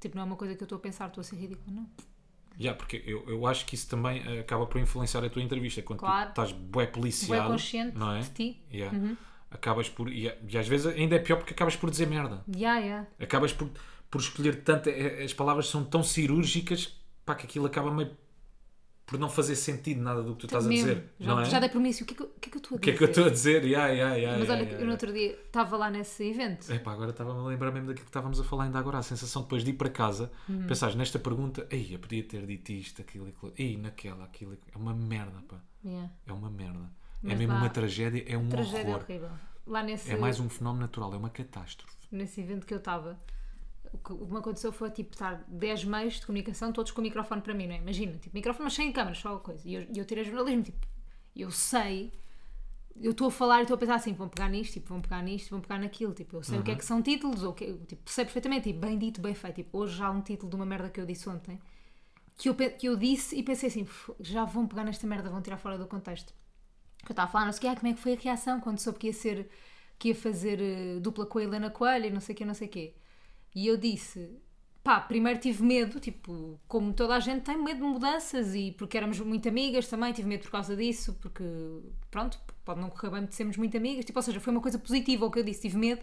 Tipo, 0.00 0.16
não 0.16 0.22
é 0.22 0.26
uma 0.26 0.36
coisa 0.36 0.54
que 0.54 0.62
eu 0.62 0.64
estou 0.64 0.76
a 0.76 0.80
pensar, 0.80 1.08
estou 1.08 1.20
a 1.20 1.24
ser 1.24 1.36
ridícula, 1.36 1.66
não. 1.76 1.86
Yeah, 2.60 2.76
porque 2.76 3.02
eu, 3.06 3.24
eu 3.28 3.46
acho 3.46 3.64
que 3.66 3.74
isso 3.76 3.88
também 3.88 4.22
eh, 4.26 4.40
acaba 4.40 4.66
por 4.66 4.80
influenciar 4.80 5.24
a 5.24 5.30
tua 5.30 5.40
entrevista. 5.42 5.80
Quando 5.82 6.00
Claro. 6.00 6.26
tu 6.26 6.42
estás 6.42 6.52
bué 6.52 6.86
policiado, 6.86 7.42
Bué 7.44 7.50
consciente 7.52 7.96
não 7.96 8.16
é? 8.16 8.20
de 8.20 8.30
ti. 8.30 8.62
Uhum. 8.72 8.76
Yeah. 8.76 9.16
Acabas 9.50 9.88
por. 9.88 10.10
E, 10.12 10.24
e 10.48 10.58
às 10.58 10.66
vezes 10.66 10.86
ainda 10.86 11.14
é 11.16 11.18
pior 11.20 11.36
porque 11.36 11.54
acabas 11.54 11.76
por 11.76 11.88
dizer 11.90 12.06
merda. 12.06 12.42
Yeah, 12.54 12.80
yeah. 12.80 13.06
Acabas 13.20 13.52
por, 13.52 13.70
por 14.10 14.20
escolher 14.20 14.62
tanto. 14.62 14.88
eh, 14.88 15.22
As 15.24 15.32
palavras 15.32 15.68
são 15.68 15.84
tão 15.84 16.02
cirúrgicas 16.02 16.94
pá, 17.24 17.34
que 17.34 17.46
aquilo 17.46 17.66
acaba 17.66 17.90
meio 17.92 18.10
por 19.08 19.18
não 19.18 19.30
fazer 19.30 19.56
sentido 19.56 20.02
nada 20.02 20.22
do 20.22 20.34
que 20.34 20.40
tu 20.40 20.46
estás 20.46 20.66
a 20.66 20.68
Mesmo. 20.68 20.86
dizer. 20.86 21.04
Já, 21.18 21.26
não 21.34 21.40
é? 21.40 21.44
já 21.46 21.58
dei 21.58 21.68
por 21.70 21.80
mim 21.80 21.88
assim, 21.88 22.04
o 22.04 22.06
que 22.06 22.12
é 22.12 22.16
que, 22.18 22.22
eu- 22.22 22.26
o 22.26 22.38
que 22.40 22.48
é 22.48 22.50
que 22.52 22.56
eu 22.58 22.60
estou 22.60 22.74
a 22.74 22.76
O 22.76 22.80
dizer? 22.80 22.84
que 22.84 22.90
é 22.90 22.96
que 22.98 23.02
eu 23.04 23.08
estou 23.08 23.24
a 23.24 23.30
dizer? 23.30 23.64
Yeah, 23.64 23.88
yeah, 23.88 24.14
yeah, 24.16 24.38
Mas 24.38 24.50
olha, 24.50 24.60
yeah, 24.60 24.80
eu 24.80 24.84
no 24.84 24.92
outro 24.92 25.10
dia 25.12 25.30
estava 25.46 25.76
lá 25.78 25.90
nesse 25.90 26.22
evento. 26.28 26.70
Epá, 26.70 26.92
agora 26.92 27.10
estava-me 27.10 27.40
a 27.40 27.42
lembrar 27.48 27.72
mesmo 27.72 27.86
daquilo 27.88 28.04
que 28.04 28.10
estávamos 28.10 28.38
a 28.38 28.44
falar 28.44 28.64
ainda 28.64 28.78
agora. 28.78 28.98
A 28.98 29.02
sensação 29.02 29.42
depois 29.42 29.64
de 29.64 29.70
ir 29.70 29.74
para 29.74 29.88
casa, 29.88 30.30
Uhum. 30.46 30.66
pensares 30.66 30.94
nesta 30.94 31.18
pergunta, 31.18 31.66
ei, 31.70 31.94
eu 31.94 31.98
podia 31.98 32.22
ter 32.22 32.44
dito 32.46 32.70
isto, 32.70 33.00
aquilo, 33.00 33.28
aquilo, 33.28 33.52
ei, 33.56 33.78
naquela, 33.78 34.24
aquilo, 34.24 34.52
aquilo. 34.52 34.70
É 34.74 34.76
uma 34.78 34.94
merda, 34.94 35.42
pá. 35.48 35.56
Yeah. 35.82 36.10
É 36.26 36.32
uma 36.32 36.50
merda. 36.50 36.90
é 37.24 37.28
Mas 37.28 37.38
mesmo 37.38 37.54
lá- 37.54 37.60
uma 37.60 37.70
tragédia, 37.70 38.24
é 38.28 38.36
um 38.36 38.48
Tragédia 38.48 38.90
horror. 38.90 39.04
horrível. 39.08 39.30
Lá 39.66 39.82
nesse, 39.82 40.10
É 40.10 40.16
mais 40.16 40.38
um 40.38 40.48
fenómeno 40.50 40.82
natural, 40.82 41.12
é 41.14 41.16
uma 41.16 41.30
catástrofe. 41.30 41.96
nesse 42.12 42.40
evento 42.40 42.66
que 42.66 42.72
eu 42.74 42.78
estava, 42.78 43.18
o 43.92 43.98
que 43.98 44.12
o 44.12 44.26
que 44.26 44.32
me 44.32 44.38
aconteceu 44.38 44.72
foi 44.72 44.90
tipo 44.90 45.12
estar 45.14 45.44
10 45.48 45.84
meios 45.84 46.14
de 46.20 46.26
comunicação, 46.26 46.72
todos 46.72 46.92
com 46.92 47.00
o 47.00 47.04
microfone 47.04 47.40
para 47.42 47.54
mim, 47.54 47.66
não 47.66 47.74
é? 47.74 47.78
Imagina, 47.78 48.12
tipo, 48.18 48.34
microfone, 48.36 48.64
mas 48.64 48.74
sem 48.74 48.92
câmaras, 48.92 49.18
só 49.18 49.34
a 49.36 49.40
coisa. 49.40 49.68
E 49.68 49.74
eu, 49.74 49.86
eu 49.96 50.04
tirei 50.04 50.24
jornalismo, 50.24 50.62
tipo, 50.64 50.86
eu 51.36 51.50
sei, 51.50 52.12
eu 53.00 53.12
estou 53.12 53.28
a 53.28 53.30
falar 53.30 53.60
e 53.60 53.62
estou 53.62 53.76
a 53.76 53.78
pensar 53.78 53.94
assim, 53.96 54.12
vão 54.12 54.28
pegar 54.28 54.48
nisto, 54.48 54.72
tipo, 54.74 54.88
vão 54.88 55.00
pegar 55.00 55.22
nisto, 55.22 55.50
vão 55.50 55.60
pegar 55.60 55.78
naquilo, 55.78 56.12
tipo, 56.12 56.36
eu 56.36 56.42
sei 56.42 56.58
o 56.58 56.62
que 56.62 56.70
é 56.70 56.74
Uhum. 56.74 56.78
que 56.78 56.84
são 56.84 57.02
títulos, 57.02 57.42
ou 57.44 57.52
que, 57.54 57.72
tipo, 57.86 58.10
sei 58.10 58.24
perfeitamente, 58.24 58.64
tipo, 58.72 58.80
bem 58.80 58.98
dito, 58.98 59.20
bem 59.20 59.34
feito. 59.34 59.56
Tipo, 59.56 59.78
hoje 59.78 59.96
já 59.96 60.06
há 60.06 60.10
um 60.10 60.20
título 60.20 60.50
de 60.50 60.56
uma 60.56 60.66
merda 60.66 60.90
que 60.90 61.00
eu 61.00 61.06
disse 61.06 61.28
ontem, 61.28 61.60
que 62.36 62.48
eu, 62.48 62.54
que 62.54 62.86
eu 62.88 62.96
disse 62.96 63.36
e 63.36 63.42
pensei 63.42 63.68
assim, 63.68 63.84
"Fu, 63.84 64.14
já 64.20 64.44
vão 64.44 64.66
pegar 64.66 64.84
nesta 64.84 65.06
merda, 65.06 65.30
vão 65.30 65.42
tirar 65.42 65.56
fora 65.58 65.76
do 65.78 65.86
contexto. 65.86 66.32
Que 67.04 67.10
eu 67.10 67.14
estava 67.14 67.28
a 67.28 67.32
falar, 67.32 67.44
não 67.46 67.52
sei 67.52 67.58
o 67.58 67.60
que, 67.62 67.68
ah, 67.68 67.76
como 67.76 67.88
é 67.92 67.94
que 67.94 68.00
foi 68.00 68.14
a 68.14 68.16
reação 68.16 68.60
quando 68.60 68.78
soube 68.80 68.98
que 68.98 69.06
ia 69.08 69.12
ser, 69.12 69.48
que 69.98 70.08
ia 70.08 70.14
fazer 70.14 70.60
eh, 70.60 71.00
dupla 71.00 71.26
com 71.26 71.38
a 71.38 71.42
Helena 71.44 71.70
Coelho 71.70 72.06
e 72.06 72.10
não 72.10 72.20
sei 72.20 72.34
o 72.34 72.38
que, 72.38 72.44
não 72.44 72.54
sei 72.54 72.68
o 72.68 72.70
quê. 72.70 72.94
E 73.54 73.66
eu 73.66 73.76
disse, 73.76 74.30
pá, 74.84 75.00
primeiro 75.00 75.38
tive 75.40 75.62
medo, 75.62 75.98
tipo, 76.00 76.60
como 76.68 76.92
toda 76.92 77.14
a 77.14 77.20
gente 77.20 77.42
tem 77.42 77.56
medo 77.56 77.78
de 77.78 77.82
mudanças 77.86 78.54
e 78.54 78.72
porque 78.72 78.96
éramos 78.96 79.18
muito 79.20 79.48
amigas 79.48 79.86
também, 79.88 80.12
tive 80.12 80.28
medo 80.28 80.42
por 80.42 80.50
causa 80.52 80.76
disso, 80.76 81.16
porque, 81.20 81.42
pronto, 82.10 82.38
pode 82.64 82.80
não 82.80 82.90
correr 82.90 83.10
bem 83.10 83.24
de 83.24 83.34
sermos 83.34 83.56
muito 83.56 83.76
amigas, 83.76 84.04
tipo, 84.04 84.18
ou 84.18 84.22
seja, 84.22 84.38
foi 84.40 84.52
uma 84.52 84.60
coisa 84.62 84.78
positiva 84.78 85.26
o 85.26 85.30
que 85.30 85.38
eu 85.40 85.44
disse, 85.44 85.62
tive 85.62 85.76
medo, 85.78 86.02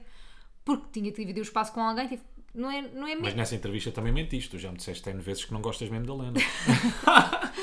porque 0.64 0.88
tinha 0.92 1.12
que 1.12 1.18
dividir 1.22 1.40
o 1.40 1.44
espaço 1.44 1.72
com 1.72 1.80
alguém, 1.82 2.08
tive, 2.08 2.24
não 2.54 2.72
é, 2.72 2.82
não 2.82 3.08
é 3.08 3.16
Mas 3.16 3.24
medo. 3.24 3.38
nessa 3.38 3.56
entrevista 3.56 3.92
também 3.92 4.12
mentiste. 4.14 4.50
Tu 4.50 4.58
já 4.58 4.72
me 4.72 4.78
disseste 4.78 5.10
N 5.10 5.20
vezes 5.22 5.46
que 5.46 5.54
não 5.54 5.62
gostas 5.62 5.90
mesmo 5.90 6.06
da 6.08 6.16
Lena. 6.16 6.40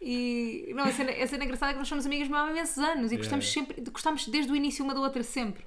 E 0.00 0.72
não, 0.72 0.84
a 0.84 0.92
cena, 0.92 1.10
a 1.10 1.26
cena 1.26 1.44
engraçada 1.44 1.70
é 1.70 1.74
que 1.74 1.78
nós 1.80 1.88
somos 1.88 2.06
amigas 2.06 2.28
mesmo 2.28 2.40
há 2.44 2.50
imensos 2.50 2.78
anos 2.78 3.10
e 3.10 3.16
gostamos 3.16 3.52
Yeah. 3.52 3.72
sempre, 3.74 3.90
gostamos 3.90 4.28
desde 4.28 4.52
o 4.52 4.54
início 4.54 4.84
uma 4.84 4.94
da 4.94 5.00
outra 5.00 5.22
sempre. 5.24 5.64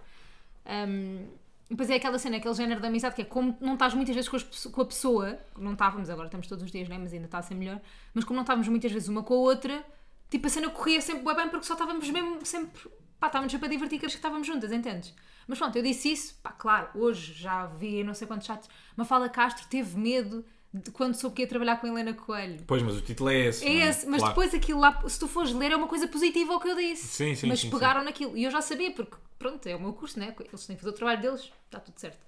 Um, 0.66 1.26
depois 1.70 1.90
é 1.90 1.96
aquela 1.96 2.18
cena, 2.18 2.38
aquele 2.38 2.54
género 2.56 2.82
de 2.82 2.88
amizade 2.88 3.16
que 3.16 3.22
é 3.22 3.26
como 3.26 3.56
não 3.62 3.74
estás 3.74 3.94
muitas 3.94 4.16
vezes 4.16 4.28
com, 4.28 4.36
as 4.38 4.44
com 4.44 4.82
a 4.82 4.86
pessoa, 4.86 5.40
não 5.58 5.74
estávamos, 5.74 6.10
agora 6.10 6.28
estamos 6.28 6.48
todos 6.48 6.64
os 6.64 6.72
dias, 6.72 6.90
né? 6.90 6.98
mas 6.98 7.14
ainda 7.14 7.26
está 7.26 7.38
a 7.38 7.42
ser 7.44 7.54
melhor, 7.54 7.80
mas 8.14 8.24
como 8.24 8.36
não 8.36 8.42
estávamos 8.42 8.68
muitas 8.68 8.92
vezes 8.92 9.08
uma 9.08 9.22
com 9.22 9.36
a 9.36 9.38
outra, 9.38 9.86
tipo 10.30 10.48
a 10.48 10.50
cena 10.50 10.70
corria 10.70 11.00
sempre 11.00 11.24
bem 11.36 11.50
porque 11.50 11.66
só 11.66 11.74
estávamos 11.74 12.10
mesmo 12.10 12.44
sempre, 12.44 12.90
pá, 13.20 13.28
estávamos 13.28 13.52
sempre 13.52 13.68
a 13.68 13.70
divertir 13.70 14.00
que 14.00 14.06
as 14.08 14.12
que 14.12 14.18
estávamos 14.18 14.48
juntas, 14.48 14.72
entendes? 14.72 15.14
Mas 15.48 15.58
pronto, 15.60 15.76
eu 15.76 15.84
disse 15.84 16.12
isso, 16.12 16.40
pá, 16.42 16.52
claro, 16.52 16.90
hoje 16.96 17.34
já 17.34 17.68
vi 17.68 18.04
não 18.04 18.16
sei 18.16 18.28
quantos 18.28 18.48
chats, 18.48 18.68
Mafala 18.96 19.30
Castro 19.30 19.68
teve 19.68 19.96
medo 19.98 20.44
de 20.74 20.92
quando 20.92 21.16
soube 21.16 21.36
que 21.36 21.42
ia 21.42 21.48
trabalhar 21.48 21.78
com 21.78 21.88
a 21.88 21.90
Helena 21.90 22.14
Coelho. 22.14 22.64
Pois, 22.68 22.84
mas 22.84 22.96
o 22.96 23.02
título 23.02 23.30
é 23.30 23.38
esse. 23.48 23.66
É 23.66 23.74
não 23.74 23.82
esse, 23.90 24.06
mas 24.08 24.20
Claro. 24.22 24.34
depois 24.36 24.54
aquilo 24.54 24.80
lá, 24.80 25.02
se 25.10 25.20
tu 25.20 25.28
fores 25.28 25.52
ler, 25.52 25.72
é 25.72 25.76
uma 25.76 25.88
coisa 25.88 26.08
positiva 26.08 26.54
ao 26.54 26.60
que 26.60 26.68
eu 26.70 26.76
disse. 26.76 27.08
Sim, 27.08 27.34
sim, 27.36 27.48
Mas 27.48 27.62
sim, 27.62 27.70
pegaram 27.70 28.04
naquilo. 28.04 28.38
E 28.38 28.44
eu 28.44 28.52
já 28.52 28.62
sabia, 28.62 28.92
porque, 28.92 29.16
pronto, 29.40 29.66
é 29.68 29.76
o 29.76 29.80
meu 29.82 29.94
curso, 29.94 30.20
né? 30.20 30.36
Eles 30.40 30.66
têm 30.68 30.76
que 30.76 30.82
fazer 30.82 30.94
o 30.94 30.96
trabalho 30.98 31.22
deles, 31.22 31.52
está 31.66 31.80
tudo 31.80 32.00
certo. 32.00 32.20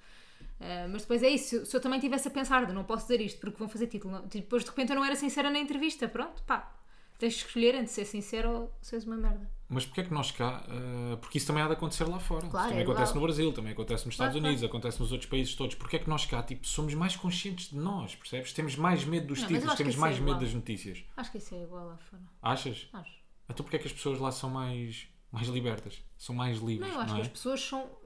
Ah, 0.60 0.88
mas 0.91 1.01
depois 1.04 1.21
é 1.23 1.30
isso, 1.30 1.49
se 1.49 1.56
eu- 1.56 1.65
se 1.65 1.75
eu 1.77 1.82
também 1.82 1.99
tivesse 1.99 2.27
a 2.27 2.32
pensar, 2.32 2.65
de 2.65 2.73
não 2.73 2.84
posso 2.84 3.04
dizer 3.08 3.21
isto 3.21 3.39
porque 3.39 3.58
vão 3.58 3.67
fazer 3.69 3.88
título, 3.88 4.13
não- 4.13 4.21
tipo, 4.23 4.43
depois 4.43 4.63
de 4.63 4.69
repente 4.69 4.89
eu 4.91 4.95
não 4.95 5.06
era 5.06 5.15
sincera 5.15 5.49
na 5.49 5.60
entrevista, 5.60 6.08
pronto, 6.08 6.41
pá, 6.43 6.71
tens 7.19 7.34
de 7.34 7.39
escolher 7.45 7.75
entre 7.75 7.88
ser 7.91 8.06
sincero 8.06 8.49
ou 8.49 8.71
seres 8.82 9.06
uma 9.06 9.17
merda. 9.17 9.49
Mas 9.73 9.86
porquê 9.86 10.01
é 10.01 10.03
que 10.03 10.13
nós 10.13 10.31
cá. 10.31 10.65
ah, 10.67 11.17
porque 11.17 11.38
isso 11.38 11.47
também 11.47 11.63
há 11.63 11.67
de 11.67 11.73
acontecer 11.73 12.03
lá 12.03 12.19
fora. 12.19 12.41
Claro, 12.47 12.57
Isso 12.57 12.67
também 12.75 12.79
é 12.79 12.84
acontece 12.84 13.15
no 13.15 13.21
Brasil, 13.21 13.53
também 13.53 13.71
acontece 13.71 14.05
nos 14.05 14.13
Estados 14.13 14.34
Claro, 14.34 14.45
Unidos, 14.45 14.63
acontece 14.65 14.99
nos 14.99 15.12
outros 15.13 15.29
países 15.29 15.55
todos. 15.55 15.75
Porquê 15.75 15.95
é 15.95 15.99
que 15.99 16.10
nós 16.10 16.25
cá 16.25 16.43
tipo, 16.43 16.67
somos 16.67 16.93
mais 16.93 17.15
conscientes 17.15 17.69
de 17.69 17.77
nós, 17.77 18.13
percebes? 18.13 18.51
Temos 18.51 18.75
mais 18.75 19.05
medo 19.05 19.27
dos 19.27 19.39
Não, 19.39 19.47
títulos, 19.47 19.75
temos 19.75 19.95
é 19.95 19.97
mais 19.97 20.15
medo 20.19 20.27
igual. 20.31 20.39
das 20.41 20.53
notícias. 20.53 21.03
Acho 21.15 21.31
que 21.31 21.38
isso 21.38 21.55
é 21.55 21.63
igual 21.63 21.88
lá 21.88 21.97
fora. 21.97 22.21
Achas? 22.41 22.89
Acho. 22.91 23.21
Então 23.49 23.63
porquê 23.63 23.77
é 23.77 23.79
que 23.79 23.88
as 23.88 23.93
pessoas 23.93 24.19
lá 24.19 24.29
são 24.31 24.49
mais, 24.49 25.07
mais 25.31 25.47
libertas? 25.47 26.03
São 26.17 26.36
mais 26.36 26.60
livres, 26.60 26.89
Não, 26.89 26.89
não, 26.89 26.95
eu 26.95 27.01
acho 27.03 27.13
é? 27.13 27.15
que 27.15 27.21
as 27.21 27.27
pessoas 27.29 27.62
são. 27.62 28.01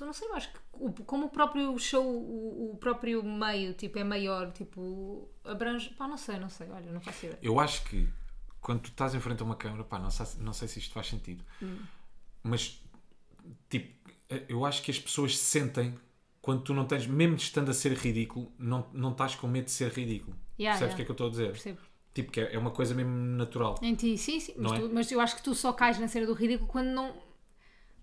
Não 0.00 0.12
sei, 0.12 0.28
eu 0.28 0.34
acho 0.34 0.50
que 0.52 1.02
como 1.04 1.26
o 1.26 1.30
próprio 1.30 1.78
show, 1.78 2.04
o, 2.04 2.72
o 2.72 2.76
próprio 2.76 3.22
meio, 3.22 3.72
tipo, 3.74 3.98
é 3.98 4.04
maior, 4.04 4.52
tipo, 4.52 5.30
abrange. 5.44 5.90
Pá, 5.90 6.06
não 6.06 6.16
sei, 6.18 6.38
não 6.38 6.48
sei, 6.50 6.68
olha, 6.70 6.90
não 6.92 7.00
faço 7.00 7.26
ideia. 7.26 7.38
Eu 7.42 7.58
acho 7.58 7.84
que 7.84 8.06
quando 8.60 8.80
tu 8.82 8.90
estás 8.90 9.14
em 9.14 9.20
frente 9.20 9.42
a 9.42 9.44
uma 9.44 9.56
câmara, 9.56 9.82
pá, 9.84 9.98
não 9.98 10.10
sei, 10.10 10.26
não 10.40 10.52
sei 10.52 10.68
se 10.68 10.78
isto 10.78 10.92
faz 10.92 11.06
sentido, 11.08 11.44
Hum. 11.62 11.78
mas 12.42 12.82
tipo, 13.68 13.94
eu 14.48 14.64
acho 14.64 14.82
que 14.82 14.90
as 14.90 14.98
pessoas 14.98 15.36
sentem 15.38 15.94
quando 16.42 16.62
tu 16.62 16.72
não 16.74 16.86
tens, 16.86 17.06
mesmo 17.06 17.36
estando 17.36 17.70
a 17.70 17.74
ser 17.74 17.92
ridículo, 17.94 18.50
não, 18.58 18.86
não 18.92 19.12
estás 19.12 19.34
com 19.34 19.46
medo 19.46 19.66
de 19.66 19.70
ser 19.72 19.90
ridículo. 19.92 20.36
Yeah, 20.58 20.78
Percebes 20.78 20.80
o 20.80 20.84
yeah. 20.84 20.96
que 20.96 21.02
é 21.02 21.04
que 21.04 21.10
eu 21.10 21.14
estou 21.14 21.26
a 21.26 21.30
dizer? 21.30 21.50
Percebo. 21.52 21.78
Tipo, 22.14 22.32
que 22.32 22.40
é, 22.40 22.54
é 22.54 22.58
uma 22.58 22.70
coisa 22.70 22.94
mesmo 22.94 23.12
natural. 23.12 23.78
Em 23.82 23.94
ti, 23.94 24.16
sim, 24.18 24.40
sim. 24.40 24.54
Mas, 24.56 24.72
é? 24.72 24.80
tu- 24.80 24.90
mas 24.92 25.12
eu 25.12 25.20
acho 25.20 25.36
que 25.36 25.42
tu 25.42 25.54
só 25.54 25.72
cais 25.72 25.98
na 25.98 26.08
cena 26.08 26.26
do 26.26 26.32
ridículo 26.32 26.68
quando 26.68 26.88
não. 26.88 27.14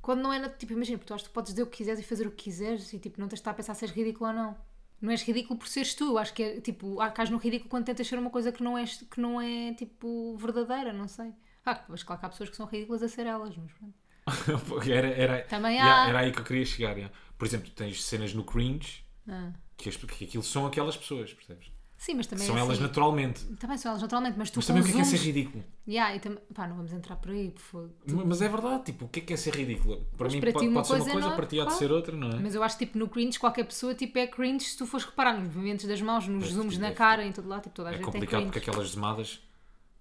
Quando 0.02 0.22
não 0.22 0.32
é. 0.32 0.40
na- 0.40 0.50
Tipo, 0.50 0.74
imagina, 0.74 0.98
porque 0.98 1.08
tu 1.08 1.14
acho 1.14 1.26
que 1.26 1.30
podes 1.32 1.52
dizer 1.52 1.64
o 1.64 1.68
que 1.68 1.78
quiseres 1.78 2.00
e 2.00 2.04
fazer 2.04 2.26
o 2.28 2.32
que 2.32 2.44
quiseres 2.46 2.94
e 2.94 3.00
tipo, 3.00 3.20
não 3.20 3.28
tens 3.28 3.38
de 3.38 3.42
estar 3.42 3.52
a 3.52 3.54
pensar 3.54 3.74
se 3.74 3.84
és 3.86 3.92
ridículo 3.92 4.30
ou 4.30 4.36
não. 4.36 4.58
Não 5.02 5.12
és 5.12 5.22
ridículo 5.24 5.60
por 5.60 5.68
seres 5.68 5.94
tu. 5.94 6.06
Eu 6.06 6.18
acho 6.18 6.34
que 6.34 6.42
é 6.44 6.62
tipo, 6.62 7.00
há- 7.00 7.12
cais 7.12 7.30
no 7.30 7.38
ridículo 7.38 7.70
quando 7.70 7.86
tentas 7.86 8.08
ser 8.08 8.18
uma 8.18 8.30
coisa 8.30 8.52
que 8.52 8.64
não 8.64 8.78
é, 8.78 8.86
que 8.86 9.20
não 9.22 9.40
é 9.40 9.74
tipo 9.74 10.36
verdadeira, 10.38 10.92
não 10.92 11.08
sei. 11.08 11.32
Ah, 11.66 11.84
mas 11.88 12.02
claro 12.04 12.20
que 12.20 12.26
há 12.26 12.30
pessoas 12.30 12.50
que 12.50 12.56
são 12.56 12.66
ridículas 12.66 13.04
a 13.04 13.08
ser 13.10 13.26
elas, 13.28 13.56
mas 13.58 13.72
pronto. 13.74 13.94
era, 14.92 15.08
era, 15.08 15.42
Também 15.44 15.76
yeah, 15.76 16.04
há- 16.06 16.10
era 16.10 16.20
aí 16.20 16.32
que 16.32 16.40
eu 16.40 16.44
queria 16.44 16.66
chegar. 16.66 16.96
yeah. 16.98 17.14
Por 17.38 17.46
exemplo, 17.46 17.70
tens 17.72 18.04
cenas 18.04 18.34
no 18.34 18.44
cringe 18.44 19.06
Ah. 19.28 19.52
que, 19.78 19.90
que 19.92 20.26
aquilo 20.26 20.44
são 20.44 20.66
aquelas 20.66 20.98
pessoas, 20.98 21.34
percebes? 21.34 21.72
Sim, 21.98 22.14
mas 22.14 22.28
também 22.28 22.46
são 22.46 22.56
é 22.56 22.60
elas 22.60 22.74
assim. 22.74 22.84
naturalmente. 22.84 23.44
Também 23.56 23.78
são 23.78 23.90
elas 23.90 24.02
naturalmente, 24.04 24.38
mas 24.38 24.52
tu 24.52 24.58
Mas 24.60 24.68
também 24.68 24.84
o 24.84 24.86
que 24.86 24.92
é, 24.92 24.96
que 24.96 25.02
é 25.02 25.04
ser 25.04 25.18
ridículo? 25.18 25.64
Yeah, 25.88 26.16
e 26.16 26.20
tam- 26.20 26.38
Pá, 26.54 26.68
não 26.68 26.76
vamos 26.76 26.94
entrar 26.94 27.16
por 27.16 27.32
aí, 27.32 27.50
por 27.50 27.60
favor. 27.62 27.90
Mas 28.26 28.42
é 28.42 28.48
verdade, 28.48 28.84
tipo, 28.86 29.06
o 29.06 29.10
que 29.10 29.20
é 29.20 29.24
que 29.24 29.34
é 29.34 29.38
ser 29.38 29.56
ridículo? 29.56 30.06
Para 30.16 30.26
Mas 30.26 30.34
mim 30.36 30.40
para 30.42 30.52
pode, 30.54 30.68
uma 30.68 30.74
pode 30.76 30.88
ser 30.88 30.94
uma 30.94 31.04
coisa 31.12 31.20
não 31.28 31.34
é- 31.34 31.36
para 31.36 31.46
ti 31.48 31.60
há 31.60 31.66
de 31.66 31.74
ser 31.74 31.92
outra, 31.92 32.16
não 32.16 32.30
é? 32.30 32.36
Mas 32.40 32.54
eu 32.54 32.62
acho 32.62 32.78
que 32.78 32.86
tipo 32.86 33.00
no 33.00 33.10
cringe 33.10 33.40
qualquer 33.40 33.64
pessoa 33.66 33.96
tipo, 33.96 34.16
é 34.20 34.28
cringe 34.28 34.66
se 34.66 34.78
tu 34.78 34.86
fores 34.86 35.06
reparar 35.08 35.34
nos 35.34 35.46
movimentos 35.48 35.88
das 35.88 36.00
mãos, 36.02 36.28
nos 36.28 36.44
Deve- 36.44 36.54
zooms 36.54 36.78
na 36.78 36.88
deve- 36.88 36.98
cara, 36.98 37.26
em 37.26 37.32
todo 37.32 37.48
lado, 37.50 37.64
tipo 37.64 37.76
toda 37.76 37.90
a 37.90 37.94
É 37.94 37.96
gente 37.96 38.06
complicado 38.06 38.42
é 38.42 38.46
porque 38.46 38.60
aquelas 38.60 38.92
zemadas, 38.92 39.42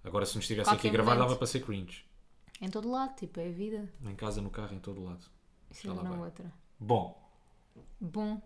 agora 0.03 0.23
se 0.25 0.35
nos 0.35 0.43
estivesse 0.43 0.69
aqui 0.69 0.87
a 0.87 0.91
gravar, 0.91 1.15
dava 1.15 1.35
para 1.35 1.47
ser 1.47 1.61
cringe. 1.61 2.05
Em 2.61 2.69
todo 2.69 2.89
lado, 2.91 3.15
tipo, 3.15 3.39
é 3.39 3.47
a 3.47 3.51
vida. 3.51 3.91
Em 4.05 4.15
casa, 4.15 4.39
no 4.39 4.51
carro, 4.51 4.75
em 4.75 4.79
todo 4.79 5.03
lado. 5.03 5.25
Isso 5.71 5.87
não 5.87 5.95
vai. 5.95 6.19
outra. 6.19 6.53
Bom, 6.79 7.17
Bom, 7.99 8.39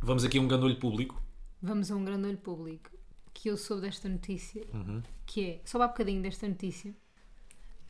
vamos 0.00 0.24
aqui 0.24 0.38
a 0.38 0.40
um 0.40 0.46
gandolho 0.48 0.76
público. 0.78 1.20
Vamos 1.66 1.90
a 1.90 1.96
um 1.96 2.04
grande 2.04 2.26
olho 2.28 2.38
público 2.38 2.90
que 3.34 3.48
eu 3.50 3.56
soube 3.56 3.82
desta 3.82 4.08
notícia, 4.08 4.64
Uhum. 4.72 5.02
que 5.26 5.44
é, 5.44 5.60
soube 5.64 5.84
há 5.84 5.88
bocadinho 5.88 6.22
desta 6.22 6.48
notícia, 6.48 6.94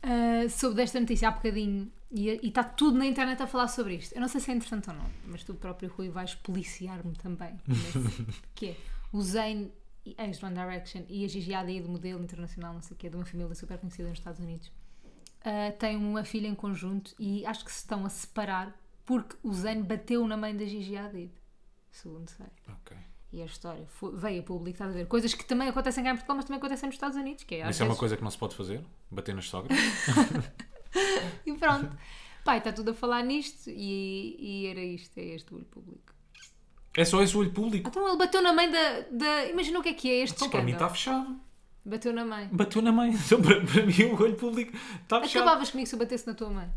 Ah, 0.03 0.47
soube 0.49 0.75
desta 0.75 0.99
notícia 0.99 1.27
há 1.27 1.31
bocadinho 1.31 1.91
e 2.11 2.29
está 2.47 2.63
tudo 2.63 2.97
na 2.97 3.05
internet 3.05 3.41
a 3.41 3.47
falar 3.47 3.67
sobre 3.67 3.95
isto. 3.95 4.13
Eu 4.13 4.21
não 4.21 4.27
sei 4.27 4.39
se 4.39 4.51
é 4.51 4.53
interessante 4.53 4.89
ou 4.89 4.95
não, 4.95 5.09
mas 5.25 5.43
tu 5.43 5.53
próprio, 5.55 5.89
Rui, 5.89 6.09
vais 6.09 6.35
policiar-me 6.35 7.13
também. 7.15 7.57
nesse, 7.67 8.25
que 8.55 8.67
é 8.67 8.77
o 9.11 9.21
Zayn, 9.21 9.69
ex 10.05 10.41
One 10.43 10.53
Direction, 10.55 11.03
e 11.09 11.25
a 11.25 11.27
Gigi 11.27 11.53
Hadid, 11.53 11.87
modelo 11.87 12.23
internacional, 12.23 12.73
não 12.73 12.81
sei 12.81 12.95
o 12.95 12.97
quê, 12.97 13.09
de 13.09 13.15
uma 13.15 13.25
família 13.25 13.53
super 13.55 13.77
conhecida 13.77 14.07
nos 14.07 14.19
Estados 14.19 14.39
Unidos, 14.39 14.71
ah, 15.43 15.71
têm 15.77 15.97
uma 15.97 16.23
filha 16.23 16.47
em 16.47 16.55
conjunto 16.55 17.13
e 17.19 17.45
acho 17.45 17.65
que 17.65 17.71
se 17.71 17.79
estão 17.79 18.05
a 18.05 18.09
separar 18.09 18.77
porque 19.05 19.35
o 19.43 19.51
Zayn 19.53 19.81
bateu 19.83 20.25
na 20.27 20.37
mãe 20.37 20.55
da 20.55 20.65
Gigi 20.65 20.95
Hadid, 20.95 21.31
segundo 21.91 22.29
sei. 22.29 22.45
Ok. 22.69 22.95
E 23.31 23.41
a 23.41 23.45
história 23.45 23.85
foi- 23.89 24.15
veio 24.15 24.39
a 24.39 24.43
público, 24.43 24.75
estás 24.75 24.91
a 24.91 24.93
ver? 24.93 25.05
Coisas 25.07 25.33
que 25.33 25.43
também 25.45 25.67
acontecem 25.67 26.03
cá 26.03 26.11
em 26.11 26.13
Portugal, 26.13 26.37
mas 26.37 26.45
também 26.45 26.59
acontecem 26.59 26.87
nos 26.87 26.95
Estados 26.95 27.17
Unidos, 27.17 27.43
que 27.43 27.55
é 27.55 27.69
Isso 27.69 27.81
é 27.81 27.85
uma 27.85 27.89
vezes- 27.89 27.99
coisa 27.99 28.17
que 28.17 28.23
não 28.23 28.31
se 28.31 28.37
pode 28.37 28.55
fazer? 28.55 28.81
Bater 29.11 29.35
nas 29.35 29.47
sogras? 29.49 29.77
E 31.45 31.53
pronto. 31.53 31.95
Pai, 32.43 32.59
está 32.59 32.71
tudo 32.71 32.91
a 32.91 32.93
falar 32.93 33.21
nisto 33.23 33.69
e, 33.69 34.35
e 34.39 34.67
era 34.67 34.79
isto, 34.81 35.15
é 35.17 35.21
este 35.35 35.53
o 35.53 35.57
olho 35.57 35.65
público. 35.65 36.13
é 36.95 37.03
só 37.05 37.21
esse 37.21 37.35
o 37.35 37.41
olho 37.41 37.51
público. 37.51 37.89
Então 37.89 38.07
ele 38.07 38.17
bateu 38.17 38.41
na 38.41 38.53
mãe 38.53 38.71
da. 38.71 39.01
da... 39.11 39.45
Imagina 39.47 39.79
o 39.79 39.83
que 39.83 39.89
é 39.89 39.93
que 39.93 40.09
é 40.09 40.23
este 40.23 40.35
Então, 40.37 40.49
para 40.49 40.63
mim 40.63 40.71
está 40.71 40.89
fechado. 40.89 41.37
Bateu 41.85 42.13
na 42.13 42.25
mãe. 42.25 42.49
Bateu 42.51 42.81
na 42.81 42.91
mãe. 42.91 43.11
Então, 43.13 43.41
para, 43.41 43.61
para 43.65 43.85
mim 43.85 44.03
o 44.03 44.21
olho 44.21 44.35
público 44.35 44.75
está 45.03 45.21
fechado. 45.21 45.43
Acabavas 45.43 45.69
comigo 45.71 45.87
se 45.87 45.95
eu 45.95 45.99
batesse 45.99 46.25
na 46.25 46.33
tua 46.33 46.49
mãe. 46.49 46.69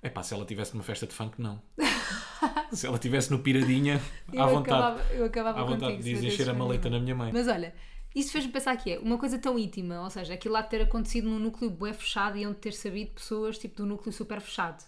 É 0.00 0.08
pá, 0.08 0.22
se 0.22 0.32
ela 0.32 0.44
estivesse 0.44 0.72
numa 0.72 0.84
festa 0.84 1.06
de 1.06 1.12
funk, 1.14 1.40
não. 1.42 1.60
se 2.72 2.86
ela 2.86 2.96
estivesse 2.96 3.30
no 3.30 3.38
Piradinha, 3.40 4.00
Eu 4.32 4.42
à 4.42 4.46
vontade. 4.46 4.76
acabava, 4.82 5.12
eu 5.14 5.24
acabava 5.24 5.60
À 5.60 5.62
contigo. 5.64 5.80
vontade, 5.80 6.02
diz 6.02 6.14
batesses 6.18 6.40
encher 6.40 6.50
a 6.50 6.54
maleta 6.54 6.90
na 6.90 6.98
minha 7.00 7.14
mãe. 7.14 7.30
Mas 7.32 7.48
olha, 7.48 7.74
isso 8.14 8.32
fez-me 8.32 8.50
pensar 8.52 8.76
que 8.76 8.92
é 8.92 8.98
uma 8.98 9.18
coisa 9.18 9.38
tão 9.38 9.58
íntima, 9.58 10.02
ou 10.02 10.10
seja, 10.10 10.34
aquilo 10.34 10.54
lá 10.54 10.62
ter 10.62 10.82
acontecido 10.82 11.28
num 11.28 11.38
núcleo 11.38 11.70
bué 11.70 11.92
fechado 11.92 12.36
e 12.38 12.46
onde 12.46 12.56
ter 12.58 12.72
sabido 12.72 13.12
pessoas 13.12 13.58
tipo 13.58 13.76
do 13.76 13.86
núcleo 13.86 14.12
super 14.12 14.40
fechado. 14.40 14.82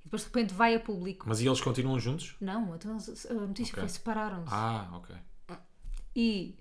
E 0.00 0.04
depois 0.04 0.22
de 0.22 0.28
repente 0.28 0.52
vai 0.54 0.74
a 0.74 0.80
público. 0.80 1.24
Mas 1.28 1.40
e 1.40 1.46
eles 1.46 1.60
continuam 1.60 1.98
juntos? 1.98 2.36
Não, 2.40 2.74
então 2.74 2.92
a 2.92 3.34
notícia 3.34 3.72
Ok. 3.72 3.80
foi 3.80 3.88
separaram-se. 3.88 4.52
Ah, 4.52 4.88
ok. 4.92 5.16
E 6.14 6.56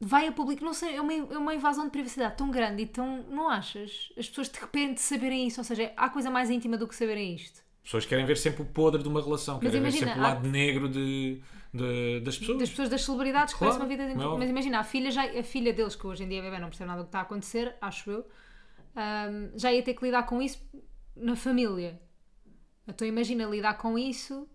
vai 0.00 0.26
a 0.28 0.32
público, 0.32 0.64
não 0.64 0.74
sei, 0.74 0.96
é 0.96 1.00
uma, 1.00 1.12
é 1.12 1.38
uma 1.38 1.54
invasão 1.54 1.84
de 1.86 1.90
privacidade 1.90 2.36
tão 2.36 2.50
grande 2.50 2.82
e 2.82 2.86
tão. 2.86 3.22
Não 3.24 3.48
achas? 3.48 4.12
As 4.18 4.28
pessoas 4.28 4.48
de 4.50 4.60
repente 4.60 5.00
saberem 5.00 5.46
isso, 5.46 5.58
ou 5.60 5.64
seja, 5.64 5.92
há 5.96 6.08
coisa 6.10 6.30
mais 6.30 6.50
íntima 6.50 6.76
do 6.76 6.86
que 6.86 6.94
saberem 6.94 7.34
isto. 7.34 7.63
As 7.84 7.88
pessoas 7.88 8.06
querem 8.06 8.24
ver 8.24 8.36
sempre 8.38 8.62
o 8.62 8.64
podre 8.64 9.02
de 9.02 9.08
uma 9.08 9.20
relação, 9.22 9.58
querem 9.58 9.72
ver 9.72 9.78
imagina, 9.88 10.06
sempre 10.06 10.20
o 10.20 10.24
há- 10.24 10.28
lado 10.28 10.48
negro 10.48 10.88
de, 10.88 11.40
de- 11.72 12.20
das 12.20 12.38
pessoas. 12.38 12.58
Das 12.58 12.70
pessoas 12.70 12.88
das 12.88 13.02
celebridades 13.04 13.52
que 13.52 13.58
Claro, 13.58 13.74
parecem 13.78 13.96
uma 13.98 14.04
vida 14.06 14.14
de... 14.18 14.24
é. 14.34 14.38
Mas 14.38 14.48
imagina, 14.50 14.78
a 14.80 14.84
filha, 14.84 15.10
já, 15.10 15.24
a 15.38 15.42
filha 15.42 15.72
deles, 15.72 15.94
que 15.94 16.06
hoje 16.06 16.24
em 16.24 16.28
dia 16.28 16.40
bebê 16.42 16.58
não 16.58 16.68
percebe 16.68 16.88
nada 16.88 17.02
do 17.02 17.04
que 17.04 17.08
está 17.10 17.18
a 17.20 17.22
acontecer, 17.22 17.76
acho 17.82 18.10
eu, 18.10 18.26
ahm, 18.96 19.50
já 19.56 19.70
ia 19.72 19.82
ter 19.82 19.92
que 19.94 20.02
lidar 20.04 20.22
com 20.24 20.40
isso 20.40 20.58
na 21.14 21.36
família. 21.36 22.00
Então 22.88 23.06
imagina 23.06 23.44
lidar 23.44 23.74
com 23.74 23.98
isso 23.98 24.48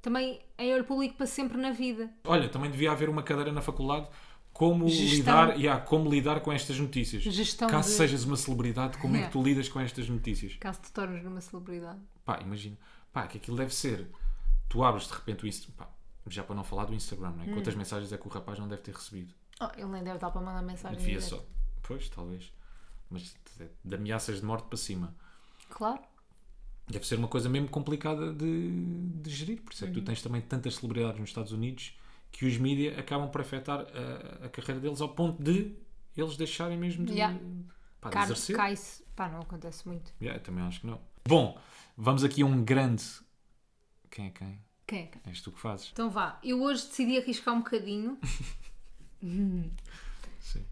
também 0.00 0.40
em 0.58 0.74
olho 0.74 0.84
público 0.84 1.14
para 1.16 1.26
sempre 1.26 1.58
na 1.58 1.70
vida. 1.70 2.10
Olha, 2.24 2.48
também 2.48 2.70
devia 2.70 2.90
haver 2.90 3.08
uma 3.08 3.22
cadeira 3.22 3.52
na 3.52 3.60
faculdade 3.60 4.08
como 4.52 4.88
Gestão. 4.88 5.16
lidar, 5.16 5.56
yeah, 5.58 5.80
como 5.84 6.10
lidar 6.10 6.40
com 6.40 6.52
estas 6.52 6.78
notícias. 6.78 7.22
Gestão 7.22 7.68
Caso 7.68 7.88
de- 7.90 7.94
sejas 7.96 8.24
uma 8.24 8.36
celebridade, 8.36 8.98
como 8.98 9.14
é 9.14 9.18
Yeah. 9.18 9.26
que 9.32 9.38
tu 9.38 9.42
lidas 9.44 9.68
com 9.68 9.80
estas 9.80 10.08
notícias? 10.08 10.56
Caso 10.58 10.80
te 10.82 10.90
tornes 10.92 11.22
numa 11.22 11.40
celebridade. 11.40 12.00
Pá, 12.24 12.40
imagina. 12.40 12.76
Pá, 13.12 13.26
que 13.26 13.38
aquilo 13.38 13.56
deve 13.56 13.74
ser. 13.74 14.10
Tu 14.68 14.82
abres 14.82 15.06
de 15.06 15.12
repente 15.14 15.44
o 15.44 15.46
Instagram. 15.48 15.86
Já 16.28 16.42
para 16.44 16.54
não 16.54 16.62
falar 16.64 16.84
do 16.84 16.94
Instagram, 16.94 17.30
não 17.32 17.44
é? 17.44 17.48
Hum. 17.48 17.54
Quantas 17.54 17.74
mensagens 17.74 18.12
é 18.12 18.16
que 18.18 18.26
o 18.26 18.30
rapaz 18.30 18.58
não 18.58 18.68
deve 18.68 18.82
ter 18.82 18.94
recebido? 18.94 19.34
Oh, 19.60 19.68
ele 19.76 19.86
nem 19.88 20.02
deve 20.04 20.18
dar 20.18 20.30
para 20.30 20.40
mandar 20.40 20.62
mensagem. 20.62 20.96
Devia 20.98 21.20
só. 21.20 21.44
Pois, 21.82 22.08
talvez. 22.08 22.52
Mas 23.10 23.34
de, 23.84 23.94
ameaças 23.94 24.40
de 24.40 24.46
morte 24.46 24.66
para 24.68 24.78
cima. 24.78 25.14
Claro. 25.68 26.00
Deve 26.88 27.06
ser 27.06 27.16
uma 27.16 27.28
coisa 27.28 27.48
mesmo 27.48 27.68
complicada 27.68 28.32
de, 28.32 28.70
de 29.20 29.30
gerir. 29.30 29.60
Por 29.62 29.72
isso 29.72 29.84
é 29.84 29.88
Uhum. 29.88 29.94
que 29.94 30.00
tu 30.00 30.04
tens 30.04 30.22
também 30.22 30.40
tantas 30.40 30.76
celebridades 30.76 31.18
nos 31.20 31.28
Estados 31.30 31.52
Unidos 31.52 31.96
que 32.30 32.46
os 32.46 32.56
mídias 32.56 32.98
acabam 32.98 33.28
por 33.30 33.40
afetar 33.42 33.80
a, 33.80 34.46
a 34.46 34.48
carreira 34.48 34.80
deles 34.80 35.00
ao 35.00 35.08
ponto 35.10 35.42
de 35.42 35.76
eles 36.16 36.36
deixarem 36.36 36.78
mesmo 36.78 37.04
de, 37.04 37.12
Yeah. 37.12 37.38
pá, 38.00 38.10
de 38.10 38.18
exercer. 38.18 38.56
Cai-se. 38.56 39.02
Pá, 39.14 39.28
não 39.28 39.40
acontece 39.40 39.86
muito. 39.86 40.12
Yeah, 40.20 40.40
também 40.42 40.64
acho 40.64 40.80
que 40.80 40.86
não. 40.86 40.98
Bom, 41.28 41.60
vamos 41.96 42.24
aqui 42.24 42.42
a 42.42 42.46
um 42.46 42.64
grande. 42.64 43.04
Quem 44.10 44.26
é 44.26 44.30
quem? 44.30 44.60
Quem 44.86 44.98
é 45.04 45.06
que? 45.06 45.18
És 45.28 45.40
tu 45.40 45.50
que 45.52 45.60
fazes. 45.60 45.90
Então 45.92 46.10
vá, 46.10 46.38
eu 46.42 46.62
hoje 46.62 46.86
decidi 46.86 47.18
arriscar 47.18 47.54
um 47.54 47.58
bocadinho. 47.58 48.18
Sim. 50.40 50.66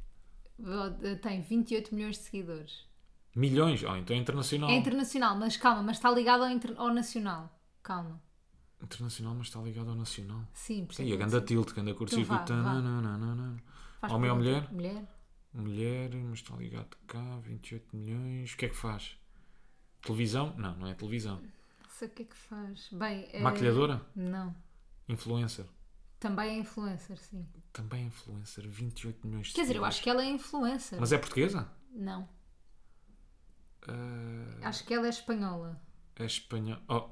Tem 1.22 1.40
28 1.40 1.94
milhões 1.94 2.18
de 2.18 2.24
seguidores. 2.24 2.88
Milhões? 3.34 3.82
Oh, 3.84 3.96
então 3.96 4.14
é 4.14 4.18
internacional. 4.18 4.70
É 4.70 4.74
internacional, 4.74 5.36
mas 5.38 5.56
calma, 5.56 5.82
mas 5.82 5.96
está 5.96 6.10
ligado 6.10 6.42
ao, 6.42 6.50
inter- 6.50 6.74
ao 6.76 6.92
nacional. 6.92 7.48
Calma. 7.82 8.20
Internacional, 8.82 9.34
mas 9.34 9.46
está 9.46 9.60
ligado 9.60 9.90
ao 9.90 9.94
nacional. 9.94 10.42
Sim, 10.52 10.84
por 10.84 10.94
Sim, 10.94 11.12
a 11.12 11.16
ganda 11.16 11.40
tilt, 11.40 11.72
ganda 11.72 11.94
curto-circuito. 11.94 12.42
Então 12.52 13.60
Homem 14.10 14.30
ou 14.30 14.36
mulher? 14.36 14.72
Mulher. 14.72 15.04
Mulher, 15.52 16.10
mas 16.14 16.38
está 16.40 16.56
ligado 16.56 16.96
cá, 17.06 17.38
28 17.42 17.96
milhões. 17.96 18.52
O 18.52 18.56
que 18.56 18.66
é 18.66 18.68
que 18.68 18.76
faz? 18.76 19.16
Televisão? 20.02 20.54
Não, 20.56 20.76
não 20.76 20.86
é 20.86 20.94
televisão. 20.94 21.40
Não 21.40 21.90
sei 21.90 22.08
o 22.08 22.10
que 22.10 22.22
é 22.22 22.24
que 22.24 22.36
faz. 22.36 22.88
Bem, 22.92 23.28
é... 23.32 23.40
Maquilhadora? 23.40 24.00
Não. 24.14 24.54
Influencer? 25.08 25.66
Também 26.18 26.50
é 26.50 26.58
influencer, 26.58 27.16
sim. 27.18 27.46
Também 27.72 28.02
é 28.04 28.06
influencer, 28.06 28.66
28 28.68 29.26
milhões 29.26 29.48
de 29.48 29.54
Quer 29.54 29.62
dizer, 29.62 29.76
eu 29.76 29.84
acho 29.84 30.02
que 30.02 30.10
ela 30.10 30.22
é 30.22 30.26
influencer. 30.28 30.98
Mas 31.00 31.12
é 31.12 31.18
portuguesa? 31.18 31.70
Não. 31.90 32.28
Ah, 33.88 34.68
Acho 34.68 34.84
que 34.84 34.92
ela 34.94 35.06
é 35.06 35.10
espanhola. 35.10 35.80
é 36.16 36.24
espanhol. 36.24 36.78
Oh, 36.88 37.08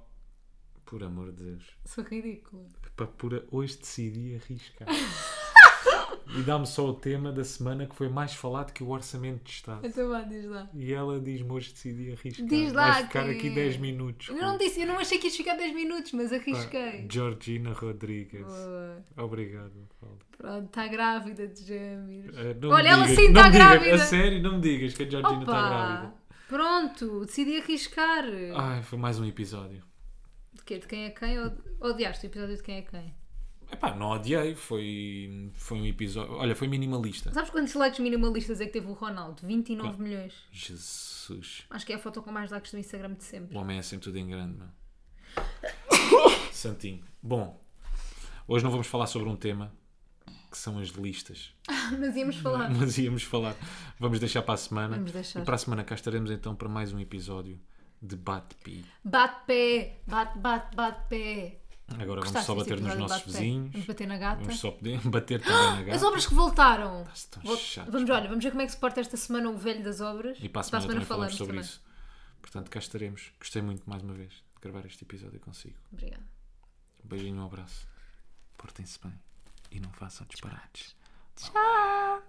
por 0.84 1.02
amor 1.02 1.32
de 1.32 1.44
Deus. 1.44 1.70
Sou 1.86 2.04
ridícula. 2.04 2.66
Para 2.94 3.06
pura, 3.06 3.46
hoje 3.50 3.78
decidi 3.78 4.34
arriscar. 4.36 4.88
e 6.36 6.42
dá-me 6.42 6.66
só 6.66 6.86
o 6.88 6.92
tema 6.94 7.32
da 7.32 7.44
semana 7.44 7.86
que 7.86 7.94
foi 7.94 8.08
mais 8.08 8.34
falado 8.34 8.72
que 8.72 8.82
o 8.82 8.88
Orçamento 8.90 9.44
de 9.44 9.50
Estado. 9.50 9.86
Então 9.86 10.08
vá, 10.08 10.22
diz 10.22 10.44
lá. 10.44 10.68
E 10.74 10.92
ela 10.92 11.18
diz-me 11.20 11.50
hoje 11.52 11.72
decidi 11.72 12.12
arriscar. 12.12 12.46
Diz 12.46 12.72
lá 12.72 12.86
Vais 12.92 13.06
ficar 13.06 13.24
quem 13.24 13.36
aqui 13.36 13.46
é. 13.48 13.54
10 13.54 13.76
minutos. 13.78 14.28
Eu 14.28 14.36
não 14.36 14.58
disse, 14.58 14.80
eu 14.80 14.86
não 14.86 14.98
achei 14.98 15.18
que 15.18 15.26
ias 15.26 15.36
ficar 15.36 15.56
10 15.56 15.74
minutos, 15.74 16.12
mas 16.12 16.32
arrisquei. 16.32 17.06
Georgina 17.10 17.72
Rodrigues. 17.72 18.44
Boa. 18.46 19.04
Obrigado, 19.16 19.88
Paulo. 20.00 20.18
Pronto, 20.36 20.66
está 20.66 20.86
grávida 20.86 21.48
de 21.48 21.64
gêmeos. 21.64 22.36
Ah, 22.36 22.54
não 22.60 22.70
Olha, 22.70 22.88
ela 22.88 23.06
sim 23.08 23.26
está 23.28 23.48
digas- 23.48 23.52
grávida. 23.52 23.94
A 23.94 23.98
sério, 23.98 24.42
não 24.42 24.54
me 24.56 24.60
digas 24.60 24.94
que 24.94 25.02
a 25.02 25.08
Georgina 25.10 25.40
está 25.40 25.68
grávida. 25.68 26.14
Pronto, 26.48 27.24
decidi 27.26 27.58
arriscar. 27.60 28.24
Ai, 28.56 28.82
foi 28.82 28.98
mais 28.98 29.18
um 29.18 29.24
episódio. 29.24 29.82
De 30.54 30.62
quê? 30.64 30.78
De 30.78 30.86
quem 30.86 31.04
é 31.04 31.10
quem? 31.10 31.38
Ou 31.38 31.52
odiaste 31.80 32.26
o 32.26 32.28
episódio 32.28 32.56
de 32.56 32.62
quem 32.62 32.76
é 32.78 32.82
quem? 32.82 33.14
Epá, 33.70 33.94
não 33.94 34.10
odiei, 34.10 34.54
foi, 34.54 35.50
foi 35.54 35.78
um 35.78 35.86
episódio. 35.86 36.34
Olha, 36.34 36.54
foi 36.56 36.66
minimalista. 36.68 37.32
Sabes 37.32 37.50
quantos 37.50 37.74
likes 37.74 38.00
minimalistas 38.00 38.60
é 38.60 38.66
que 38.66 38.72
teve 38.72 38.86
o 38.86 38.92
Ronaldo? 38.94 39.46
29 39.46 40.02
milhões. 40.02 40.32
Jesus. 40.50 41.64
Acho 41.68 41.86
que 41.86 41.92
é 41.92 41.96
a 41.96 41.98
foto 41.98 42.22
com 42.22 42.32
mais 42.32 42.50
likes 42.50 42.72
do 42.72 42.78
Instagram 42.78 43.12
de 43.14 43.20
O 43.20 43.22
sempre. 43.22 43.56
homem 43.56 43.78
é 43.78 43.82
sempre 43.82 44.04
tudo 44.04 44.18
em 44.18 44.26
grande, 44.26 44.56
meu. 44.56 44.68
Santinho. 46.52 47.04
Bom, 47.22 47.62
hoje 48.46 48.64
não 48.64 48.70
vamos 48.70 48.86
falar 48.86 49.06
sobre 49.06 49.28
um 49.28 49.36
tema 49.36 49.72
que 50.50 50.56
são 50.56 50.78
as 50.78 50.88
listas. 50.88 51.52
Mas 51.98 52.16
íamos 52.16 52.36
falar. 52.36 52.70
Mas 52.70 52.96
íamos 52.96 53.22
falar. 53.22 53.54
Vamos 53.98 54.18
deixar 54.18 54.42
para 54.42 54.54
a 54.54 54.58
semana. 54.58 54.96
Vamos 54.96 55.12
deixar. 55.12 55.40
E 55.40 55.44
para 55.44 55.54
a 55.54 55.58
semana 55.58 55.84
cá 55.84 55.94
estaremos 55.94 56.30
então 56.30 56.54
para 56.54 56.68
mais 56.68 56.92
um 56.92 56.98
episódio 56.98 57.60
de 58.00 58.16
Bate-Pi. 58.16 58.84
Bate 59.04 59.46
pé, 59.46 59.98
bate, 60.06 60.38
bate, 60.38 60.74
bate 60.74 61.08
Agora 61.96 62.20
vamos 62.20 62.44
só 62.44 62.54
bater 62.54 62.80
nos 62.80 62.96
nossos 62.96 63.22
vizinhos. 63.22 63.72
Vamos 63.72 63.86
bater 63.86 64.06
na 64.06 64.18
gata. 64.18 64.42
Vamos 64.42 64.58
só 64.58 64.70
poder 64.70 65.00
bater 65.08 65.40
também 65.40 65.56
ah, 65.56 65.76
na 65.76 65.82
gata. 65.82 65.96
As 65.96 66.02
obras 66.02 66.26
que 66.26 66.34
voltaram! 66.34 67.06
Estão 67.14 67.42
Vol 67.42 67.58
vamos, 67.88 68.10
olha, 68.10 68.28
vamos 68.28 68.44
ver 68.44 68.50
como 68.50 68.62
é 68.62 68.66
que 68.66 68.72
se 68.72 68.78
porta 68.78 69.00
esta 69.00 69.16
semana 69.16 69.48
o 69.48 69.56
velho 69.56 69.82
das 69.82 70.00
obras. 70.00 70.36
E 70.40 70.48
para 70.48 70.60
a 70.60 70.64
semana, 70.64 70.84
a 70.84 70.88
semana 70.88 71.06
falamos 71.06 71.34
sobre 71.34 71.56
também. 71.56 71.64
isso. 71.64 71.82
Portanto, 72.42 72.70
cá 72.70 72.78
estaremos. 72.78 73.32
Gostei 73.38 73.62
muito 73.62 73.88
mais 73.88 74.02
uma 74.02 74.14
vez 74.14 74.30
de 74.30 74.60
gravar 74.60 74.84
este 74.86 75.04
episódio 75.04 75.40
consigo. 75.40 75.76
Obrigada. 75.92 76.22
Um 77.04 77.08
beijinho, 77.08 77.40
um 77.40 77.46
abraço. 77.46 77.86
Portem-se 78.56 78.98
bem 79.02 79.14
e 79.70 79.80
não 79.80 79.90
façam 79.92 80.26
disparates. 80.26 80.94
Tchau! 81.36 82.22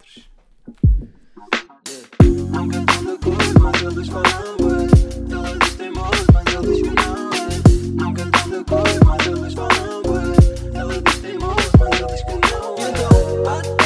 Não 7.93 8.13
cantando 8.13 8.65
coisa, 8.65 8.99
mas 9.05 9.27
eles 9.27 9.53
falam. 9.53 10.01
Ela 10.73 11.01
diz 11.01 11.19
teimoso, 11.19 11.71
mas 11.79 11.99
eu 11.99 12.07
diz 12.07 12.23
que 12.23 12.31
não. 12.33 12.75
Então. 12.77 13.78